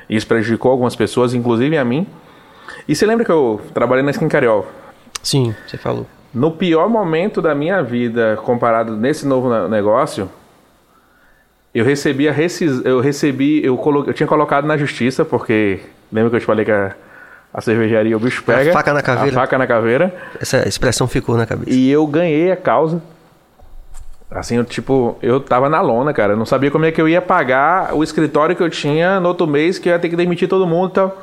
[0.08, 2.06] E isso prejudicou algumas pessoas, inclusive a mim.
[2.86, 4.66] E você lembra que eu trabalhei na Skin Cariol?
[5.22, 6.06] Sim, você falou.
[6.32, 10.30] No pior momento da minha vida, comparado nesse novo ne- negócio,
[11.74, 12.84] eu recebi a rescis...
[12.84, 14.04] eu recebi, eu, colo...
[14.06, 15.80] eu tinha colocado na justiça, porque
[16.12, 16.94] lembra que eu te falei que a,
[17.52, 18.72] a cervejaria o bicho pega?
[18.72, 19.36] faca na caveira.
[19.36, 20.14] A faca na caveira.
[20.40, 21.70] Essa expressão ficou na cabeça.
[21.70, 23.02] E eu ganhei a causa.
[24.30, 26.34] Assim, eu, tipo, eu tava na lona, cara.
[26.34, 29.28] Eu não sabia como é que eu ia pagar o escritório que eu tinha no
[29.28, 31.16] outro mês, que eu ia ter que demitir todo mundo e tal.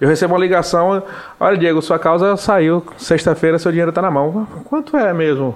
[0.00, 1.02] Eu recebo uma ligação,
[1.38, 4.46] olha, Diego, sua causa saiu, sexta-feira seu dinheiro tá na mão.
[4.64, 5.54] Quanto é mesmo?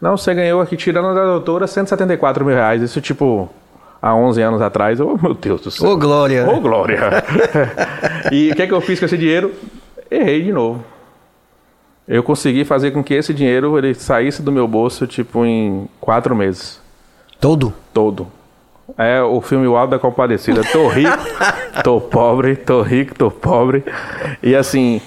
[0.00, 2.82] Não, você ganhou aqui, tirando da doutora, 174 mil reais.
[2.82, 3.48] Isso, tipo,
[4.00, 5.00] há 11 anos atrás.
[5.00, 5.90] Oh, meu Deus do céu.
[5.90, 6.48] Ô, Glória!
[6.48, 6.98] Ô, Glória!
[8.32, 9.52] e o que é que eu fiz com esse dinheiro?
[10.10, 10.84] Errei de novo.
[12.06, 16.34] Eu consegui fazer com que esse dinheiro ele saísse do meu bolso, tipo, em quatro
[16.34, 16.80] meses.
[17.40, 17.72] Todo?
[17.92, 18.26] Todo.
[18.98, 20.62] É o filme O Alto da Compadecida.
[20.64, 21.16] Tô rico,
[21.82, 23.84] tô pobre, tô rico, tô pobre.
[24.42, 25.00] E assim,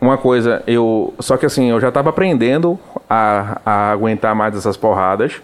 [0.00, 1.14] uma coisa, eu.
[1.18, 5.40] Só que assim, eu já tava aprendendo a, a aguentar mais essas porradas.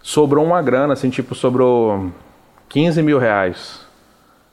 [0.00, 2.10] Sobrou uma grana, assim, tipo, sobrou
[2.68, 3.80] 15 mil reais.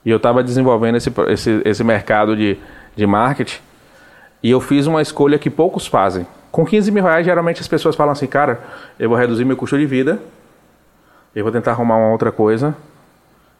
[0.04, 2.56] E eu tava desenvolvendo esse, esse, esse mercado de,
[2.94, 3.60] de marketing.
[4.42, 6.26] E eu fiz uma escolha que poucos fazem.
[6.50, 8.60] Com 15 mil reais, geralmente as pessoas falam assim, cara,
[8.98, 10.18] eu vou reduzir meu custo de vida,
[11.34, 12.74] eu vou tentar arrumar uma outra coisa,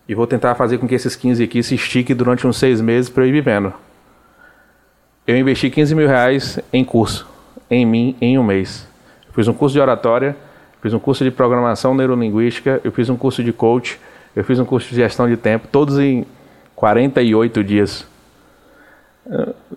[0.09, 3.09] e vou tentar fazer com que esses 15 aqui se estique durante uns seis meses
[3.09, 3.73] para eu ir vivendo.
[5.25, 7.29] Eu investi 15 mil reais em curso,
[7.71, 8.89] em mim, em um mês.
[9.29, 10.37] Eu fiz um curso de oratória,
[10.83, 14.01] fiz um curso de programação neurolinguística, eu fiz um curso de coach,
[14.35, 16.27] eu fiz um curso de gestão de tempo, todos em
[16.75, 18.10] 48 dias.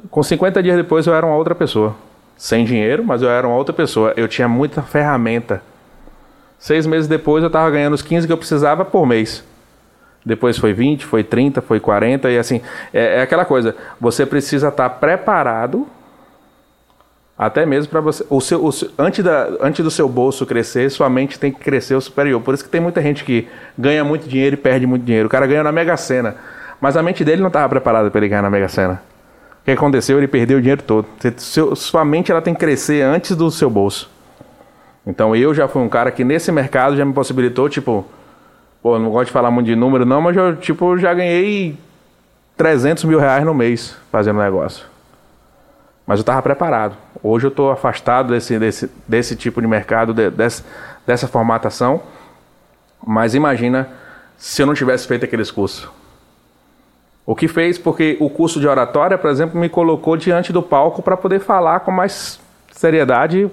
[0.09, 1.95] Com 50 dias depois eu era uma outra pessoa.
[2.37, 4.13] Sem dinheiro, mas eu era uma outra pessoa.
[4.15, 5.61] Eu tinha muita ferramenta.
[6.57, 9.43] Seis meses depois eu estava ganhando os 15 que eu precisava por mês.
[10.25, 12.61] Depois foi 20, foi 30, foi 40 e assim.
[12.93, 13.75] É, é aquela coisa.
[13.99, 15.85] Você precisa estar tá preparado
[17.37, 18.25] até mesmo para você.
[18.29, 21.59] O seu, o seu, antes, da, antes do seu bolso crescer, sua mente tem que
[21.59, 22.41] crescer o superior.
[22.41, 23.47] Por isso que tem muita gente que
[23.77, 25.27] ganha muito dinheiro e perde muito dinheiro.
[25.27, 26.35] O cara ganha na Mega Sena.
[26.79, 29.01] Mas a mente dele não estava preparada para ele ganhar na Mega Sena.
[29.63, 30.17] O que aconteceu?
[30.17, 31.07] Ele perdeu o dinheiro todo.
[31.37, 34.11] Seu, sua mente ela tem que crescer antes do seu bolso.
[35.07, 38.05] Então eu já fui um cara que nesse mercado já me possibilitou, tipo,
[38.81, 41.77] pô, não gosto de falar muito de número não, mas eu, tipo, já ganhei
[42.57, 44.85] 300 mil reais no mês fazendo negócio.
[46.05, 46.97] Mas eu estava preparado.
[47.21, 50.61] Hoje eu estou afastado desse, desse, desse tipo de mercado, de, desse,
[51.07, 52.03] dessa formatação.
[53.05, 53.87] Mas imagina
[54.37, 55.89] se eu não tivesse feito aqueles cursos.
[57.25, 61.01] O que fez, porque o curso de oratória, por exemplo, me colocou diante do palco
[61.01, 62.39] para poder falar com mais
[62.71, 63.49] seriedade,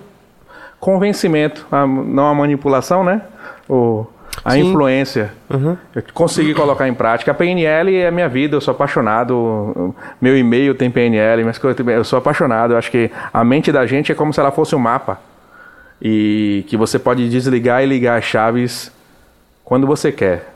[0.81, 3.23] convencimento, a, não a manipulação, né?
[3.69, 4.07] O,
[4.45, 4.61] a Sim.
[4.61, 5.33] influência.
[5.49, 5.77] Uhum.
[5.95, 7.31] Eu consegui colocar em prática.
[7.31, 9.95] A PNL é minha vida, eu sou apaixonado.
[10.21, 12.73] Meu e-mail tem PNL, mas eu sou apaixonado.
[12.73, 15.21] Eu acho que a mente da gente é como se ela fosse um mapa.
[16.03, 18.91] E que você pode desligar e ligar as chaves
[19.63, 20.53] quando você quer.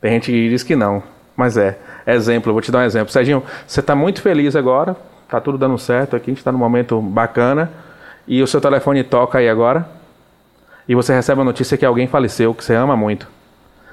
[0.00, 1.02] Tem gente que diz que não,
[1.36, 1.78] mas é.
[2.10, 3.12] Exemplo, vou te dar um exemplo.
[3.12, 6.58] Serginho, você está muito feliz agora, está tudo dando certo aqui, a gente está num
[6.58, 7.70] momento bacana,
[8.26, 9.86] e o seu telefone toca aí agora,
[10.88, 13.28] e você recebe a notícia que alguém faleceu, que você ama muito.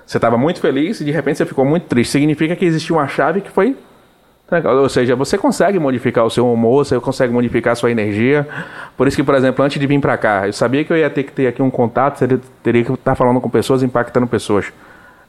[0.05, 2.11] Você estava muito feliz e de repente você ficou muito triste.
[2.11, 3.75] Significa que existiu uma chave que foi
[4.63, 8.47] ou seja, você consegue modificar o seu humor, você consegue modificar a sua energia.
[8.95, 11.09] Por isso que, por exemplo, antes de vir para cá, eu sabia que eu ia
[11.09, 12.19] ter que ter aqui um contato,
[12.61, 14.71] teria que estar falando com pessoas, impactando pessoas.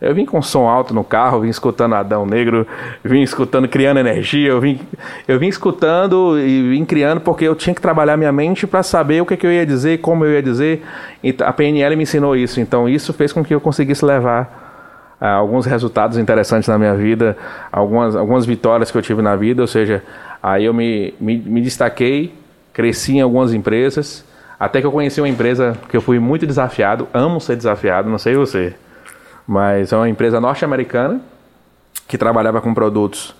[0.00, 2.66] Eu vim com som alto no carro, vim escutando Adão Negro,
[3.02, 4.78] vim escutando Criando Energia, eu vim,
[5.26, 9.22] eu vim escutando e vim criando porque eu tinha que trabalhar minha mente para saber
[9.22, 10.84] o que, que eu ia dizer, como eu ia dizer.
[11.24, 15.24] E a PNL me ensinou isso, então isso fez com que eu conseguisse levar uh,
[15.24, 17.34] alguns resultados interessantes na minha vida,
[17.72, 20.02] algumas, algumas vitórias que eu tive na vida, ou seja,
[20.42, 22.34] aí eu me, me, me destaquei,
[22.74, 24.26] cresci em algumas empresas,
[24.60, 28.18] até que eu conheci uma empresa que eu fui muito desafiado, amo ser desafiado, não
[28.18, 28.74] sei você.
[29.46, 31.20] Mas é uma empresa norte-americana
[32.08, 33.34] que trabalhava com produtos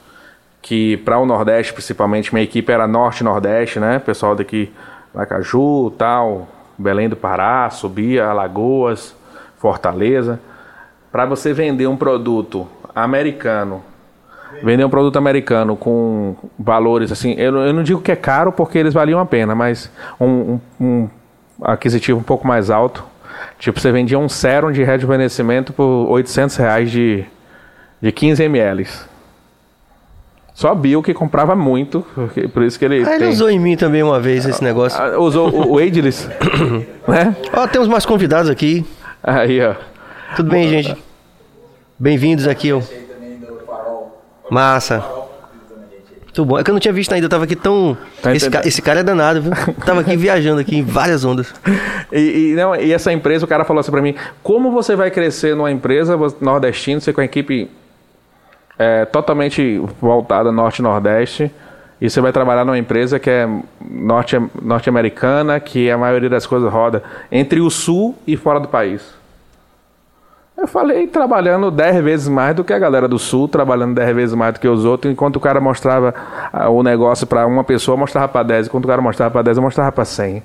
[0.66, 4.01] que para o Nordeste, principalmente, minha equipe era Norte-Nordeste, né?
[4.01, 4.73] Pessoal daqui,
[5.15, 9.15] Lacaju, tal, Belém do Pará, Subia, Alagoas,
[9.59, 10.41] Fortaleza.
[11.12, 13.81] Para você vender um produto americano,
[14.61, 18.77] vender um produto americano com valores assim, eu, eu não digo que é caro porque
[18.77, 19.89] eles valiam a pena, mas
[20.20, 21.09] um, um, um
[21.62, 23.05] aquisitivo um pouco mais alto
[23.59, 27.24] Tipo, você vendia um sérum de rejuvenescimento por 800 reais de,
[28.01, 28.86] de 15 ml.
[30.55, 32.05] Só Bill que comprava muito,
[32.55, 33.05] por isso que ele.
[33.05, 33.28] Ah, ele tem...
[33.28, 34.98] usou em mim também uma vez esse negócio.
[34.98, 36.27] Ah, usou o, o Ageless,
[37.06, 37.36] né?
[37.52, 38.82] Ó, temos mais convidados aqui.
[39.23, 39.74] Aí, ó.
[40.35, 40.97] Tudo bem, gente?
[41.98, 42.81] Bem-vindos aqui, ó.
[44.51, 45.16] Massa.
[46.37, 46.59] Muito bom.
[46.59, 47.97] É que eu não tinha visto ainda, eu tava aqui tão.
[48.21, 48.61] Tá esse, ca...
[48.63, 49.53] esse, cara é danado, viu?
[49.87, 51.55] tava aqui viajando aqui em várias ondas.
[52.13, 55.11] E, e, não, e essa empresa, o cara falou assim pra mim: como você vai
[55.11, 57.71] crescer numa empresa nordestina, você com a equipe
[58.79, 61.51] é, totalmente voltada norte-nordeste,
[61.99, 63.49] e você vai trabalhar numa empresa que é
[63.91, 67.03] norte, norte-americana, que a maioria das coisas roda
[67.33, 69.01] entre o sul e fora do país.
[70.57, 74.35] Eu falei trabalhando 10 vezes mais do que a galera do Sul, trabalhando 10 vezes
[74.35, 76.15] mais do que os outros, enquanto o cara mostrava
[76.51, 79.59] ah, o negócio para uma pessoa, mostrava para 10, enquanto o cara mostrava para 10,
[79.59, 80.43] eu mostrava para 100.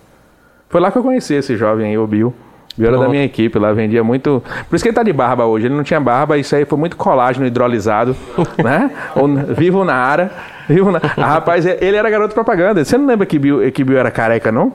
[0.68, 2.34] Foi lá que eu conheci esse jovem aí, o Bill.
[2.78, 4.44] Bill era da minha equipe, lá vendia muito.
[4.70, 5.68] Por isso que ele tá de barba hoje.
[5.68, 8.16] Ele não tinha barba, isso aí foi muito colágeno hidrolisado,
[8.62, 8.92] né?
[9.56, 10.32] Vivo na área.
[10.68, 10.92] Viu?
[10.92, 11.00] né?
[11.18, 12.84] Ah, rapaz, ele era garoto propaganda.
[12.84, 14.74] Você não lembra que Bill, que Bill era careca, não?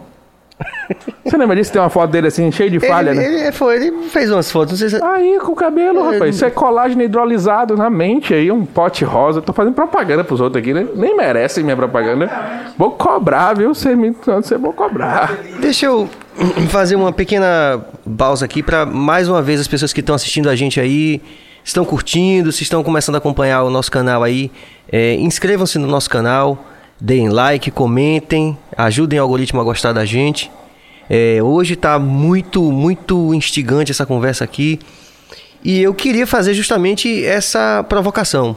[1.25, 1.73] Você lembra disso?
[1.73, 3.25] Tem uma foto dele assim, cheio de falha, ele, né?
[3.27, 5.05] ele, foi, ele fez umas fotos, não sei se...
[5.05, 6.37] Aí, com o cabelo, rapaz.
[6.37, 9.43] Isso é colágeno hidrolisado na mente aí, um pote rosa.
[9.43, 10.87] Tô fazendo propaganda pros outros aqui, né?
[10.95, 12.31] Nem merecem minha propaganda.
[12.79, 13.75] Vou cobrar, viu?
[13.75, 15.37] Você me você vou cobrar.
[15.61, 16.09] Deixa eu
[16.71, 17.85] fazer uma pequena
[18.17, 21.21] pausa aqui para mais uma vez as pessoas que estão assistindo a gente aí,
[21.65, 24.51] estão curtindo, se estão começando a acompanhar o nosso canal aí,
[24.91, 26.65] é, inscrevam-se no nosso canal,
[27.01, 30.51] deem like, comentem, ajudem o algoritmo a gostar da gente.
[31.09, 34.79] É, hoje está muito, muito instigante essa conversa aqui
[35.63, 38.57] e eu queria fazer justamente essa provocação.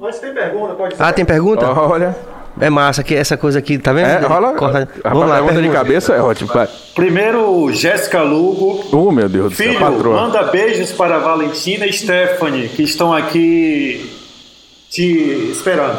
[0.00, 1.02] Antes tem pergunta, pode ser.
[1.02, 1.66] Ah, tem pergunta?
[1.66, 2.16] Olha.
[2.60, 4.06] É massa que essa coisa aqui, tá vendo?
[4.08, 4.52] É, rola.
[4.54, 6.52] Corta- Rapaz, Vamos lá, pergunta de cabeça é ótimo.
[6.52, 6.68] Vai.
[6.92, 8.84] Primeiro, Jéssica Lugo.
[8.92, 10.22] Oh, meu Deus do céu, Filho, patroa.
[10.22, 14.10] manda beijos para Valentina e Stephanie, que estão aqui
[14.90, 15.98] te esperando.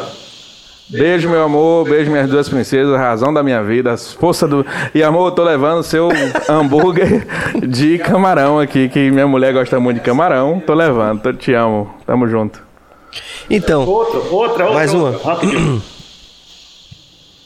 [0.90, 1.88] Beijo, meu amor.
[1.88, 2.92] Beijo, minhas duas princesas.
[2.94, 3.92] a Razão da minha vida.
[3.92, 4.66] As forças do.
[4.94, 6.08] E, amor, eu tô levando seu
[6.48, 7.26] hambúrguer
[7.68, 10.60] de camarão aqui, que minha mulher gosta muito de camarão.
[10.66, 11.20] Tô levando.
[11.22, 11.88] Tô- te amo.
[12.06, 12.60] Tamo junto.
[13.48, 14.70] Então, Outra, outra, outra.
[14.72, 15.12] Mais uma.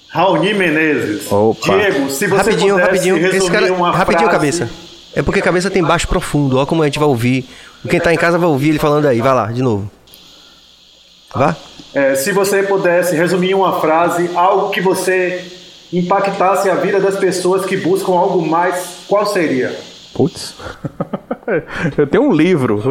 [0.09, 1.31] Raoni Menezes.
[1.31, 1.77] Opa.
[1.77, 3.15] Diego, se você rapidinho, pudesse rapidinho.
[3.16, 4.39] resumir Esse cara, uma rapidinho, frase...
[4.39, 4.71] cabeça.
[5.16, 6.57] É porque cabeça tem baixo profundo.
[6.57, 7.49] Olha como a gente vai ouvir.
[7.89, 9.21] Quem tá em casa vai ouvir ele falando aí.
[9.21, 9.91] Vai lá, de novo.
[11.35, 11.55] Vá.
[11.95, 15.45] É, se você pudesse resumir em uma frase algo que você
[15.93, 19.75] impactasse a vida das pessoas que buscam algo mais, qual seria?
[20.12, 20.57] Putz.
[21.97, 22.83] eu tenho um livro.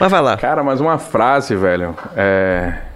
[0.00, 0.36] Mas vai lá.
[0.36, 1.94] Cara, mas uma frase, velho.
[2.16, 2.89] É.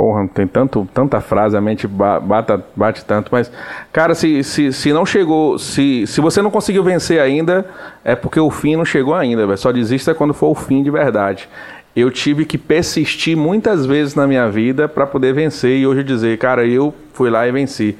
[0.00, 3.52] Porra, tem tanto, tanta frase, a mente ba- bata, bate tanto, mas,
[3.92, 7.66] cara, se, se, se não chegou, se, se você não conseguiu vencer ainda,
[8.02, 9.58] é porque o fim não chegou ainda, velho.
[9.58, 11.50] Só desista quando for o fim de verdade.
[11.94, 16.38] Eu tive que persistir muitas vezes na minha vida para poder vencer e hoje dizer,
[16.38, 17.94] cara, eu fui lá e venci.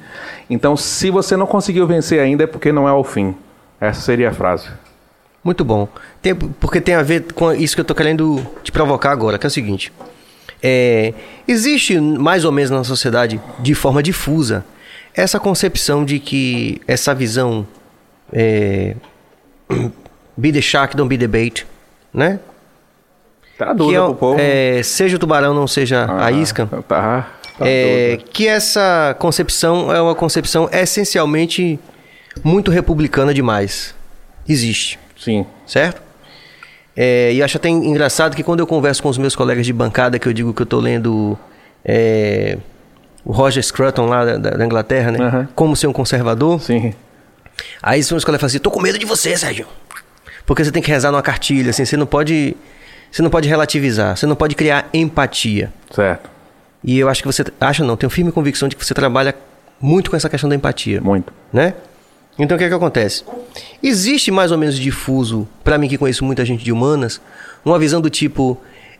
[0.49, 3.35] Então, se você não conseguiu vencer ainda, é porque não é o fim.
[3.79, 4.69] Essa seria a frase.
[5.43, 5.87] Muito bom.
[6.19, 9.45] Tem- porque tem a ver com isso que eu tô querendo te provocar agora, que
[9.45, 9.93] é o seguinte.
[10.63, 11.13] É,
[11.47, 14.63] existe mais ou menos na sociedade, de forma difusa,
[15.13, 17.65] essa concepção de que essa visão
[18.31, 18.95] é,
[20.37, 21.65] be the shark, don't be the bait,
[22.13, 22.39] né?
[23.57, 24.39] Tá dúvida é, pro povo.
[24.39, 26.65] é, seja o tubarão, não seja a Ah, isca.
[26.65, 27.27] Tá, tá
[27.59, 31.79] É, que essa concepção é uma concepção essencialmente
[32.43, 33.93] muito republicana demais.
[34.47, 35.45] Existe, Sim.
[35.67, 36.01] certo?
[36.95, 40.19] É, e acho até engraçado que quando eu converso com os meus colegas de bancada,
[40.19, 41.37] que eu digo que eu tô lendo
[41.85, 42.57] é,
[43.23, 45.19] o Roger Scruton lá da, da Inglaterra, né?
[45.19, 45.47] Aham.
[45.55, 46.59] Como ser um conservador.
[46.61, 46.93] Sim.
[47.81, 49.67] Aí os meus colegas falam assim, tô com medo de você, Sérgio.
[50.45, 52.55] Porque você tem que rezar numa cartilha, assim, você não pode.
[53.11, 55.71] Você não pode relativizar, você não pode criar empatia.
[55.93, 56.29] Certo.
[56.83, 57.43] E eu acho que você.
[57.59, 59.35] Acho não, tenho firme convicção de que você trabalha
[59.79, 61.01] muito com essa questão da empatia.
[61.01, 61.31] Muito.
[61.51, 61.73] Né?
[62.37, 63.23] Então o que é que acontece?
[63.83, 67.21] Existe mais ou menos difuso, pra mim que conheço muita gente de humanas,
[67.63, 68.57] uma visão do tipo.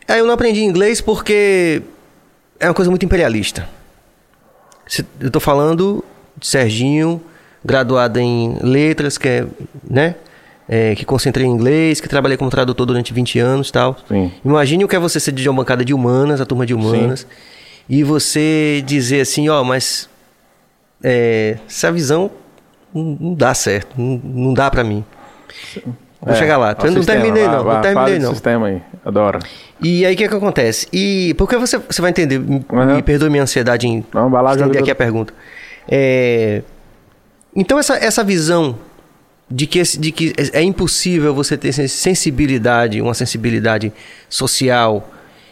[0.07, 1.81] Ah, eu não aprendi inglês porque
[2.59, 3.67] é uma coisa muito imperialista.
[5.19, 6.03] Eu tô falando
[6.37, 7.21] de Serginho,
[7.63, 9.47] graduado em letras, que é,
[9.89, 10.15] né?
[10.67, 13.97] É, que concentrei em inglês, que trabalhei como tradutor durante 20 anos e tal.
[14.07, 14.31] Sim.
[14.43, 17.27] Imagine o que é você ser de uma bancada de humanas, a turma de humanas,
[17.89, 20.09] e você dizer assim, ó, mas
[21.03, 22.31] é, essa visão
[22.93, 25.03] não, não dá certo, não, não dá pra mim.
[26.21, 26.75] Vou É, chegar lá.
[26.79, 28.31] Eu não sistema, terminei não, vá, não terminei não.
[28.31, 28.81] sistema aí.
[29.03, 29.39] Adoro.
[29.81, 30.87] E aí o que, que acontece?
[30.93, 32.95] E porque você, você vai entender, me, Uhum.
[32.95, 35.33] me perdoe minha ansiedade em Não, vai lá, estender aqui do- a pergunta.
[35.89, 36.61] É,
[37.55, 38.77] então essa, essa visão
[39.49, 43.91] de que, esse- de que é é impossível você ter sen- sensibilidade, uma sensibilidade
[44.29, 45.09] social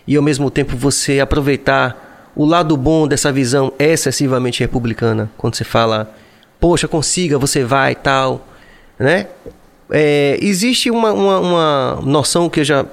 [0.08, 5.64] e ao mesmo tempo você aproveitar o lado bom dessa visão excessivamente republicana, quando você
[5.64, 6.14] fala,
[6.60, 8.48] poxa, consiga, você vai e tal,
[8.98, 9.28] né?
[9.92, 12.86] É, existe uma, uma, uma noção que eu já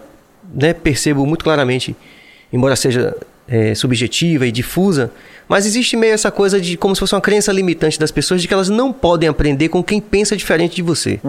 [0.54, 1.94] né, percebo muito claramente,
[2.52, 3.14] embora seja
[3.46, 5.10] é, subjetiva e difusa,
[5.48, 8.48] mas existe meio essa coisa de como se fosse uma crença limitante das pessoas de
[8.48, 11.20] que elas não podem aprender com quem pensa diferente de você.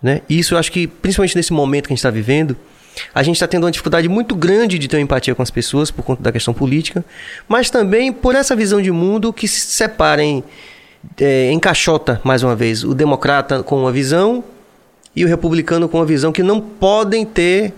[0.00, 0.20] Né?
[0.28, 2.56] E isso eu acho que, principalmente nesse momento que a gente está vivendo,
[3.12, 6.04] a gente está tendo uma dificuldade muito grande de ter empatia com as pessoas por
[6.04, 7.04] conta da questão política,
[7.48, 10.44] mas também por essa visão de mundo que se separa em,
[11.20, 14.42] é, encaixota, mais uma vez, o democrata com uma visão
[15.14, 17.72] e o republicano com uma visão que não podem ter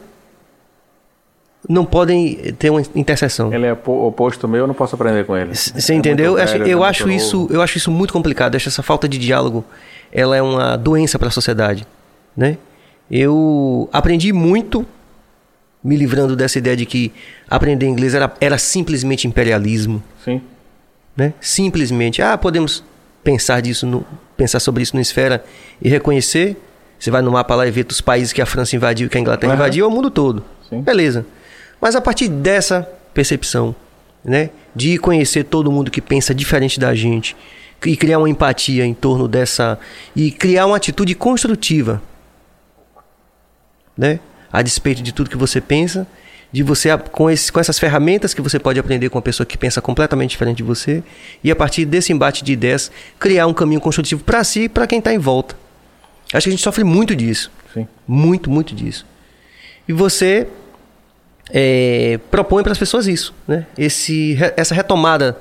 [1.69, 3.53] não podem ter uma interseção.
[3.53, 5.53] Ele é po- oposto meu, eu não posso aprender com ele.
[5.55, 6.31] Você É entendeu?
[6.33, 7.53] muito Eu acho- velho, eu, é acho isso, novo.
[7.55, 8.55] eu acho isso muito complicado.
[8.55, 9.65] Acho essa falta de diálogo,
[10.13, 11.85] ela é uma doença para a sociedade,
[12.37, 12.57] né?
[13.11, 14.87] Eu aprendi muito
[15.83, 17.13] me livrando dessa ideia de que
[17.51, 20.01] aprender inglês era, era simplesmente imperialismo.
[20.25, 20.41] Sim.
[21.17, 21.33] Né?
[21.41, 22.85] Simplesmente, ah, podemos
[23.27, 25.45] pensar disso no, pensar sobre isso na esfera
[25.83, 26.57] e reconhecer.
[26.97, 29.21] Você vai no mapa lá e vê os países que a França invadiu, que a
[29.21, 29.59] Inglaterra Uhum.
[29.59, 30.45] invadiu, é o mundo todo.
[30.71, 30.81] Sim.
[30.81, 31.27] Beleza.
[31.81, 33.75] Mas a partir dessa percepção,
[34.25, 37.37] né, de conhecer todo mundo que pensa diferente da gente
[37.85, 39.77] e criar uma empatia em torno dessa
[40.15, 42.01] e criar uma atitude construtiva,
[43.99, 44.21] né,
[44.53, 46.07] a despeito de tudo que você pensa,
[46.53, 49.59] de você com, esse, com essas ferramentas que você pode aprender com uma pessoa que
[49.59, 51.03] pensa completamente diferente de você
[51.43, 54.87] e a partir desse embate de ideias criar um caminho construtivo para si e para
[54.87, 55.57] quem está em volta.
[56.33, 57.51] Acho que a gente sofre muito disso.
[57.73, 57.87] Sim.
[58.07, 59.07] Muito, muito disso.
[59.89, 60.49] E você
[61.51, 63.67] é, propõe para as pessoas isso, né?
[63.79, 65.39] Esse, essa retomada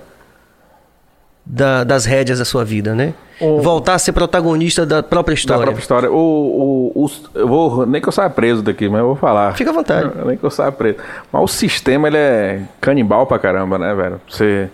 [1.46, 3.14] da- das rédeas da sua vida, né?
[3.40, 5.64] O- Voltar a ser protagonista da própria Da história.
[5.64, 6.12] própria história.
[6.12, 9.54] O, o, o- eu vou, nem que eu saia preso daqui, mas eu vou falar.
[9.56, 10.10] Fica à vontade.
[10.26, 10.98] Nem que eu saia preso.
[11.32, 14.22] Mas o sistema, ele é canibal pra caramba, né, velho?
[14.30, 14.70] Você,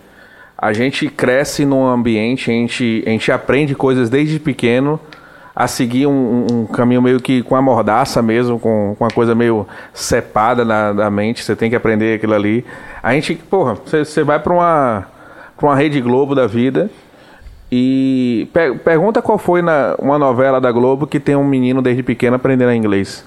[0.56, 4.98] a gente cresce num ambiente, a gente, a gente aprende coisas desde pequeno
[5.54, 9.34] a seguir um, um- caminho meio que com a mordaça mesmo, com, com uma coisa
[9.34, 11.42] meio cepada na, na mente.
[11.42, 12.64] Você tem que aprender aquilo ali.
[13.02, 15.06] A gente, porra, você, você vai pra uma,
[15.62, 16.90] pra uma Rede Globo da vida...
[17.74, 22.02] E per- pergunta qual foi na, uma novela da Globo que tem um menino desde
[22.02, 23.24] pequeno aprendendo inglês.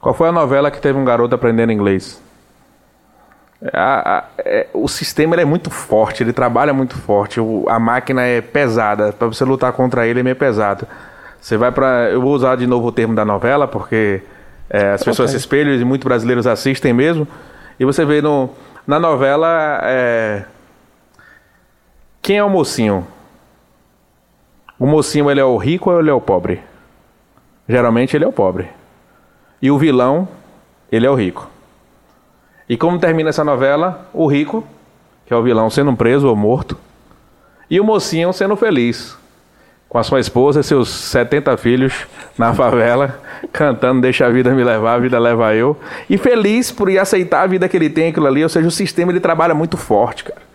[0.00, 2.22] Qual foi a novela que teve um garoto aprendendo inglês?
[3.72, 7.40] A- a- é- o sistema é muito forte, ele trabalha muito forte.
[7.40, 9.12] o- a máquina é pesada.
[9.12, 10.86] Para você lutar contra ele é meio pesado.
[11.40, 12.10] Você vai para.
[12.12, 14.22] Eu vou usar de novo o termo da novela, porque
[14.70, 17.26] é, as pessoas se espelham e muitos brasileiros assistem mesmo.
[17.80, 18.48] E você vê no,
[18.86, 19.80] na novela.
[19.82, 20.44] é,
[22.28, 23.06] quem é o mocinho?
[24.78, 26.60] O mocinho ele é o rico ou ele é o pobre?
[27.66, 28.68] Geralmente ele é o pobre.
[29.62, 30.28] E o vilão,
[30.92, 31.48] ele é o rico.
[32.68, 34.10] E como termina essa novela?
[34.12, 34.62] O rico,
[35.24, 36.76] que é o vilão, sendo preso ou morto.
[37.70, 39.16] E o mocinho sendo feliz.
[39.88, 42.06] Com a sua esposa e seus 70 filhos
[42.36, 45.78] na favela, cantando Deixa a vida me levar, a vida leva eu.
[46.10, 48.42] E feliz por ir aceitar a vida que ele tem, aquilo ali.
[48.42, 50.47] Ou seja, o sistema ele trabalha muito forte, cara.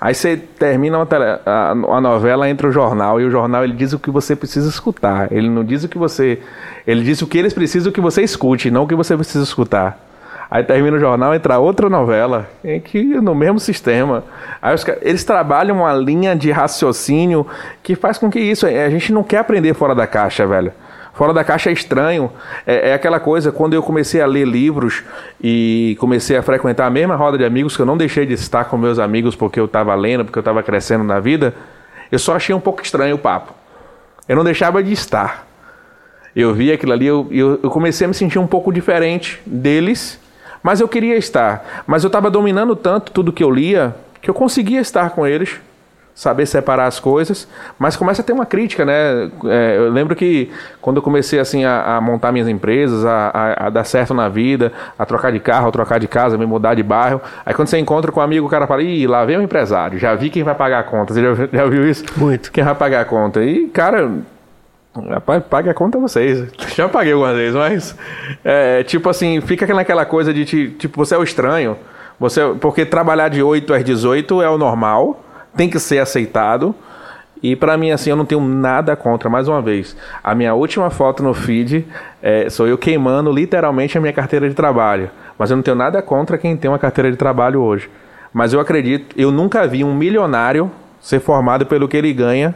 [0.00, 3.92] Aí você termina tele- a, a novela, entra o jornal, e o jornal ele diz
[3.92, 5.30] o que você precisa escutar.
[5.30, 6.38] Ele não diz o que você.
[6.86, 10.06] Ele diz o que eles precisam que você escute, não o que você precisa escutar.
[10.50, 14.24] Aí termina o jornal, entra outra novela, em que no mesmo sistema.
[14.60, 17.46] Aí os, eles trabalham uma linha de raciocínio
[17.82, 18.66] que faz com que isso.
[18.66, 20.72] A gente não quer aprender fora da caixa, velho.
[21.12, 22.30] Fora da caixa é estranho.
[22.66, 25.02] É, é aquela coisa, quando eu comecei a ler livros
[25.40, 28.64] e comecei a frequentar a mesma roda de amigos, que eu não deixei de estar
[28.64, 31.54] com meus amigos porque eu estava lendo, porque eu estava crescendo na vida,
[32.10, 33.54] eu só achei um pouco estranho o papo.
[34.28, 35.46] Eu não deixava de estar.
[36.34, 40.20] Eu vi aquilo ali, eu, eu, eu comecei a me sentir um pouco diferente deles,
[40.62, 41.82] mas eu queria estar.
[41.86, 45.60] Mas eu estava dominando tanto tudo que eu lia que eu conseguia estar com eles,
[46.14, 49.30] saber separar as coisas, mas começa a ter uma crítica, né?
[49.46, 50.50] É, eu lembro que
[50.80, 54.28] quando eu comecei assim a, a montar minhas empresas, a, a- a dar certo na
[54.28, 57.68] vida, a trocar de carro, a trocar de casa, me mudar de bairro, aí quando
[57.68, 60.28] você encontra com um amigo, o cara fala, ih, lá vem o empresário, já vi
[60.28, 61.14] quem vai pagar a conta.
[61.14, 62.04] Você já, já viu isso?
[62.16, 62.52] Muito.
[62.52, 63.42] Quem vai pagar a conta?
[63.42, 64.10] E, cara,
[65.08, 66.48] Rapaz, paga a conta vocês.
[66.74, 67.96] Já paguei algumas vezes, mas.
[68.44, 71.76] É, tipo assim, fica naquela coisa de ti- tipo, você é o estranho.
[72.18, 75.24] Você, porque trabalhar de 8 às 18 é o normal,
[75.56, 76.74] tem que ser aceitado.
[77.42, 79.96] E pra mim, assim, eu não tenho nada contra, mais uma vez.
[80.22, 81.86] A minha última foto no feed
[82.22, 85.10] é, sou eu queimando literalmente a minha carteira de trabalho.
[85.38, 87.88] Mas eu não tenho nada contra quem tem uma carteira de trabalho hoje.
[88.32, 90.70] Mas eu acredito, eu nunca vi um milionário
[91.00, 92.54] ser formado pelo que ele ganha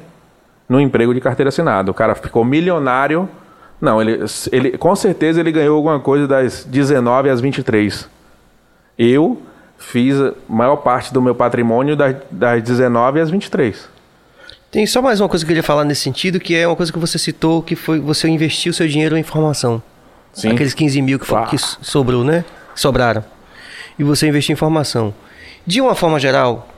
[0.69, 1.91] no emprego de carteira assinada.
[1.91, 3.29] O cara ficou milionário.
[3.81, 8.09] Não, ele, ele com certeza ele ganhou alguma coisa das 19 às 23.
[8.99, 9.41] Eu
[9.86, 13.89] fiz a maior parte do meu patrimônio das, das 19 às 23.
[14.70, 16.93] Tem só mais uma coisa que eu queria falar nesse sentido, que é uma coisa
[16.93, 19.81] que você citou, que foi você investiu seu dinheiro em informação.
[20.32, 20.51] Sim.
[20.51, 22.44] Aqueles 15 mil que, que sobrou, né?
[22.74, 23.24] Sobraram.
[23.97, 25.15] E você investiu em informação.
[25.65, 26.69] De uma forma geral,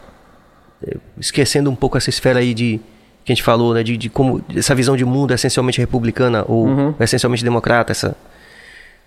[0.86, 2.78] eh, esquecendo um pouco essa esfera aí de
[3.24, 3.82] que a gente falou, né?
[3.82, 6.94] De, de como essa visão de mundo essencialmente republicana ou Uhum.
[7.00, 8.14] essencialmente democrata, essa.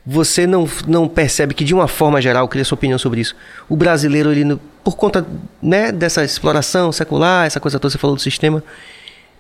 [0.06, 3.36] Você não, não percebe que, de uma forma geral, eu queria sua opinião sobre isso.
[3.68, 5.26] O brasileiro, ele, no- por conta
[5.62, 8.64] né, dessa exploração secular, essa coisa toda, você falou do sistema,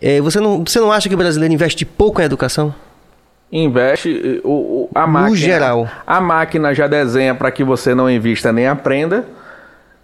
[0.01, 2.73] eh, você, não, você não acha que o brasileiro investe pouco em educação?
[3.51, 5.35] Investe o, o- a No máquina.
[5.37, 5.89] geral.
[6.05, 9.25] A máquina já desenha para que você não invista nem aprenda.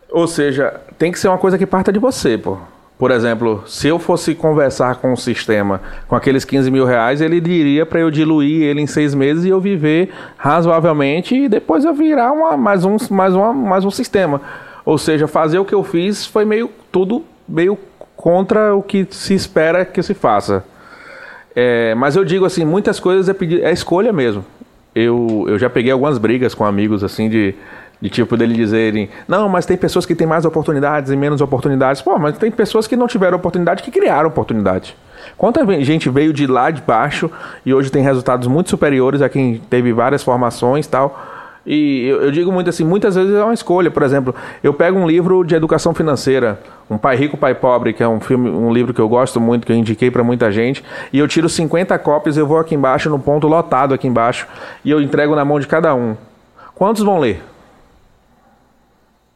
[0.10, 2.58] Ou seja, tem que ser uma coisa que parta de você, pô.
[2.98, 7.42] Por exemplo, se eu fosse conversar com o sistema com aqueles 15 mil reais, ele
[7.42, 11.94] diria para eu diluir ele em seis meses e eu viver razoavelmente e depois eu
[11.94, 14.42] virar uma, mais, um, mais, uma, mais um sistema.
[14.86, 17.78] Ou seja, fazer o que eu fiz foi meio tudo meio
[18.16, 20.64] contra o que se espera que se faça.
[21.56, 24.46] É, mas eu digo assim, muitas coisas é, é escolha mesmo.
[24.94, 27.54] Eu, eu já peguei algumas brigas com amigos assim de
[28.02, 32.02] de tipo dele dizerem, não, mas tem pessoas que têm mais oportunidades e menos oportunidades.
[32.02, 34.96] Pô, mas tem pessoas que não tiveram oportunidade que criaram oportunidade.
[35.38, 37.30] Quanta gente veio de lá de baixo
[37.66, 41.34] e hoje tem resultados muito superiores a quem teve várias formações tal.
[41.66, 43.90] E eu, eu, digo muito assim, muitas vezes é uma escolha.
[43.90, 46.60] Por exemplo, eu pego um livro de educação financeira,
[46.90, 49.66] Um Pai Rico, Pai Pobre, que é um filme, um livro que eu gosto muito,
[49.66, 53.10] que eu indiquei para muita gente, e eu tiro 50 cópias, eu vou aqui embaixo,
[53.10, 54.48] no ponto lotado aqui embaixo,
[54.84, 56.16] e eu entrego na mão de cada um.
[56.76, 57.42] Quantos vão ler?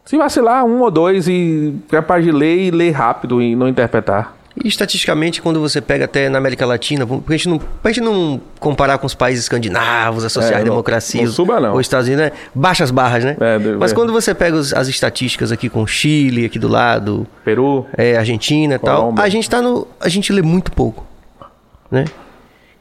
[0.10, 4.36] Se vacilar, um ou dois e capaz de ler e ler rápido e não interpretar.
[4.58, 8.42] E estatisticamente, quando você pega até na América Latina, a gente não, pra gente não
[8.60, 11.76] comparar com os países escandinavos, a social-democracia, é, não, suba não.
[11.76, 12.32] os Estados Unidos, né?
[12.56, 13.38] baixas barras, né?
[13.40, 17.86] É, Mas quando você pega os, as estatísticas aqui com Chile, aqui do lado, Peru,
[17.96, 21.06] é, Argentina e tal, a gente tá no, a gente lê muito pouco,
[21.92, 22.06] né?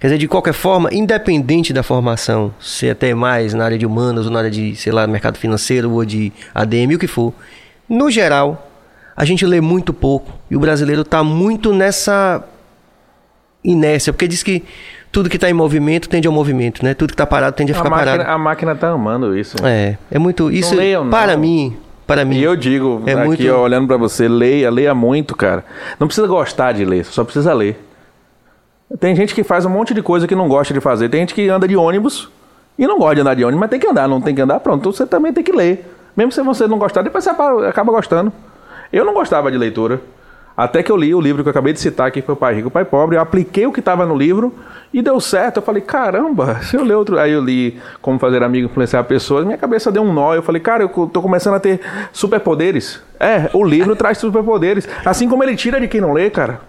[0.01, 4.27] Quer dizer, de qualquer forma, independente da formação, se até mais na área de humanas
[4.27, 7.35] ou na área de, sei lá, mercado financeiro ou de ADM, o que for,
[7.89, 8.70] no geral,
[9.16, 12.45] a gente lê muito pouco e o brasileiro está muito nessa
[13.65, 14.62] inércia, porque diz que
[15.11, 16.95] tudo que está em movimento tende ao movimento, né?
[16.95, 18.31] Tudo que está parado tende a ficar a máquina, parado.
[18.31, 19.57] A máquina está amando isso.
[19.66, 20.70] É, é muito isso.
[20.70, 21.41] Não leiam, para não.
[21.41, 21.77] mim,
[22.07, 22.37] para mim.
[22.37, 23.49] E eu digo, é aqui muito...
[23.49, 25.65] olhando para você, leia, leia muito, cara.
[25.99, 27.88] Não precisa gostar de ler, só precisa ler.
[28.98, 31.09] Tem gente que faz um monte de coisa que não gosta de fazer.
[31.09, 32.31] Tem gente que anda de ônibus
[32.78, 34.60] e não gosta de andar de ônibus, mas tem que andar, não tem que andar,
[34.60, 34.81] pronto.
[34.81, 35.85] Então você também tem que ler.
[36.16, 38.32] Mesmo se você não gostar, depois você acaba gostando.
[38.93, 40.01] Eu não gostava de leitura.
[40.56, 42.52] Até que eu li o livro que eu acabei de citar aqui, foi o Pai
[42.52, 43.15] Rico, o Pai Pobre.
[43.15, 44.52] Eu apliquei o que estava no livro
[44.93, 45.59] e deu certo.
[45.59, 47.16] Eu falei, caramba, se eu ler outro.
[47.16, 50.35] Aí eu li Como Fazer Amigo Influenciar Pessoas, minha cabeça deu um nó.
[50.35, 51.81] Eu falei, cara, eu tô começando a ter
[52.12, 53.01] superpoderes.
[53.20, 54.89] É, o livro traz superpoderes.
[55.05, 56.60] Assim como ele tira de quem não lê, cara.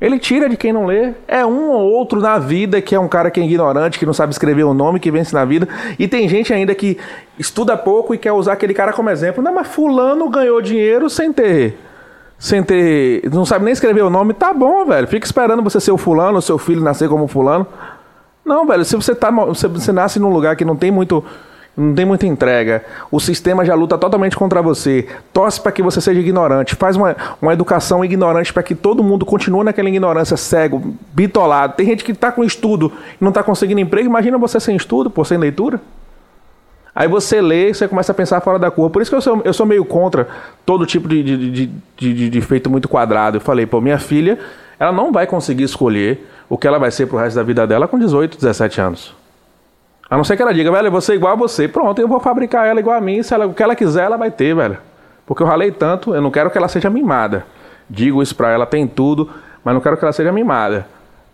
[0.00, 1.12] Ele tira de quem não lê.
[1.26, 4.12] É um ou outro na vida que é um cara que é ignorante, que não
[4.12, 5.68] sabe escrever o nome, que vence na vida.
[5.98, 6.98] E tem gente ainda que
[7.38, 9.42] estuda pouco e quer usar aquele cara como exemplo.
[9.42, 11.76] Não, mas fulano ganhou dinheiro sem ter.
[12.38, 13.28] Sem ter.
[13.32, 14.34] Não sabe nem escrever o nome.
[14.34, 15.08] Tá bom, velho.
[15.08, 17.66] Fica esperando você ser o fulano, seu filho nascer como fulano.
[18.44, 18.84] Não, velho.
[18.84, 21.24] Se você, tá, você, você nasce num lugar que não tem muito
[21.78, 26.00] não tem muita entrega, o sistema já luta totalmente contra você, torce para que você
[26.00, 30.96] seja ignorante, faz uma, uma educação ignorante para que todo mundo continue naquela ignorância cego,
[31.12, 31.74] bitolado.
[31.76, 35.08] Tem gente que está com estudo e não está conseguindo emprego, imagina você sem estudo,
[35.08, 35.80] por sem leitura.
[36.92, 38.90] Aí você lê, você começa a pensar fora da curva.
[38.90, 40.26] Por isso que eu sou, eu sou meio contra
[40.66, 43.36] todo tipo de, de, de, de, feito muito quadrado.
[43.36, 44.36] Eu falei, pô, minha filha,
[44.80, 47.86] ela não vai conseguir escolher o que ela vai ser pro resto da vida dela
[47.86, 49.17] com 18, 17 anos.
[50.10, 51.68] A não ser que ela diga, velho, eu vou ser igual a você.
[51.68, 53.22] Pronto, eu vou fabricar ela igual a mim.
[53.22, 54.78] Se ela, o que ela quiser, ela vai ter, velho.
[55.26, 57.44] Porque eu ralei tanto, eu não quero que ela seja mimada.
[57.88, 59.28] Digo isso pra ela, tem tudo,
[59.62, 60.86] mas não quero que ela seja mimada.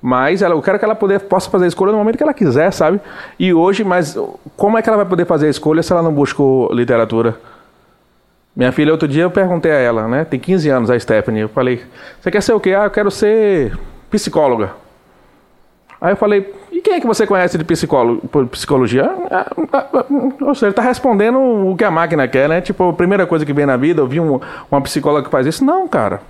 [0.02, 2.34] Mas ela, eu quero que ela poder, possa fazer a escolha no momento que ela
[2.34, 3.00] quiser, sabe?
[3.38, 4.18] E hoje, mas
[4.56, 7.38] como é que ela vai poder fazer a escolha se ela não buscou literatura?
[8.54, 10.24] Minha filha, outro dia eu perguntei a ela, né?
[10.24, 11.42] Tem 15 anos, a Stephanie.
[11.42, 11.82] Eu falei,
[12.20, 12.74] você quer ser o quê?
[12.74, 13.78] Ah, eu quero ser
[14.10, 14.72] psicóloga.
[16.00, 19.08] Aí eu falei, e quem é que você conhece de psicólogo, psicologia?
[19.30, 20.04] Ah, ah, ah,
[20.40, 22.60] ou seja, ele está respondendo o que a máquina quer, né?
[22.60, 25.46] Tipo, a primeira coisa que vem na vida, eu vi um, uma psicóloga que faz
[25.46, 25.64] isso.
[25.64, 26.20] Não, cara.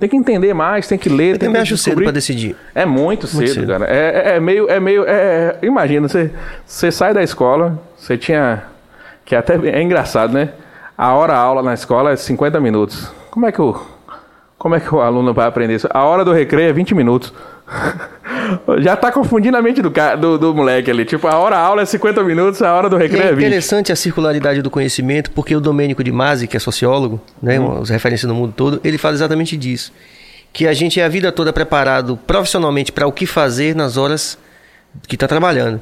[0.00, 1.34] Tem que entender mais, tem que ler.
[1.34, 2.56] Eu tem também acho cedo para decidir.
[2.74, 3.84] É muito, muito cedo, cedo, cara.
[3.84, 4.70] É, é, é, meio.
[4.70, 6.30] É meio é, imagina, você,
[6.64, 8.62] você sai da escola, você tinha.
[9.26, 10.50] Que até é engraçado, né?
[10.96, 13.12] A hora aula na escola é 50 minutos.
[13.30, 13.78] Como é que o.
[14.56, 15.88] Como é que o aluno vai aprender isso?
[15.90, 17.34] A hora do recreio é 20 minutos.
[18.78, 19.90] Já tá confundindo a mente do,
[20.20, 21.04] do, do, moleque ali.
[21.04, 23.44] Tipo, a hora aula é 50 minutos, a hora do recreio é 20.
[23.44, 27.60] É interessante a circularidade do conhecimento, porque o Domênico de Masi, que é sociólogo, né,
[27.60, 27.80] hum.
[27.82, 29.92] as referências no mundo todo, ele fala exatamente disso.
[30.52, 34.38] Que a gente é a vida toda preparado profissionalmente para o que fazer nas horas
[35.06, 35.80] que está trabalhando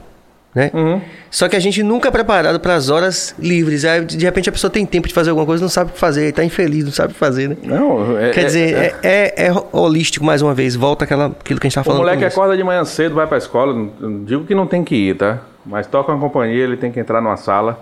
[0.57, 0.71] né?
[0.73, 1.03] Uhum.
[1.31, 3.85] Só que a gente nunca é preparado para as horas livres.
[3.85, 6.01] Aí, de repente a pessoa tem tempo de fazer alguma coisa, não sabe o que
[6.01, 7.57] fazer, está infeliz, não sabe o que fazer, né?
[7.63, 11.61] Não, é, Quer dizer, é, é, é, é, holístico mais uma vez, volta aquela, aquilo
[11.61, 12.01] que a gente está falando.
[12.01, 14.83] O moleque acorda de manhã cedo, vai para a escola, não digo que não tem
[14.83, 15.41] que ir, tá?
[15.67, 17.79] Mas toca uma companhia, ele tem que entrar numa sala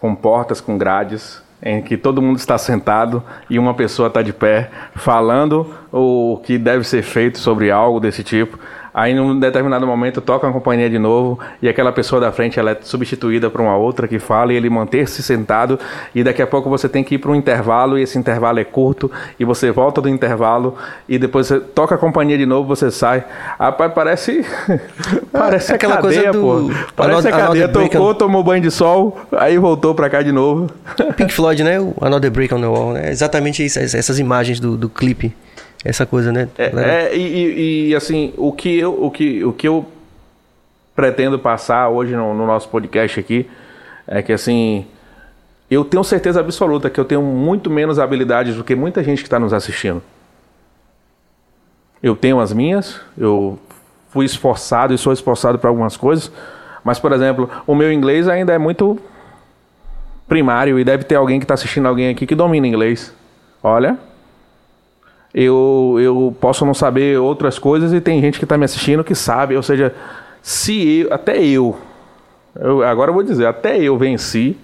[0.00, 4.32] com portas, com grades, em que todo mundo está sentado e uma pessoa está de
[4.32, 8.58] pé falando o que deve ser feito sobre algo desse tipo.
[8.98, 12.72] Aí, num determinado momento, toca a companhia de novo e aquela pessoa da frente ela
[12.72, 15.78] é substituída por uma outra que fala e ele manter-se sentado.
[16.12, 18.64] E daqui a pouco você tem que ir para um intervalo e esse intervalo é
[18.64, 19.08] curto
[19.38, 20.76] e você volta do intervalo
[21.08, 23.24] e depois você toca a companhia de novo, você sai.
[23.56, 24.44] Rapaz, parece.
[25.30, 26.40] parece aquela cadeia, coisa do...
[26.40, 26.70] pô.
[26.96, 27.68] Parece a cadeia.
[27.68, 30.66] Tocou, tomou banho de sol, aí voltou para cá de novo.
[31.16, 31.78] Pink Floyd, né?
[31.78, 33.12] O Another Break on the Wall, né?
[33.12, 35.32] Exatamente isso, essas imagens do, do clipe
[35.84, 36.48] essa coisa, né?
[36.58, 39.86] É, é e, e, assim, o que, eu, o, que, o que eu
[40.94, 43.48] pretendo passar hoje no, no, nosso podcast aqui
[44.06, 44.86] é que, assim,
[45.70, 49.26] eu tenho certeza absoluta que eu tenho muito menos habilidades do que muita gente que
[49.26, 50.02] está nos assistindo.
[52.02, 53.58] Eu tenho as minhas, eu
[54.10, 56.32] fui esforçado e sou esforçado para algumas coisas,
[56.82, 58.98] mas, por exemplo, o meu inglês ainda é muito
[60.26, 63.14] primário e deve ter alguém que está assistindo alguém aqui que domina inglês.
[63.62, 63.98] Olha,
[65.34, 69.14] eu, eu posso não saber outras coisas e tem gente que está me assistindo que
[69.14, 69.56] sabe.
[69.56, 69.94] Ou seja,
[70.42, 71.78] se eu, até eu,
[72.58, 74.56] eu, agora eu vou dizer, até eu venci,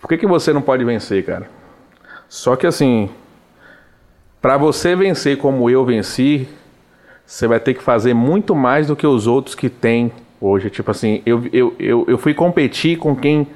[0.00, 1.48] por que, que você não pode vencer, cara?
[2.28, 3.08] Só que assim,
[4.40, 6.46] para você vencer como eu venci,
[7.24, 10.70] você vai ter que fazer muito mais do que os outros que têm hoje.
[10.70, 13.46] Tipo assim, eu, eu, eu, eu fui competir com quem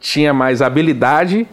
[0.00, 1.46] tinha mais habilidade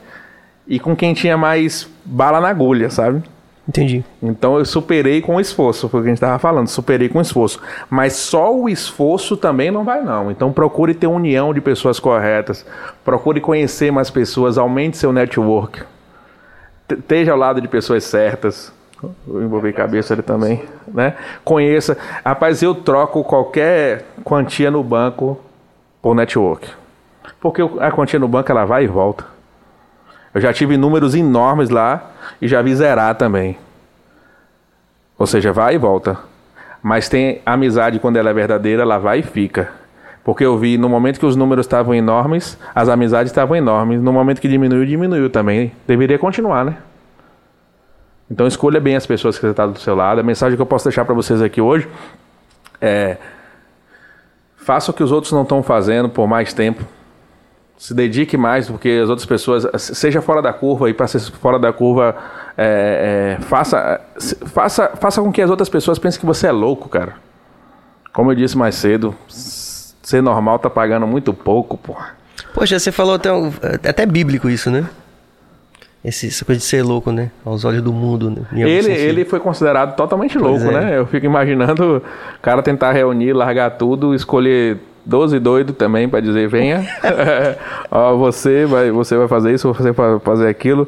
[0.68, 3.24] e com quem tinha mais bala na agulha, sabe?
[3.68, 4.06] Entendi.
[4.22, 7.60] Então eu superei com esforço, foi o que a gente estava falando, superei com esforço.
[7.90, 10.30] Mas só o esforço também não vai não.
[10.30, 12.66] Então procure ter união de pessoas corretas,
[13.04, 15.82] procure conhecer mais pessoas, aumente seu network.
[16.88, 18.72] Esteja ao lado de pessoas certas.
[19.28, 21.16] Vou envolver cabeça ali também, né?
[21.44, 21.98] Conheça.
[22.24, 25.40] Rapaz, eu troco qualquer quantia no banco
[26.02, 26.70] por network.
[27.42, 29.35] Porque a quantia no banco ela vai e volta.
[30.36, 33.58] Eu já tive números enormes lá e já vi zerar também.
[35.18, 36.20] Ou seja, vai e volta.
[36.84, 39.72] Mas tem amizade quando ela é verdadeira, ela vai e fica.
[40.26, 44.02] Porque eu vi no momento que os números estavam enormes, as amizades estavam enormes.
[44.02, 45.72] No momento que diminuiu, diminuiu também.
[45.88, 46.80] Deveria continuar, né?
[48.30, 50.20] Então escolha bem as pessoas que você está do seu lado.
[50.20, 51.88] A mensagem que eu posso deixar para vocês aqui hoje
[52.82, 53.16] é:
[54.58, 56.84] faça o que os outros não estão fazendo por mais tempo
[57.78, 61.60] se dedique mais, porque as outras pessoas, seja fora da curva, e para ser fora
[61.60, 62.16] da curva,
[62.58, 64.00] é, é, faça,
[64.48, 67.16] faça, faça com que as outras pessoas pensem que você é louco, cara.
[68.14, 72.16] Como eu disse mais cedo, ser normal tá pagando muito pouco, porra.
[72.54, 73.30] Poxa, você falou até,
[73.84, 74.88] é até bíblico isso, né?
[76.04, 77.32] Esse, essa coisa de ser louco, né?
[77.44, 78.46] Aos olhos do mundo, né?
[78.54, 80.72] Ele, ele foi considerado totalmente louco, é.
[80.72, 80.98] né?
[80.98, 81.98] Eu fico imaginando
[82.38, 86.86] o cara tentar reunir, largar tudo, escolher 12 doido também para dizer venha.
[88.18, 90.88] Você vai, você vai fazer isso, você vai fazer aquilo.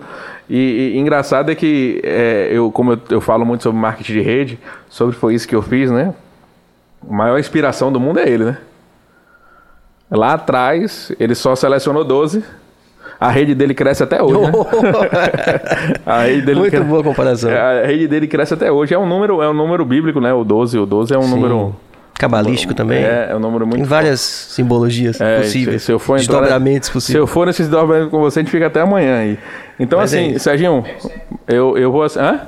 [0.49, 4.21] E, e engraçado é que é, eu, como eu, eu, falo muito sobre marketing de
[4.21, 6.13] rede, sobre foi isso que eu fiz, né?
[7.07, 8.57] A maior inspiração do mundo é ele, né?
[10.09, 12.43] Lá atrás, ele só selecionou 12.
[13.19, 14.39] A rede dele cresce até hoje.
[14.39, 14.51] Né?
[16.05, 16.83] a rede dele Muito cre...
[16.83, 17.49] boa comparação.
[17.51, 18.93] A rede dele cresce até hoje.
[18.93, 20.33] É um número, é um número bíblico, né?
[20.33, 20.77] O 12.
[20.77, 21.31] O 12 é um Sim.
[21.31, 21.75] número
[22.17, 23.03] Cabalístico também.
[23.03, 23.77] É, é um número muito.
[23.77, 25.81] Tem várias simbologias é, possíveis.
[25.81, 27.13] Se, se eu for desdobramentos possíveis.
[27.13, 29.39] Se eu for nesses desdobramentos com você, a gente fica até amanhã aí.
[29.79, 30.83] Então, Mas assim, é Serginho,
[31.47, 32.03] eu, eu vou.
[32.03, 32.41] Hã?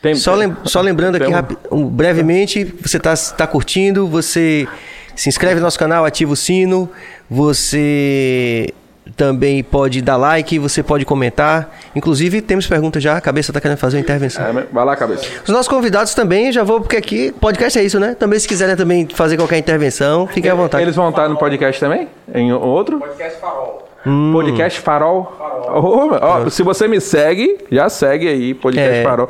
[0.00, 1.56] Tem, só, lem só lembrando aqui, rapi-
[1.90, 4.68] brevemente, você está tá curtindo, você
[5.16, 6.90] se inscreve no nosso canal, ativa o sino,
[7.30, 8.72] você
[9.16, 11.70] também pode dar like, você pode comentar.
[11.94, 13.16] Inclusive, temos perguntas já.
[13.16, 14.44] A cabeça está querendo fazer uma intervenção.
[14.46, 15.26] É, vai lá, cabeça.
[15.42, 18.14] Os nossos convidados também, já vou, porque aqui, podcast é isso, né?
[18.14, 20.82] Também, se quiserem também fazer qualquer intervenção, fiquem à vontade.
[20.82, 22.08] Eles vão estar no podcast também?
[22.34, 22.98] Em outro?
[22.98, 23.93] Podcast Farol.
[24.06, 24.32] Hum.
[24.32, 25.34] Podcast Farol.
[25.38, 25.54] Farol.
[25.76, 29.02] Oh, oh, se você me segue, já segue aí, Podcast é.
[29.02, 29.28] Farol.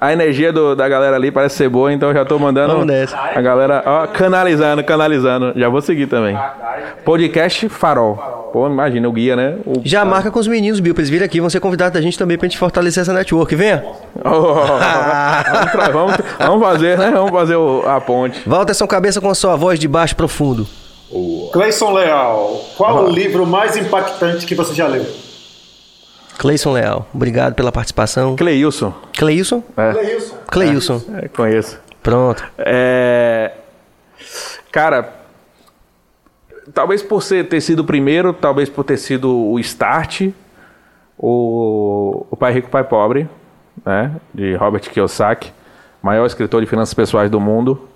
[0.00, 3.82] A energia do, da galera ali parece ser boa, então já tô mandando a galera,
[3.86, 5.52] ó, canalizando, canalizando.
[5.54, 6.36] Já vou seguir também.
[7.04, 8.16] Podcast Farol.
[8.52, 9.56] Pô, imagina o guia, né?
[9.64, 9.82] O...
[9.84, 12.18] Já marca com os meninos, Bill, pra eles virem aqui, vão ser convidados da gente
[12.18, 13.54] também pra gente fortalecer essa network.
[13.54, 13.84] Venha!
[14.24, 14.54] Oh,
[15.92, 17.10] vamos, vamos, vamos, fazer, né?
[17.12, 18.42] Vamos fazer o, a ponte.
[18.48, 20.66] Walter São Cabeça com a sua voz de baixo profundo.
[21.52, 25.06] Cleison Leal, qual o livro mais impactante que você já leu?
[26.38, 28.36] Cleison Leal, obrigado pela participação.
[28.36, 28.92] Cleilson.
[29.16, 29.62] Cleilson?
[29.76, 29.92] É.
[29.92, 30.36] Cleilson.
[30.50, 31.02] Cleilson.
[31.22, 31.80] É, conheço.
[32.02, 32.44] Pronto.
[32.58, 33.52] É...
[34.70, 35.14] Cara,
[36.74, 40.28] talvez por ser, ter sido o primeiro, talvez por ter sido o start,
[41.16, 43.28] o, o Pai Rico, Pai Pobre,
[43.84, 45.52] né, de Robert Kiyosaki,
[46.02, 47.88] maior escritor de finanças pessoais do mundo.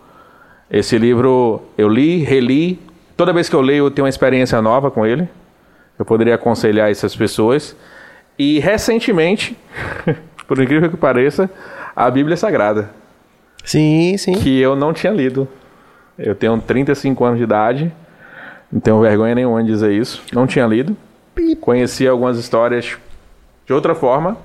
[0.71, 2.81] Esse livro eu li, reli,
[3.21, 5.29] toda vez que eu leio eu tenho uma experiência nova com ele.
[5.99, 7.77] Eu poderia aconselhar essas pessoas.
[8.39, 9.55] E recentemente,
[10.49, 11.51] por incrível que pareça,
[11.95, 12.89] a Bíblia Sagrada.
[13.63, 14.33] Sim, sim.
[14.33, 15.47] que eu não tinha lido.
[16.19, 17.93] Eu tenho 35 anos de idade,
[18.73, 20.23] não tenho vergonha nenhuma de dizer isso.
[20.33, 20.97] Não tinha lido.
[21.61, 22.97] Conheci algumas histórias
[23.67, 24.39] de outra forma.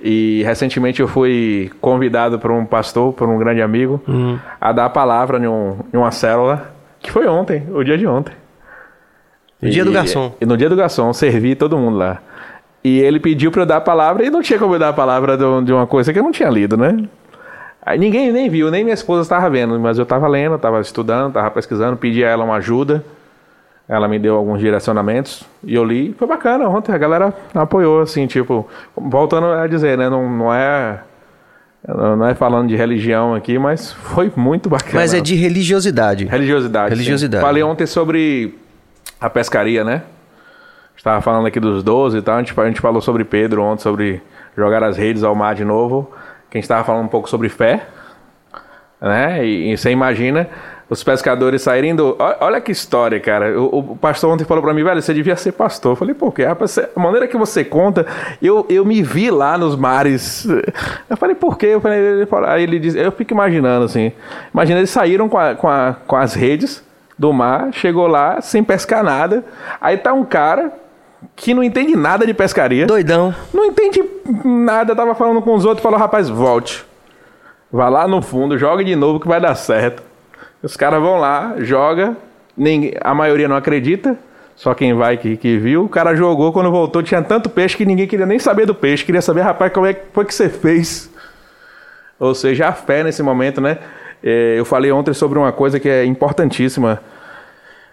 [0.00, 4.00] E recentemente eu fui convidado por um pastor, por um grande amigo,
[4.60, 6.73] a dar a palavra em, um- em uma célula,
[7.04, 8.34] que foi ontem, o dia de ontem.
[9.60, 10.32] No dia do garçom.
[10.40, 12.18] E no dia do garçom, servi todo mundo lá.
[12.82, 14.92] E ele pediu pra eu dar a palavra e não tinha como eu dar a
[14.92, 16.96] palavra de de uma coisa que eu não tinha lido, né?
[17.84, 21.28] Aí ninguém nem viu, nem minha esposa estava vendo, mas eu estava lendo, estava estudando,
[21.28, 23.04] estava pesquisando, pedi a ela uma ajuda.
[23.86, 26.14] Ela me deu alguns direcionamentos e eu li.
[26.18, 28.66] Foi bacana ontem, a galera apoiou, assim, tipo,
[28.96, 30.08] voltando a dizer, né?
[30.08, 31.00] Não, não é.
[31.86, 34.94] Não é falando de religião aqui, mas foi muito bacana.
[34.94, 36.24] Mas é de religiosidade.
[36.24, 36.88] Religiosidade.
[36.88, 36.94] sim.
[36.94, 37.44] Religiosidade.
[37.44, 38.58] Falei ontem sobre
[39.20, 40.02] a pescaria, né?
[40.96, 42.36] Estava falando aqui dos 12 e tal.
[42.36, 44.22] A gente, a gente falou sobre Pedro ontem, sobre
[44.56, 46.10] jogar as redes ao mar de novo.
[46.50, 47.86] Que a gente estava falando um pouco sobre fé.
[48.98, 49.44] Né?
[49.44, 50.48] E, e você imagina
[50.94, 52.16] os pescadores saírem do.
[52.40, 53.60] Olha, que história, cara.
[53.60, 55.92] O, o pastor ontem falou para mim, velho, você devia ser pastor.
[55.92, 56.44] Eu falei, por quê?
[56.44, 58.06] Rapaz, a maneira que você conta,
[58.40, 60.46] eu, eu me vi lá nos mares.
[61.10, 61.66] Eu falei, por quê?
[61.66, 64.12] Eu falei, ele aí ele disse, eu fico imaginando assim.
[64.52, 66.82] Imagina, eles saíram com, a- com, a- com as redes
[67.18, 69.44] do mar, chegou lá sem pescar nada.
[69.80, 70.72] Aí tá um cara
[71.36, 72.86] que não entende nada de pescaria.
[72.86, 73.34] Doidão.
[73.52, 74.02] Não entende
[74.44, 76.84] nada, tava falando com os outros, falou, rapaz, volte.
[77.72, 80.02] Vá lá no fundo, joga de novo que vai dar certo.
[80.64, 82.16] Os caras vão lá, joga,
[82.56, 84.18] ninguém, a maioria não acredita,
[84.56, 85.84] só quem vai que, que viu.
[85.84, 89.04] O cara jogou, quando voltou tinha tanto peixe que ninguém queria nem saber do peixe,
[89.04, 91.10] queria saber, rapaz, como é que foi que você fez?
[92.18, 93.76] Ou seja, a fé nesse momento, né?
[94.22, 97.02] É, eu falei ontem sobre uma coisa que é importantíssima.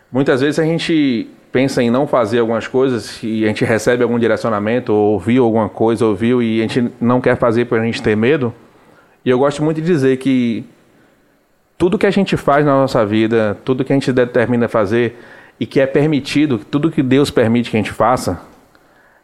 [0.10, 4.18] Muitas vezes a gente pensa em não fazer algumas coisas e a gente recebe algum
[4.18, 8.02] direcionamento, ou ouviu alguma coisa, ouviu e a gente não quer fazer por a gente
[8.02, 8.54] ter medo.
[9.26, 10.66] E eu gosto muito de dizer que
[11.82, 15.18] tudo que a gente faz na nossa vida, tudo que a gente determina fazer
[15.60, 18.40] e que é permitido, tudo que Deus permite que a gente faça,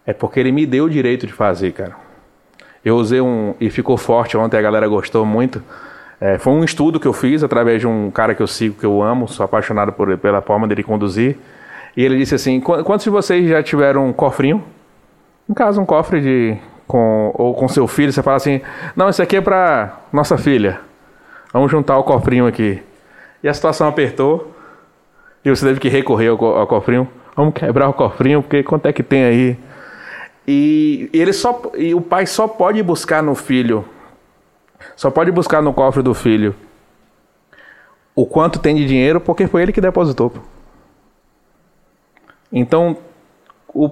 [0.08, 1.96] é porque Ele me deu o direito de fazer, cara.
[2.84, 3.54] Eu usei um.
[3.62, 5.62] E ficou forte ontem, a galera gostou muito.
[6.20, 8.86] É, foi um estudo que eu fiz através de um cara que eu sigo, que
[8.88, 11.38] eu amo, sou apaixonado por, pela forma dele conduzir.
[11.96, 14.64] E ele disse assim: "Qu- quantos de vocês já tiveram um cofrinho?
[15.48, 16.58] No caso, um cofre de.
[16.88, 18.62] Com, ou com seu filho, você fala assim:
[18.96, 20.87] não, isso aqui é para nossa filha.
[21.58, 22.84] Vamos juntar o cofrinho aqui.
[23.42, 24.54] E a situação apertou.
[25.44, 27.10] E você teve que recorrer ao, ao cofrinho.
[27.36, 29.58] Vamos quebrar o cofrinho, porque quanto é que tem aí?
[30.48, 33.84] E, ele só, e o pai só pode buscar no filho,
[34.96, 36.56] só pode buscar no cofre do filho
[38.16, 40.32] o quanto tem de dinheiro, porque foi ele que depositou.
[42.54, 42.98] Então,
[43.74, 43.90] o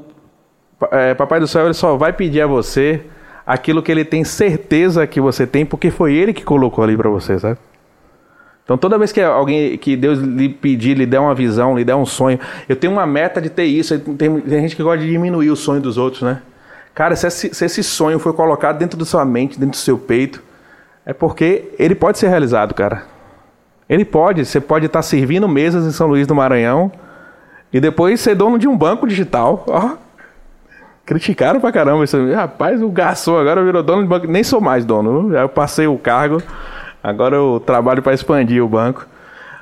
[0.92, 3.04] é, Papai do Céu ele só vai pedir a você
[3.46, 7.10] aquilo que ele tem certeza que você tem, porque foi ele que colocou ali para
[7.10, 7.58] você, sabe?
[8.64, 11.96] Então toda vez que alguém, que Deus lhe pedir, lhe der uma visão, lhe der
[11.96, 13.98] um sonho, eu tenho uma meta de ter isso.
[14.00, 16.42] Tem, tem gente que gosta de diminuir o sonho dos outros, né?
[16.96, 19.98] Cara, se esse, se esse sonho foi colocado dentro da sua mente, dentro do seu
[19.98, 20.42] peito,
[21.06, 23.04] é porque ele pode ser realizado, cara.
[23.88, 24.44] Ele pode.
[24.44, 26.92] Você pode estar servindo mesas em São Luís do Maranhão
[27.72, 29.64] e depois ser dono de um banco digital.
[29.68, 29.92] Ó,
[31.06, 32.18] criticaram pra caramba isso.
[32.34, 34.28] Rapaz, o garçom agora virou dono de banco.
[34.28, 35.32] Nem sou mais dono.
[35.32, 36.42] Já eu passei o cargo.
[37.04, 39.06] Agora eu trabalho para expandir o banco.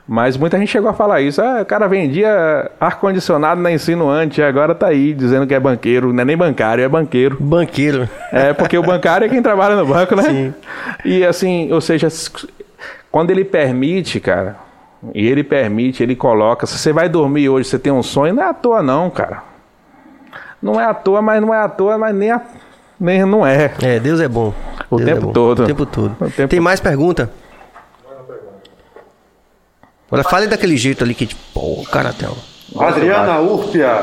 [0.07, 1.41] Mas muita gente chegou a falar isso.
[1.41, 6.11] Ah, o cara vendia ar-condicionado na insinuante, agora tá aí dizendo que é banqueiro.
[6.11, 7.37] Não é nem bancário, é banqueiro.
[7.39, 8.09] Banqueiro.
[8.31, 10.23] É, porque o bancário é quem trabalha no banco, né?
[10.27, 10.53] Sim.
[11.05, 12.09] E assim, ou seja,
[13.09, 14.57] quando ele permite, cara,
[15.13, 16.65] e ele permite, ele coloca.
[16.65, 19.52] Se você vai dormir hoje, você tem um sonho, não é à toa, não, cara.
[20.63, 22.41] Não é à toa, mas não é à toa, mas nem, a,
[22.97, 23.69] nem não é.
[23.81, 24.53] É, Deus é bom.
[24.89, 25.33] O Deus é tempo bom.
[25.33, 25.63] todo.
[25.63, 26.15] O tempo todo.
[26.21, 27.29] O tempo- Tem mais pergunta?
[30.09, 32.29] Olha, fale daquele jeito ali que, tipo, pô, o cara tem
[32.79, 33.93] Adriana Urpia,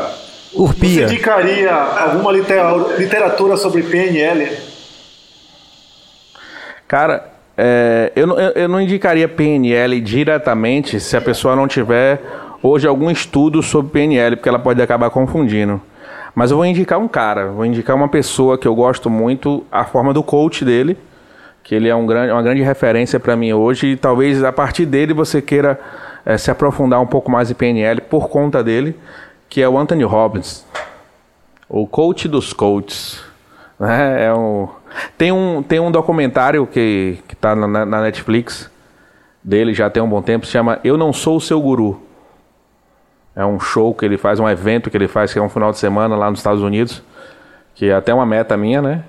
[0.53, 1.05] você urpia.
[1.05, 4.51] indicaria alguma litera- literatura sobre PNL?
[6.89, 12.21] Cara, é, eu, eu não indicaria PNL diretamente se a pessoa não tiver
[12.63, 15.81] hoje algum estudo sobre PNL, porque ela pode acabar confundindo.
[16.35, 19.85] Mas eu vou indicar um cara, vou indicar uma pessoa que eu gosto muito, a
[19.85, 20.97] forma do coach dele,
[21.63, 24.87] que ele é um grande, uma grande referência para mim hoje, e talvez a partir
[24.87, 25.79] dele você queira
[26.25, 28.97] eh, se aprofundar um pouco mais em PNL por conta dele,
[29.49, 30.65] que é o Anthony Robbins,
[31.69, 33.23] o coach dos coaches.
[33.79, 34.27] né?
[34.27, 34.69] É um,
[35.19, 38.71] tem, um, tem um documentário que está na, na Netflix
[39.43, 42.01] dele já tem um bom tempo, se chama Eu Não Sou o Seu Guru.
[43.41, 45.71] É um show que ele faz, um evento que ele faz, que é um final
[45.71, 47.03] de semana lá nos Estados Unidos,
[47.75, 49.03] que é até uma meta minha, né?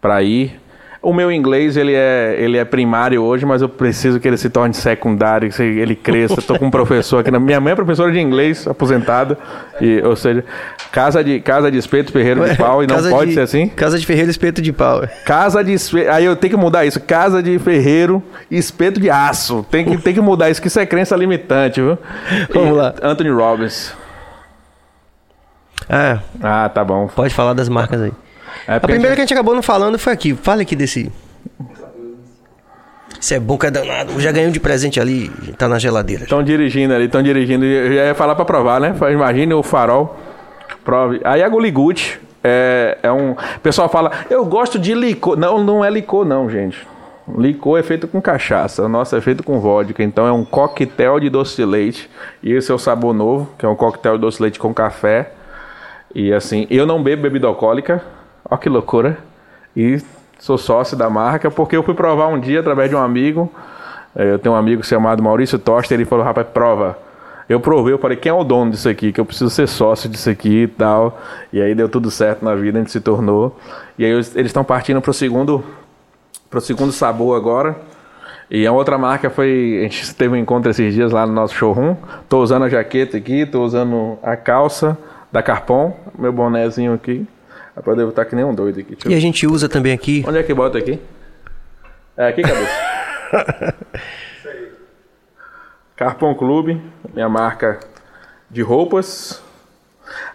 [0.00, 0.60] Para ir.
[1.02, 4.48] O meu inglês, ele é, ele é primário hoje, mas eu preciso que ele se
[4.48, 6.38] torne secundário, que ele cresça.
[6.38, 7.30] Estou com um professor aqui.
[7.30, 7.40] Na...
[7.40, 9.36] Minha mãe é professora de inglês, aposentada.
[9.80, 10.44] E, ou seja,
[10.92, 13.66] casa de, casa de espeto, ferreiro de pau, e não pode de, ser assim?
[13.66, 15.02] Casa de ferreiro, espeto de pau.
[15.26, 15.74] Casa de
[16.08, 17.00] Aí eu tenho que mudar isso.
[17.00, 19.66] Casa de ferreiro, espeto de aço.
[19.68, 21.98] Tem que, tem que mudar isso, que isso é crença limitante, viu?
[22.54, 22.94] Vamos e, lá.
[23.02, 23.92] Anthony Robbins.
[25.88, 27.08] Ah, ah, tá bom.
[27.08, 28.12] Pode falar das marcas aí.
[28.66, 29.16] É a primeira a gente...
[29.16, 30.34] que a gente acabou não falando foi aqui.
[30.34, 31.10] Fale aqui desse.
[33.20, 34.18] Isso é bom que é danado.
[34.20, 36.24] Já ganhou de presente ali, tá na geladeira.
[36.24, 37.64] Estão dirigindo ali, estão dirigindo.
[37.64, 38.94] Eu já ia falar pra provar, né?
[39.12, 40.16] Imagine o farol.
[40.84, 41.20] Prove.
[41.22, 43.32] Aí a Guliguchi é, é um.
[43.32, 45.36] O pessoal fala, eu gosto de licor.
[45.36, 46.84] Não, não é licor, não, gente.
[47.38, 51.20] Licor é feito com cachaça, o nosso é feito com vodka, então é um coquetel
[51.20, 52.10] de doce de leite.
[52.42, 54.74] E esse é o sabor novo, que é um coquetel de doce de leite com
[54.74, 55.30] café.
[56.12, 58.02] E assim, eu não bebo bebida alcoólica,
[58.48, 59.18] Olha que loucura.
[59.76, 60.00] E
[60.38, 63.50] sou sócio da marca porque eu fui provar um dia através de um amigo.
[64.14, 66.98] É, eu tenho um amigo chamado Maurício Toster, ele falou, rapaz, prova.
[67.48, 69.12] Eu provei, eu falei, quem é o dono disso aqui?
[69.12, 71.20] Que eu preciso ser sócio disso aqui e tal.
[71.52, 73.58] E aí deu tudo certo na vida, a gente se tornou.
[73.98, 75.64] E aí eles estão partindo para o segundo,
[76.48, 77.76] pro segundo sabor agora.
[78.50, 79.78] E a outra marca foi.
[79.80, 81.96] A gente teve um encontro esses dias lá no nosso showroom.
[82.28, 84.96] Tô usando a jaqueta aqui, tô usando a calça
[85.30, 87.26] da Carpon, meu bonézinho aqui.
[87.74, 88.96] Rapaz, eu devo estar que nem um doido aqui.
[89.08, 90.24] E a gente usa também aqui.
[90.26, 91.00] Onde é que bota aqui?
[92.16, 93.74] É aqui, cabeça.
[95.96, 96.80] Carpão Clube,
[97.14, 97.80] minha marca
[98.50, 99.42] de roupas.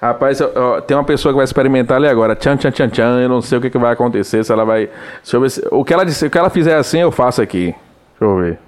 [0.02, 2.36] Rapaz, ó, tem uma pessoa que vai experimentar ali agora.
[2.36, 3.22] Tchan, tchan, tchan, tchan.
[3.22, 4.44] Eu não sei o que, que vai acontecer.
[4.44, 4.90] Se ela vai.
[5.22, 5.68] Deixa eu ver se...
[5.70, 7.76] o, que ela disse, o que ela fizer assim, eu faço aqui.
[8.20, 8.60] Deixa eu ver.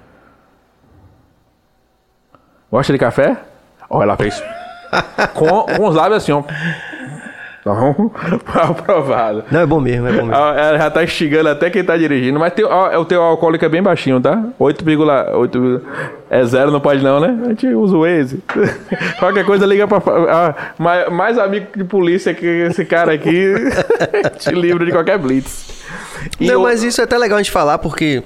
[2.70, 3.36] Gosta de café?
[3.88, 4.40] Ó, oh, ela fez.
[5.34, 6.44] com, com os lábios assim, ó.
[7.70, 8.10] Então,
[8.54, 9.44] aprovado.
[9.50, 10.34] Não, é bom mesmo, é bom mesmo.
[10.34, 12.38] Ela já tá instigando até quem tá dirigindo.
[12.38, 14.42] Mas ó, o teu alcoólico é bem baixinho, tá?
[14.58, 15.80] 8,8.
[16.30, 17.38] É zero, não pode não, né?
[17.44, 18.42] A gente usa o Waze.
[19.18, 19.98] Qualquer coisa liga pra.
[19.98, 23.54] Ah, mais, mais amigo de polícia que esse cara aqui.
[24.38, 25.84] te livra de qualquer blitz.
[26.38, 26.62] E não, eu...
[26.62, 28.22] mas isso é até legal a gente falar porque.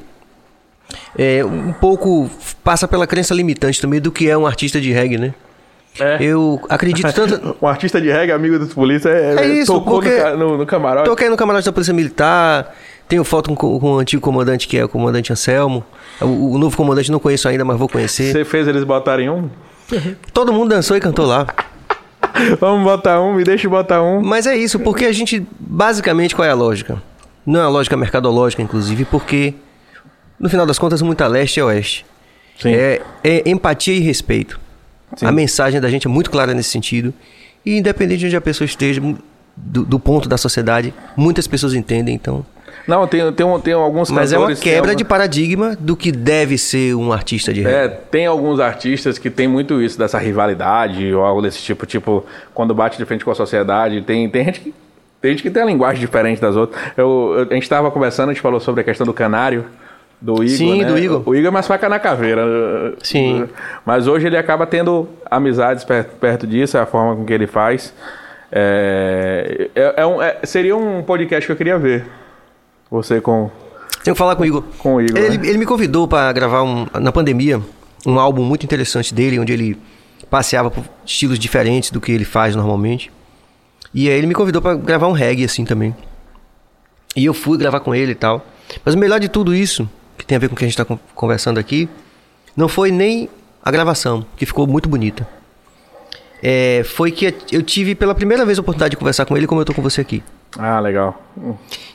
[1.17, 2.31] É, um pouco
[2.63, 5.35] passa pela crença limitante também do que é um artista de reggae, né?
[5.99, 6.19] É.
[6.21, 7.57] Eu acredito tanto.
[7.61, 10.67] um artista de reggae, amigo dos polícia, é, é isso, tocou porque no, no, no
[10.67, 11.09] camarote.
[11.09, 12.75] Toquei no camarote da Polícia Militar.
[13.07, 15.85] Tenho foto com, com o antigo comandante, que é o comandante Anselmo.
[16.21, 18.33] O, o novo comandante não conheço ainda, mas vou conhecer.
[18.33, 19.51] Você fez eles botarem um?
[20.33, 21.47] Todo mundo dançou e cantou lá.
[22.59, 24.23] Vamos botar um, me deixa botar um.
[24.23, 25.47] Mas é isso, porque a gente.
[25.61, 27.01] Basicamente, qual é a lógica?
[27.47, 29.55] Não é a lógica mercadológica, inclusive, porque
[30.39, 32.07] no final das contas, muita leste é oeste.
[32.59, 32.75] Sim.
[32.75, 34.59] É, é empatia e respeito.
[35.17, 35.27] Sim.
[35.27, 37.13] A mensagem da gente é muito clara nesse sentido.
[37.65, 39.01] E independente de onde a pessoa esteja,
[39.57, 42.45] do, do ponto da sociedade, muitas pessoas entendem, então.
[42.87, 46.95] Não, tem, tem, tem alguns Mas é uma quebra de paradigma do que deve ser
[46.95, 47.73] um artista de rap.
[47.73, 52.27] É, tem alguns artistas que tem muito isso, dessa rivalidade ou algo desse tipo, tipo,
[52.53, 54.03] quando bate de frente com a sociedade.
[54.03, 54.75] Tem, tem gente que.
[55.21, 56.79] Tem gente que tem a linguagem diferente das outras.
[56.99, 59.65] Eu, eu a gente estava conversando, a gente falou sobre a questão do canário.
[60.25, 60.89] Do Igor, Sim, né?
[60.89, 61.23] do Igor.
[61.27, 62.95] O Igor é mais faca na caveira.
[63.03, 63.47] Sim.
[63.85, 67.47] Mas hoje ele acaba tendo amizades perto, perto disso, é a forma com que ele
[67.47, 67.93] faz.
[68.51, 72.07] É, é, é um, é, seria um podcast que eu queria ver.
[72.91, 73.51] Você com.
[74.03, 74.65] Tenho que falar com o Igor.
[74.79, 75.19] Com o Igor.
[75.19, 75.47] Ele, né?
[75.47, 77.61] ele me convidou para gravar um, na pandemia
[78.07, 79.79] um álbum muito interessante dele, onde ele
[80.31, 83.13] passeava por estilos diferentes do que ele faz normalmente.
[83.93, 85.95] E aí ele me convidou para gravar um reggae assim também.
[87.15, 88.43] E eu fui gravar com ele e tal.
[88.83, 90.81] Mas o melhor de tudo isso que tem a ver com o que a gente
[90.81, 91.89] está conversando aqui,
[92.57, 93.29] não foi nem
[93.63, 95.27] a gravação, que ficou muito bonita.
[96.43, 99.61] É, foi que eu tive pela primeira vez a oportunidade de conversar com ele, como
[99.61, 100.23] eu estou com você aqui.
[100.59, 101.21] Ah, legal.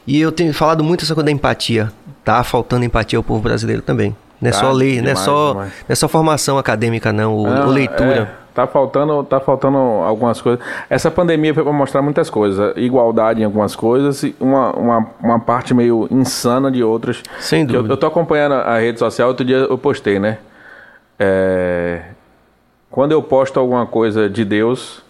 [0.07, 1.91] E eu tenho falado muito essa coisa da empatia.
[2.25, 4.15] Tá faltando empatia ao povo brasileiro também.
[4.41, 7.33] Não é tá, só lei, demais, não, é só, não é só formação acadêmica, não,
[7.33, 8.35] ou, não, ou leitura.
[8.45, 8.48] É.
[8.59, 10.59] Tá faltando, tá faltando algumas coisas.
[10.89, 12.75] Essa pandemia foi para mostrar muitas coisas.
[12.75, 17.23] Igualdade em algumas coisas e uma, uma, uma parte meio insana de outras.
[17.39, 17.87] Sem dúvida.
[17.87, 20.39] Eu, eu tô acompanhando a rede social, outro dia eu postei, né?
[21.17, 22.01] É...
[22.91, 25.01] Quando eu posto alguma coisa de Deus,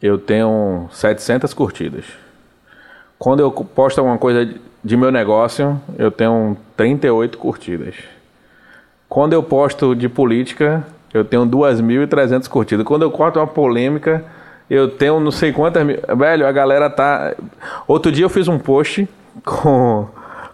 [0.00, 2.06] eu tenho 700 curtidas.
[3.18, 7.94] Quando eu posto alguma coisa de meu negócio, eu tenho 38 curtidas.
[9.06, 10.82] Quando eu posto de política,
[11.14, 12.84] eu tenho 2.300 curtidas.
[12.84, 14.22] Quando eu corto uma polêmica,
[14.68, 15.96] eu tenho não sei quantas mil.
[16.16, 17.34] Velho, a galera tá.
[17.86, 19.08] Outro dia eu fiz um post
[19.44, 20.06] com,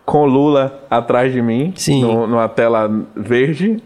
[0.04, 2.02] com Lula atrás de mim, Sim.
[2.02, 3.82] No, numa tela verde,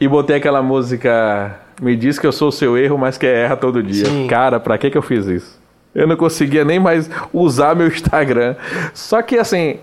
[0.00, 1.58] e botei aquela música.
[1.80, 4.04] Me diz que eu sou o seu erro, mas que erra todo dia.
[4.04, 4.26] Sim.
[4.28, 5.60] Cara, pra que, que eu fiz isso?
[5.94, 8.54] Eu não conseguia nem mais usar meu Instagram.
[8.94, 9.78] Só que assim,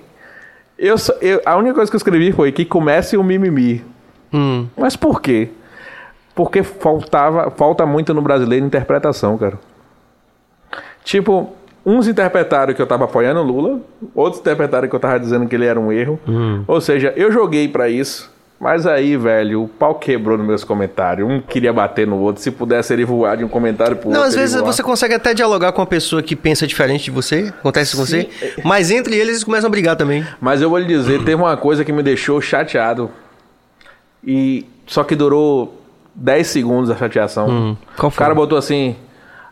[0.77, 3.84] Eu, eu- a única coisa que eu escrevi foi que comece o mimimi.
[4.34, 4.68] Hum.
[4.77, 5.49] Mas por quê?
[6.39, 9.59] Porque faltava, falta muito no brasileiro interpretação, cara.
[11.03, 11.51] Tipo,
[11.85, 13.81] uns interpretaram que eu tava apoiando o Lula,
[14.15, 16.17] outros interpretaram que eu tava dizendo que ele era um erro.
[16.65, 18.31] Ou seja, eu joguei pra isso.
[18.57, 21.29] Mas aí, velho, o pau quebrou nos meus comentários.
[21.29, 22.41] Um queria bater no outro.
[22.41, 24.29] Se pudesse ele voar de um comentário pro Não, outro.
[24.29, 27.53] às ele vezes você consegue até dialogar com uma pessoa que pensa diferente de você,
[27.59, 28.29] acontece com você,
[28.63, 30.25] mas entre eles eles começam a brigar também.
[30.39, 33.11] Mas eu vou lhe dizer, teve uma coisa que me deixou chateado.
[34.25, 35.78] E só que durou
[36.15, 37.48] 10 segundos a chateação.
[37.48, 38.95] Hum, o cara botou assim: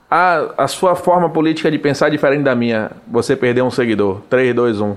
[0.10, 2.92] ah, a sua forma política de pensar é diferente da minha.
[3.08, 4.22] Você perdeu um seguidor.
[4.30, 4.96] 3, 2, 1.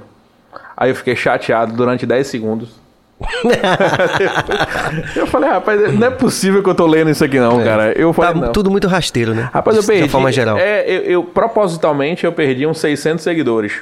[0.76, 2.80] Aí eu fiquei chateado durante 10 segundos.
[5.16, 7.92] eu falei, rapaz, não é possível que eu tô lendo isso aqui, não, cara.
[7.92, 8.52] Eu Tá falei, não.
[8.52, 9.50] tudo muito rasteiro, né?
[9.52, 10.02] Rapaz, eu De perdi.
[10.04, 10.56] uma forma geral.
[10.58, 13.74] É, eu, eu- propositalmente eu perdi uns 600 seguidores.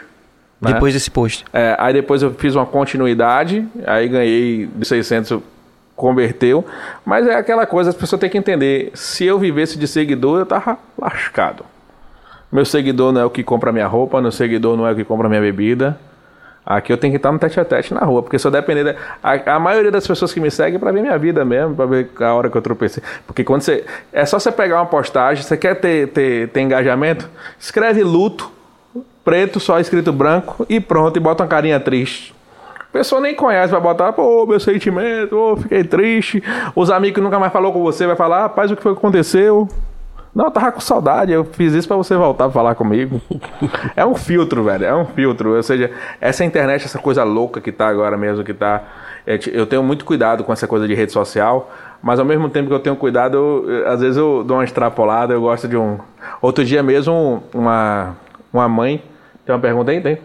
[0.61, 0.73] né?
[0.73, 1.45] Depois desse post.
[1.53, 5.39] É, aí depois eu fiz uma continuidade, aí ganhei de 600,
[5.99, 6.65] converteu.
[7.05, 8.91] Mas é aquela coisa, as pessoas têm que entender.
[8.95, 11.65] Se eu vivesse de seguidor, eu tava lascado.
[12.51, 15.05] Meu seguidor não é o que compra minha roupa, meu seguidor não é o que
[15.05, 15.99] compra minha bebida.
[16.65, 18.85] Aqui eu tenho que estar no tete a tete na rua, porque se eu depender.
[18.85, 21.75] Da, a, a maioria das pessoas que me seguem é pra ver minha vida mesmo,
[21.75, 23.03] pra ver a hora que eu tropecei.
[23.27, 23.85] Porque quando você.
[24.13, 27.29] É só você pegar uma postagem, você quer ter, ter, ter engajamento?
[27.59, 28.51] Escreve luto,
[29.25, 32.35] preto, só escrito branco e pronto, e bota uma carinha triste.
[32.89, 36.43] A pessoa nem conhece, vai botar, pô, meu sentimento, ô, fiquei triste.
[36.75, 38.99] Os amigos que nunca mais falou com você vai falar, rapaz, o que foi que
[38.99, 39.69] aconteceu?
[40.35, 43.21] Não, eu tava com saudade, eu fiz isso pra você voltar a falar comigo.
[43.97, 45.55] é um filtro, velho, é um filtro.
[45.57, 45.91] Ou seja,
[46.21, 48.83] essa internet, essa coisa louca que tá agora mesmo, que tá.
[49.27, 51.71] é, eu tenho muito cuidado com essa coisa de rede social,
[52.03, 53.37] mas ao mesmo tempo que eu tenho cuidado,
[53.67, 55.99] eu- às vezes eu dou uma extrapolada, eu gosto de um.
[56.41, 58.17] Outro dia mesmo, uma,
[58.53, 59.03] uma mãe.
[59.45, 60.01] Tem uma pergunta aí?
[60.01, 60.19] Tem?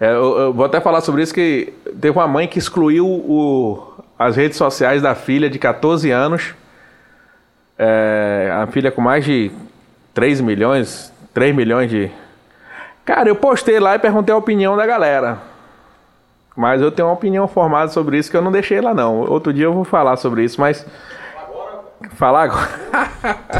[0.00, 3.94] É, eu, eu vou até falar sobre isso que teve uma mãe que excluiu o-
[4.18, 6.54] as redes sociais da filha de 14 anos.
[7.78, 9.50] É, a filha com mais de
[10.14, 12.10] 3 milhões, 3 milhões de.
[13.04, 15.38] Cara, eu postei lá e perguntei a opinião da galera.
[16.56, 19.20] Mas eu tenho uma opinião formada sobre isso que eu não deixei lá não.
[19.20, 20.86] Outro dia eu vou falar sobre isso, mas.
[22.14, 22.68] Falar agora?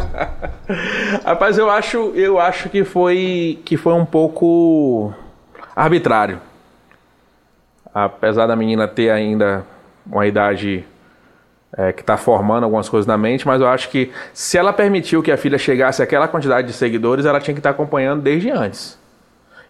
[1.25, 5.13] Rapaz, eu acho, eu acho que foi que foi um pouco
[5.77, 6.41] arbitrário.
[7.93, 9.65] Apesar da menina ter ainda
[10.11, 10.85] uma idade
[11.77, 15.23] é, que está formando algumas coisas na mente, mas eu acho que se ela permitiu
[15.23, 18.99] que a filha chegasse àquela quantidade de seguidores, ela tinha que estar acompanhando desde antes.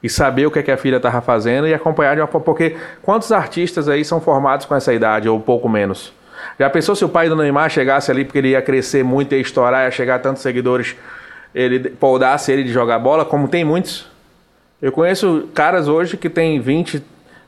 [0.03, 2.45] E saber o que, é que a filha estava fazendo e acompanhar de uma forma.
[2.45, 6.13] Porque quantos artistas aí são formados com essa idade, ou pouco menos?
[6.59, 9.41] Já pensou se o pai do Neymar chegasse ali porque ele ia crescer muito, ia
[9.41, 10.95] estourar, ia chegar a tantos seguidores,
[11.55, 14.09] ele poldasse ele de jogar bola, como tem muitos?
[14.81, 17.03] Eu conheço caras hoje que têm 20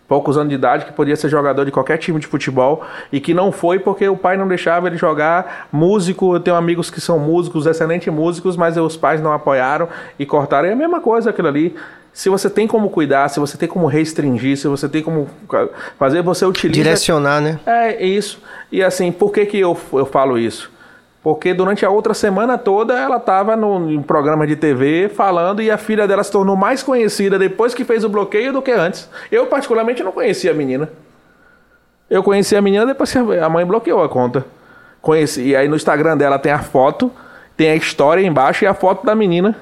[0.09, 2.82] poucos anos de idade que podia ser jogador de qualquer time de futebol
[3.12, 5.68] e que não foi porque o pai não deixava ele jogar.
[5.70, 9.88] Músico, eu tenho amigos que são músicos, excelentes músicos, mas os pais não apoiaram
[10.18, 10.66] e cortaram.
[10.68, 11.76] É a mesma coisa aquilo ali.
[12.10, 15.28] Se você tem como cuidar, se você tem como restringir, se você tem como
[15.98, 16.82] fazer, você utiliza.
[16.82, 17.60] Direcionar, né?
[17.66, 18.40] É isso.
[18.72, 20.70] E assim, por que, que eu, eu falo isso?
[21.23, 23.55] Porque durante a outra semana toda ela estava
[23.90, 27.85] em programa de TV falando e a filha dela se tornou mais conhecida depois que
[27.85, 29.11] fez o bloqueio do que antes.
[29.31, 30.89] Eu, particularmente, não conhecia a menina.
[32.09, 34.47] Eu conheci a menina depois que a mãe bloqueou a conta.
[35.03, 37.11] Conheci, e aí no Instagram dela tem a foto,
[37.57, 39.57] tem a história embaixo e a foto da menina.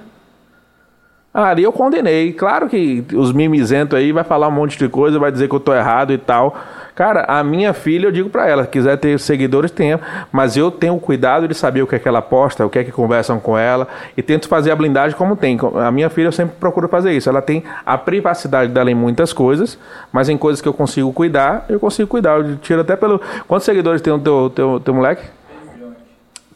[1.32, 2.32] Ali eu condenei.
[2.32, 5.60] Claro que os mimizentos aí vai falar um monte de coisa, vai dizer que eu
[5.60, 6.56] tô errado e tal.
[6.96, 10.00] Cara, a minha filha, eu digo pra ela, quiser ter seguidores, tenha.
[10.32, 12.84] Mas eu tenho cuidado de saber o que é que ela posta, o que é
[12.84, 13.86] que conversam com ela.
[14.16, 15.58] E tento fazer a blindagem como tem.
[15.74, 17.28] A minha filha, eu sempre procuro fazer isso.
[17.28, 19.78] Ela tem a privacidade dela em muitas coisas,
[20.10, 22.38] mas em coisas que eu consigo cuidar, eu consigo cuidar.
[22.38, 23.20] Eu tiro até pelo...
[23.46, 25.22] Quantos seguidores tem o teu, teu, teu moleque?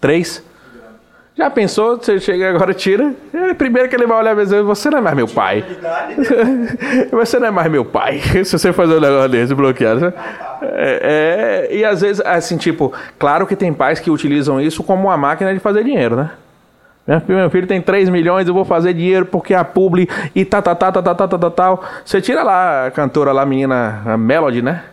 [0.01, 0.43] Três?
[1.37, 1.97] Já pensou?
[1.97, 3.15] Você chega agora, tira.
[3.33, 5.65] É, primeiro que ele vai olhar e Você não é mais meu pai.
[7.11, 8.21] você não é mais meu pai.
[8.45, 10.01] Se você fazer um negócio desse bloqueado.
[10.01, 10.13] né?
[10.63, 15.05] É, é, e às vezes, assim, tipo, claro que tem pais que utilizam isso como
[15.05, 16.31] uma máquina de fazer dinheiro, né?
[17.07, 20.45] Meu filho, meu filho tem 3 milhões, eu vou fazer dinheiro porque a publi e
[20.45, 21.85] tá, tá, tá, tá, tá, tá, tá, tá, tal.
[22.05, 24.85] Você tira lá a cantora lá, a menina, a Melody, né?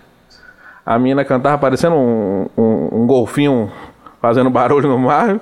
[0.86, 3.70] A menina cantava parecendo um, um, um golfinho
[4.22, 5.38] fazendo barulho no mar.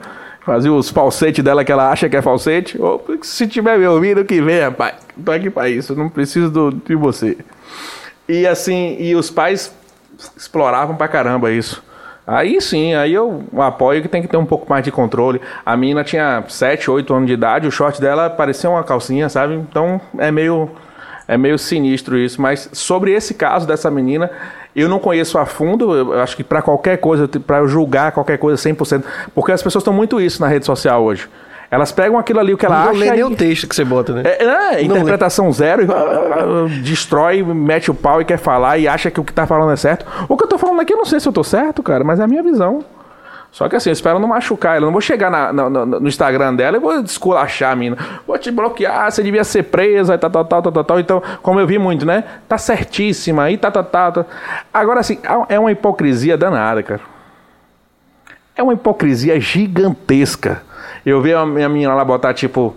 [0.45, 2.79] Fazia os falsetes dela que ela acha que é falsete.
[2.79, 4.93] Ou, se tiver me ouvindo, que vem, rapaz.
[5.23, 7.35] Tô aqui pra isso, não preciso do, de você.
[8.29, 9.73] E assim, e os pais
[10.37, 11.83] exploravam pra caramba isso.
[12.27, 15.41] Aí sim, aí eu apoio que tem que ter um pouco mais de controle.
[15.65, 19.55] A menina tinha 7, 8 anos de idade, o short dela parecia uma calcinha, sabe?
[19.55, 20.69] Então é meio.
[21.27, 24.29] É meio sinistro isso, mas sobre esse caso dessa menina,
[24.75, 28.37] eu não conheço a fundo, eu acho que para qualquer coisa, para eu julgar qualquer
[28.37, 29.03] coisa 100%,
[29.33, 31.27] porque as pessoas estão muito isso na rede social hoje.
[31.71, 32.99] Elas pegam aquilo ali, o que ela Não acha.
[32.99, 34.21] lê nem e- o texto que você bota, né?
[34.23, 38.87] é, é, Não interpretação zero, e, ah, destrói, mete o pau e quer falar e
[38.87, 40.05] acha que o que tá falando é certo.
[40.29, 42.19] O que eu tô falando aqui, eu não sei se eu tô certo, cara, mas
[42.19, 42.83] é a minha visão.
[43.55, 44.85] Só que assim, eu espero não machucar ela.
[44.85, 47.95] Não vou chegar na- na- no Instagram dela e vou desculachar a mina.
[48.27, 50.99] Vou te bloquear, você devia ser presa e tal, tal, tal, tal, tal.
[50.99, 52.25] Então, como eu vi muito, né?
[52.49, 54.25] Tá certíssima e tal, tal, tal, tal.
[54.73, 56.99] Agora, assim, é uma hipocrisia danada, cara.
[58.57, 60.61] É uma hipocrisia gigantesca.
[61.05, 62.75] Eu vi a minha menina lá botar, tipo.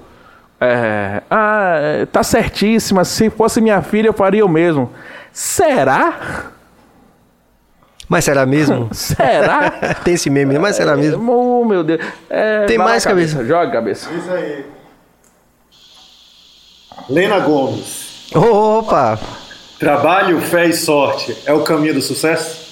[0.60, 3.04] é, ah, é, tá certíssima.
[3.04, 4.92] Se fosse minha filha, eu faria o mesmo.
[5.32, 6.12] Será?
[8.08, 8.88] Mas será mesmo?
[8.94, 9.70] Será?
[10.04, 10.58] Tem esse meme, né?
[10.58, 11.30] Mas será mesmo?
[11.30, 12.00] Oh, meu Deus.
[12.30, 13.44] É, Tem mais cabeça.
[13.44, 14.10] Joga cabeça.
[14.10, 14.64] Isso aí.
[17.08, 18.30] Lena Gomes.
[18.34, 19.18] Opa!
[19.78, 22.66] Trabalho, fé e sorte é o caminho do sucesso?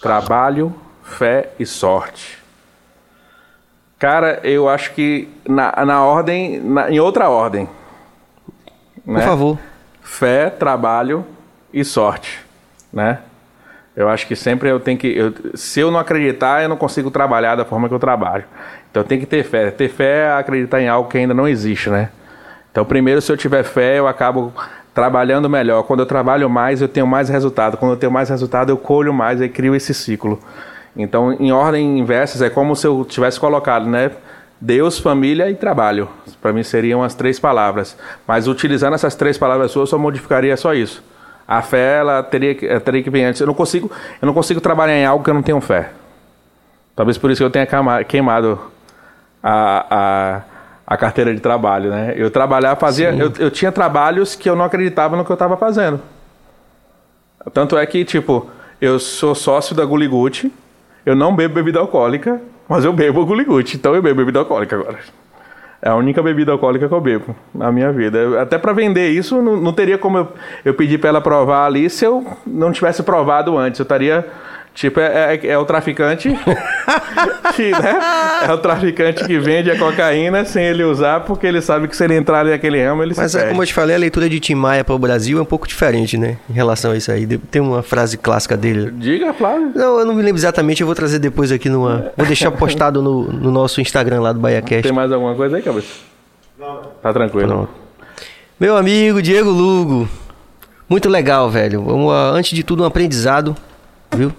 [0.00, 2.38] Trabalho, fé e sorte.
[3.98, 7.68] Cara, eu acho que na, na ordem, na- em outra ordem.
[9.04, 9.22] Por né?
[9.24, 9.58] favor.
[10.00, 11.26] Fé, trabalho
[11.72, 12.40] e sorte,
[12.92, 13.18] né?
[13.98, 15.08] Eu acho que sempre eu tenho que.
[15.08, 18.44] eu- se eu não acreditar, eu não consigo trabalhar da forma que eu trabalho.
[18.88, 19.72] Então tenho que ter fé.
[19.72, 22.10] Ter fé é acreditar em algo que ainda não existe, né?
[22.70, 24.52] Então, primeiro, se eu tiver fé, eu acabo
[24.94, 25.82] trabalhando melhor.
[25.82, 27.76] Quando eu trabalho mais, eu tenho mais resultado.
[27.76, 30.38] Quando eu tenho mais resultado, eu colho mais e crio esse ciclo.
[30.96, 34.12] Então, em ordem inversas, é como se eu tivesse colocado, né?
[34.60, 36.08] Deus, família e trabalho.
[36.40, 37.96] Para mim seriam as três palavras.
[38.28, 41.02] Mas utilizando essas três palavras suas, eu só modificaria só isso.
[41.48, 43.40] A fé, ela teria, que- teria que vir antes.
[43.40, 45.90] Eu não consigo, eu não consigo trabalhar em algo que eu não tenho fé.
[46.94, 48.60] Talvez por isso que eu tenha queima- queimado
[49.42, 50.42] a, a,
[50.94, 52.12] a carteira de trabalho, né?
[52.16, 55.56] Eu trabalhar, fazia, eu, eu tinha trabalhos que eu não acreditava no que eu estava
[55.56, 56.00] fazendo.
[57.54, 58.50] Tanto é que, tipo,
[58.80, 60.52] eu sou sócio da Guliguti,
[61.06, 64.98] eu não bebo bebida alcoólica, mas eu bebo Guliguti, então eu bebo bebida alcoólica agora.
[65.80, 68.42] É a única bebida alcoólica que eu bebo na minha vida.
[68.42, 70.28] Até para vender isso, não, não teria como eu,
[70.64, 73.78] eu pedir para ela provar ali se eu não tivesse provado antes.
[73.78, 74.26] Eu estaria.
[74.78, 76.28] Tipo, é, é- é o traficante.
[77.56, 77.98] que, né?
[78.48, 82.04] É o traficante que vende a cocaína sem ele usar, porque ele sabe que se
[82.04, 83.54] ele entrar naquele ramo, ele Mas se é, perde.
[83.54, 85.66] como eu te falei, a leitura de Tim Maia para o Brasil é um pouco
[85.66, 86.36] diferente, né?
[86.48, 87.26] Em relação a isso aí.
[87.26, 88.92] Tem uma frase clássica dele.
[88.92, 89.72] Diga, Flávio.
[89.74, 92.12] Não, eu não me lembro exatamente, eu vou trazer depois aqui numa.
[92.16, 94.84] Vou deixar postado no, no nosso Instagram lá do BaiaCast.
[94.84, 95.88] Tem mais alguma coisa aí, cabeça?
[97.02, 97.48] Tá tranquilo.
[97.48, 97.70] Pronto.
[98.60, 100.08] Meu amigo Diego Lugo.
[100.88, 101.82] Muito legal, velho.
[101.82, 103.56] Uma- antes de tudo, um aprendizado,
[104.14, 104.32] viu?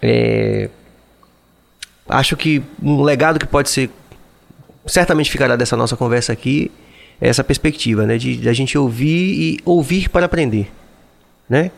[0.00, 0.68] É,
[2.08, 3.90] Acho que um legado que pode ser.
[4.86, 6.70] Certamente ficará dessa nossa conversa aqui.
[7.20, 8.16] É essa perspectiva, né?
[8.18, 10.70] De, de a gente ouvir e ouvir para aprender,
[11.48, 11.70] né?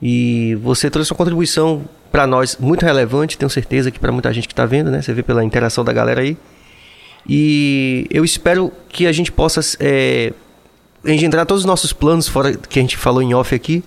[0.00, 4.46] E você trouxe uma contribuição para nós muito relevante, tenho certeza que para muita gente
[4.46, 5.02] que está vendo, né?
[5.02, 6.36] Você vê pela interação da galera aí.
[7.28, 10.32] E eu espero que a gente possa é,
[11.04, 13.82] engendrar todos os nossos planos, fora que a gente falou em off aqui,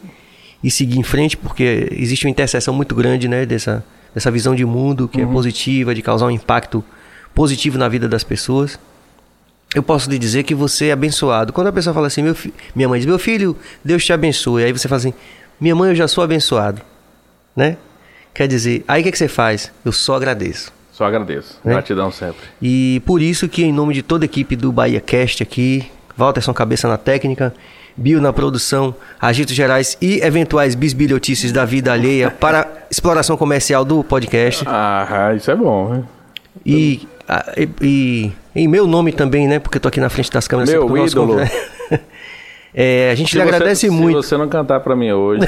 [0.66, 3.86] e seguir em frente, porque existe uma interseção muito grande né, dessa,
[4.16, 6.84] dessa visão de mundo que é positiva, de causar um impacto
[7.36, 8.80] positivo na vida das pessoas.
[9.76, 11.54] Eu posso lhe dizer que você é abençoado.
[11.54, 12.36] Quando a pessoa fala assim, meu
[12.74, 14.64] minha mãe diz, meu filho, Deus te abençoe.
[14.64, 15.14] Aí você fala assim,
[15.62, 16.82] minha mãe, eu já sou abençoado.
[17.56, 17.78] Né?
[18.34, 19.72] Quer dizer, aí o que, que você faz?
[19.86, 20.74] Eu só agradeço.
[20.92, 21.60] Só agradeço.
[21.64, 21.74] Né?
[21.74, 22.42] Gratidão sempre.
[22.60, 26.56] E por isso que em nome de toda a equipe do Bahia Cast aqui, Walterson
[26.56, 27.54] Cabeça na técnica,
[27.98, 34.04] Bio na produção, agitos gerais e eventuais bisbilhotices da vida alheia para exploração comercial do
[34.04, 34.66] podcast.
[34.68, 35.96] Ah, isso é bom.
[35.96, 36.04] hein?
[36.66, 37.08] E,
[37.58, 39.60] e- e em meu nome também, né?
[39.60, 40.70] Porque eu tô aqui na frente das câmeras.
[40.72, 41.34] Meu sempre nosso ídolo.
[41.38, 41.56] convidado.
[42.78, 44.22] É, a gente Se lhe você- agradece muito.
[44.22, 45.46] Se você não cantar pra mim hoje.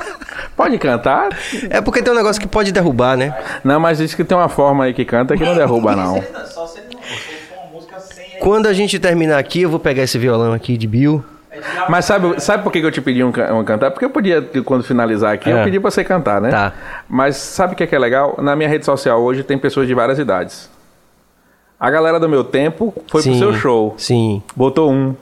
[0.54, 1.30] pode cantar?
[1.70, 3.34] É porque tem um negócio que pode derrubar, né?
[3.64, 6.22] Não, mas diz que tem uma forma aí que canta que não derruba, não.
[6.44, 8.38] Só se ele não for uma música sem.
[8.40, 11.24] Quando a gente terminar aqui, eu vou pegar esse violão aqui de Bill.
[11.88, 13.90] Mas sabe, sabe por que eu te pedi um, um cantar?
[13.90, 15.64] Porque eu podia, quando finalizar aqui, eu É.
[15.64, 16.50] pedi pra você cantar, né?
[16.50, 16.72] Tá.
[17.08, 18.36] Mas sabe o que é, que é legal?
[18.40, 20.70] Na minha rede social hoje tem pessoas de várias idades.
[21.78, 23.94] A galera do meu tempo foi Sim, pro seu show.
[23.98, 24.42] Sim.
[24.54, 25.14] Botou um.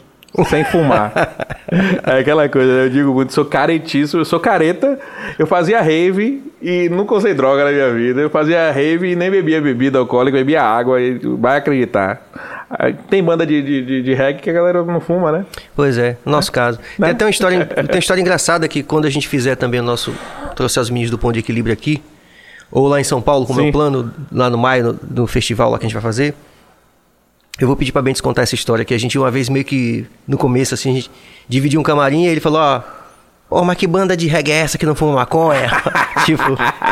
[0.48, 1.12] Sem fumar.
[2.04, 4.98] é aquela coisa, eu digo muito, sou caretíssimo, eu sou careta,
[5.38, 8.20] eu fazia rave e nunca usei droga na minha vida.
[8.20, 12.22] Eu fazia rave e nem bebia bebida alcoólica, bebia água, e vai acreditar.
[13.08, 15.46] Tem banda de, de, de, de reggae que a galera não fuma, né?
[15.76, 16.78] Pois é, no nosso caso.
[16.98, 17.08] Né?
[17.08, 19.82] Tem até uma história, tem uma história engraçada que quando a gente fizer também o
[19.82, 20.14] nosso.
[20.54, 22.02] Trouxe as meninas do Ponto de Equilíbrio aqui,
[22.70, 23.68] ou lá em São Paulo, é Sim.
[23.68, 26.34] o plano, lá no maio, no, no festival lá que a gente vai fazer.
[27.60, 30.06] Eu vou pedir pra Bentes contar essa história, que a gente uma vez meio que,
[30.26, 31.10] no começo, assim, a gente
[31.48, 32.80] dividiu um camarim e ele falou, ó...
[33.50, 35.70] Ó, mas que banda de reggae é essa que não fuma maconha?
[36.24, 36.42] tipo...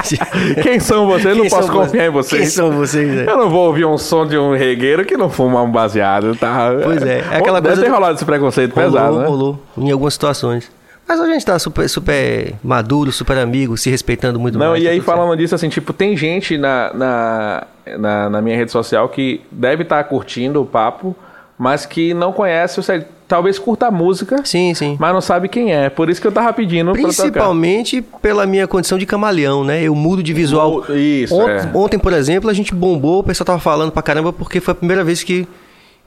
[0.63, 1.37] Quem são vocês?
[1.37, 2.41] Eu não posso confiar em vo- vocês.
[2.43, 3.09] Quem são vocês?
[3.11, 3.25] né?
[3.27, 6.71] Eu não vou ouvir um som de um regueiro que não fuma um baseado, tá?
[6.85, 9.27] Pois é, é aquela Deve coisa ter do- rolado esse preconceito pesado, rolou, né?
[9.27, 10.71] rolou, em algumas situações.
[11.13, 14.81] Mas hoje a gente tá super, super maduro, super amigo, se respeitando muito Não, mais.
[14.83, 15.19] e tá aí tudo certo.
[15.19, 17.67] falando disso, assim, tipo, tem gente na, na,
[17.99, 21.15] na, na minha rede social que deve estar curtindo o papo,
[21.59, 24.97] mas que não conhece, seja, talvez curta a música, Sim, sim.
[24.99, 25.91] mas não sabe quem é.
[25.91, 26.93] Por isso que eu tava pedindo.
[26.93, 29.83] Principalmente pela minha condição de camaleão, né?
[29.83, 30.83] Eu mudo de visual.
[30.95, 31.71] Isso, Ont- é.
[31.75, 34.75] Ontem, por exemplo, a gente bombou, o pessoal tava falando pra caramba, porque foi a
[34.75, 35.47] primeira vez que,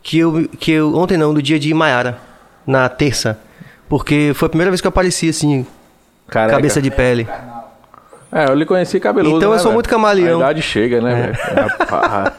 [0.02, 0.96] que, eu, que eu.
[0.96, 2.18] Ontem não, no dia de Maiara,
[2.66, 3.38] na terça.
[3.88, 5.66] Porque foi a primeira vez que eu apareci assim,
[6.28, 6.56] Careca.
[6.56, 7.28] cabeça de pele.
[8.32, 9.38] É, eu lhe conheci cabeludo.
[9.38, 9.76] Então eu né, sou velho?
[9.76, 10.40] muito camaleão.
[10.42, 12.32] A idade chega, né, velho?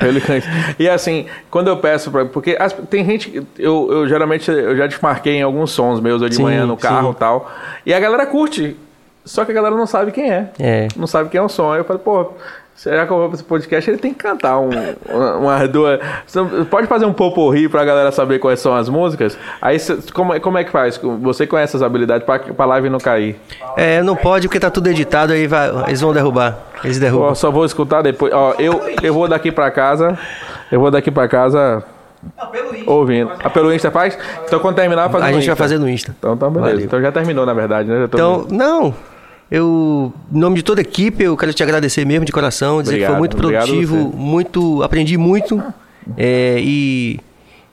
[0.00, 0.48] Eu lhe conheci.
[0.78, 2.24] E assim, quando eu peço pra.
[2.26, 3.44] Porque as- tem gente.
[3.58, 6.76] Eu, eu geralmente eu já desmarquei em alguns sons meus, eu de Sim, manhã no
[6.76, 7.50] carro e tal.
[7.84, 8.76] E a galera curte.
[9.24, 10.50] Só que a galera não sabe quem é.
[10.58, 10.88] É.
[10.96, 11.72] Não sabe quem é o som.
[11.72, 12.32] Aí eu falei, pô.
[12.80, 13.90] Será que eu vou pra esse podcast?
[13.90, 14.70] Ele tem que cantar um,
[15.06, 16.00] uma, umas duas.
[16.70, 19.36] Pode fazer um poporri pra galera saber quais são as músicas?
[19.60, 19.76] Aí
[20.14, 20.98] como, é- como é que faz?
[21.20, 23.38] Você conhece essas habilidades pra, pra live não cair?
[23.76, 26.58] É, não pode porque tá tudo editado, aí vai, eles vão derrubar.
[26.82, 27.28] Eles derrubam.
[27.28, 28.32] Ó, só vou escutar depois.
[28.32, 30.18] Ó, eu, eu vou daqui pra casa.
[30.72, 31.84] Eu vou daqui pra casa
[32.50, 32.90] pelo Insta.
[32.90, 33.30] ouvindo.
[33.44, 34.16] Ah, pelo Insta faz?
[34.46, 36.16] Então quando terminar, faz a gente vai fazer no Insta.
[36.18, 36.70] Então tá beleza.
[36.70, 36.86] Valeu.
[36.86, 38.04] Então já terminou, na verdade, né?
[38.04, 38.94] Então, não.
[39.50, 42.98] Eu, em nome de toda a equipe, eu quero te agradecer mesmo de coração, dizer
[42.98, 45.60] que Obrigado, foi muito produtivo, muito, aprendi muito.
[46.16, 47.18] é, e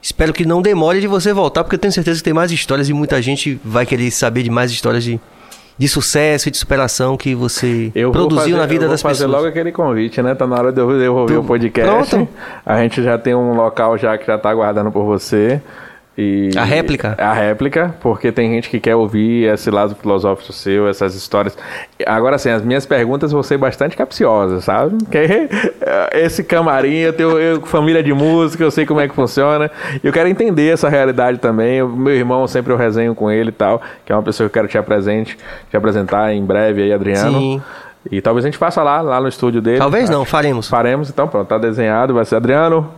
[0.02, 2.90] espero que não demore de você voltar, porque eu tenho certeza que tem mais histórias
[2.90, 5.20] e muita gente vai querer saber de mais histórias de,
[5.78, 9.02] de sucesso e de superação que você Eu produziu fazer- na vida eu vou das
[9.04, 9.36] fazer pessoas.
[9.44, 10.34] logo aquele convite, né?
[10.34, 12.10] Tá na hora de eu devolver Tu- o podcast.
[12.10, 12.28] Pronto.
[12.66, 15.62] A gente já tem um local já que já tá aguardando por você.
[16.18, 17.16] E A réplica?
[17.20, 21.56] A réplica, porque tem gente que quer ouvir esse lado filosófico seu, essas histórias.
[22.08, 24.98] Agora sim, as minhas perguntas vão ser bastante capciosas, sabe?
[25.12, 25.48] Que
[26.14, 29.70] esse camarim, eu tenho eu, família de música, eu sei como é que funciona.
[30.04, 31.84] Eu quero entender essa realidade também.
[31.84, 34.58] O meu irmão, sempre eu resenho com ele e tal, que é uma pessoa que
[34.58, 35.38] eu quero te apresente,
[35.70, 37.40] te apresentar em breve aí, Adriano.
[37.40, 37.62] Sim.
[38.10, 39.78] E talvez a gente faça lá, lá no estúdio dele.
[39.78, 40.68] Talvez não, faremos.
[40.68, 42.90] Faremos, então pronto, tá desenhado, vai ser Adriano.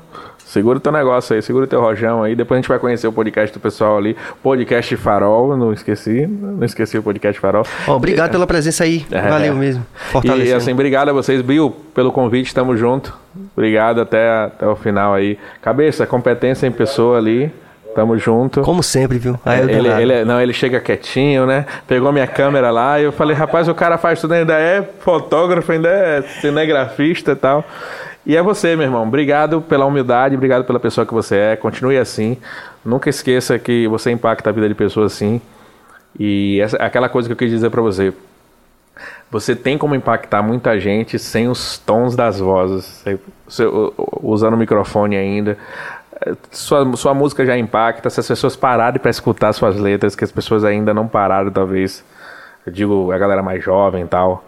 [0.49, 2.35] Segura o teu negócio aí, segura o teu rojão aí.
[2.35, 4.17] Depois a gente vai conhecer o podcast do pessoal ali.
[4.41, 6.25] Podcast Farol, não esqueci.
[6.25, 7.63] Não esqueci o podcast Farol.
[7.87, 9.05] Ó, obrigado pela presença aí.
[9.11, 9.29] É.
[9.29, 9.85] Valeu mesmo.
[10.41, 13.15] E assim, obrigado a vocês, Bill, pelo convite, tamo junto.
[13.55, 15.37] Obrigado até, até o final aí.
[15.61, 17.53] Cabeça, competência em pessoa ali.
[17.93, 18.61] Tamo junto.
[18.61, 19.39] Como sempre, viu?
[19.45, 21.65] Aí ele, ele, não, ele chega quietinho, né?
[21.87, 25.71] Pegou minha câmera lá e eu falei, rapaz, o cara faz tudo, ainda é fotógrafo,
[25.71, 27.63] ainda é cinegrafista e tal.
[28.25, 29.03] E é você, meu irmão.
[29.03, 31.55] Obrigado pela humildade, obrigado pela pessoa que você é.
[31.55, 32.37] Continue assim.
[32.85, 35.41] Nunca esqueça que você impacta a vida de pessoas assim.
[36.19, 38.13] E essa, aquela coisa que eu quis dizer pra você.
[39.31, 42.85] Você tem como impactar muita gente sem os tons das vozes.
[42.85, 43.63] Você- você,
[44.21, 45.57] usando o microfone ainda.
[46.51, 48.09] Sua, sua música já impacta.
[48.09, 52.03] Se as pessoas pararem para escutar suas letras, que as pessoas ainda não pararam, talvez.
[52.65, 54.43] Eu digo a galera mais jovem e tal.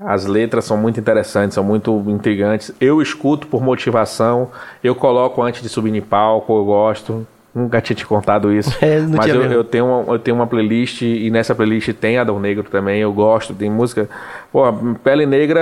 [0.00, 2.72] As letras são muito interessantes, são muito intrigantes.
[2.80, 4.50] Eu escuto por motivação.
[4.82, 7.26] Eu coloco antes de subir em palco, eu gosto.
[7.58, 8.68] Nunca tinha te contado isso.
[8.80, 9.54] É, não mas tinha eu, mesmo.
[9.54, 13.00] eu tenho uma, eu tenho uma playlist e nessa playlist tem Adão Negro também.
[13.00, 14.08] Eu gosto, tem música.
[14.52, 14.62] Pô,
[15.02, 15.60] Pele Negra,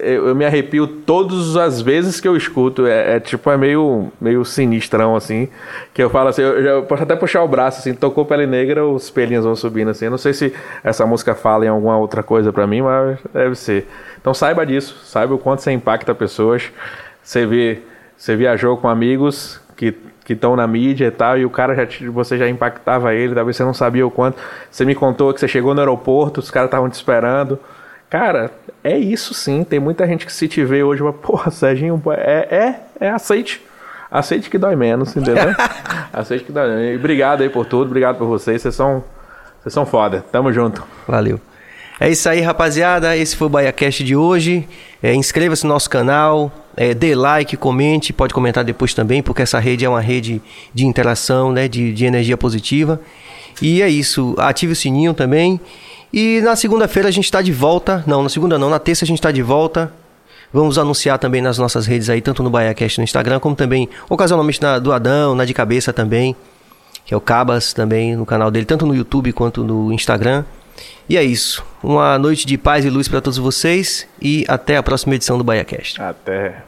[0.00, 2.86] eu, eu me arrepio todas as vezes que eu escuto.
[2.86, 5.48] É, é tipo, é meio, meio sinistrão assim.
[5.94, 8.84] Que eu falo assim, eu, eu posso até puxar o braço assim, tocou Pele Negra,
[8.84, 10.06] os pelinhos vão subindo assim.
[10.06, 10.52] Eu não sei se
[10.82, 13.86] essa música fala em alguma outra coisa pra mim, mas deve ser.
[14.20, 16.72] Então saiba disso, saiba o quanto você impacta pessoas.
[17.22, 17.78] Você vê,
[18.16, 19.94] você viajou com amigos que
[20.26, 23.56] que estão na mídia e tal, e o cara já você já impactava ele, talvez
[23.56, 24.36] você não sabia o quanto.
[24.68, 27.56] Você me contou que você chegou no aeroporto, os caras estavam te esperando.
[28.10, 28.50] Cara,
[28.82, 29.62] é isso sim.
[29.62, 33.64] Tem muita gente que se te vê hoje, vai, porra, Serginho, é, é, é aceite.
[34.10, 35.54] Aceite que dói menos, entendeu?
[36.12, 36.98] aceite que dói menos.
[36.98, 38.62] Obrigado aí por tudo, obrigado por vocês.
[38.62, 39.04] Vocês são,
[39.60, 40.24] vocês são foda.
[40.32, 40.82] Tamo junto.
[41.06, 41.40] Valeu.
[41.98, 43.16] É isso aí, rapaziada.
[43.16, 44.68] Esse foi o BaiaCast de hoje.
[45.02, 49.58] É, Inscreva-se no nosso canal, é, dê like, comente, pode comentar depois também, porque essa
[49.58, 50.42] rede é uma rede
[50.74, 53.00] de interação, né, de, de energia positiva.
[53.62, 54.34] E é isso.
[54.38, 55.58] Ative o sininho também.
[56.12, 58.04] E na segunda-feira a gente está de volta.
[58.06, 59.90] Não, na segunda não, na terça a gente está de volta.
[60.52, 64.62] Vamos anunciar também nas nossas redes aí, tanto no BaiaCast no Instagram, como também ocasionalmente
[64.62, 66.36] na do Adão, na de cabeça também
[67.06, 70.44] que é o Cabas também no canal dele, tanto no YouTube quanto no Instagram.
[71.08, 71.64] E é isso.
[71.82, 75.44] Uma noite de paz e luz para todos vocês e até a próxima edição do
[75.44, 76.00] BaiaCast.
[76.00, 76.62] Até.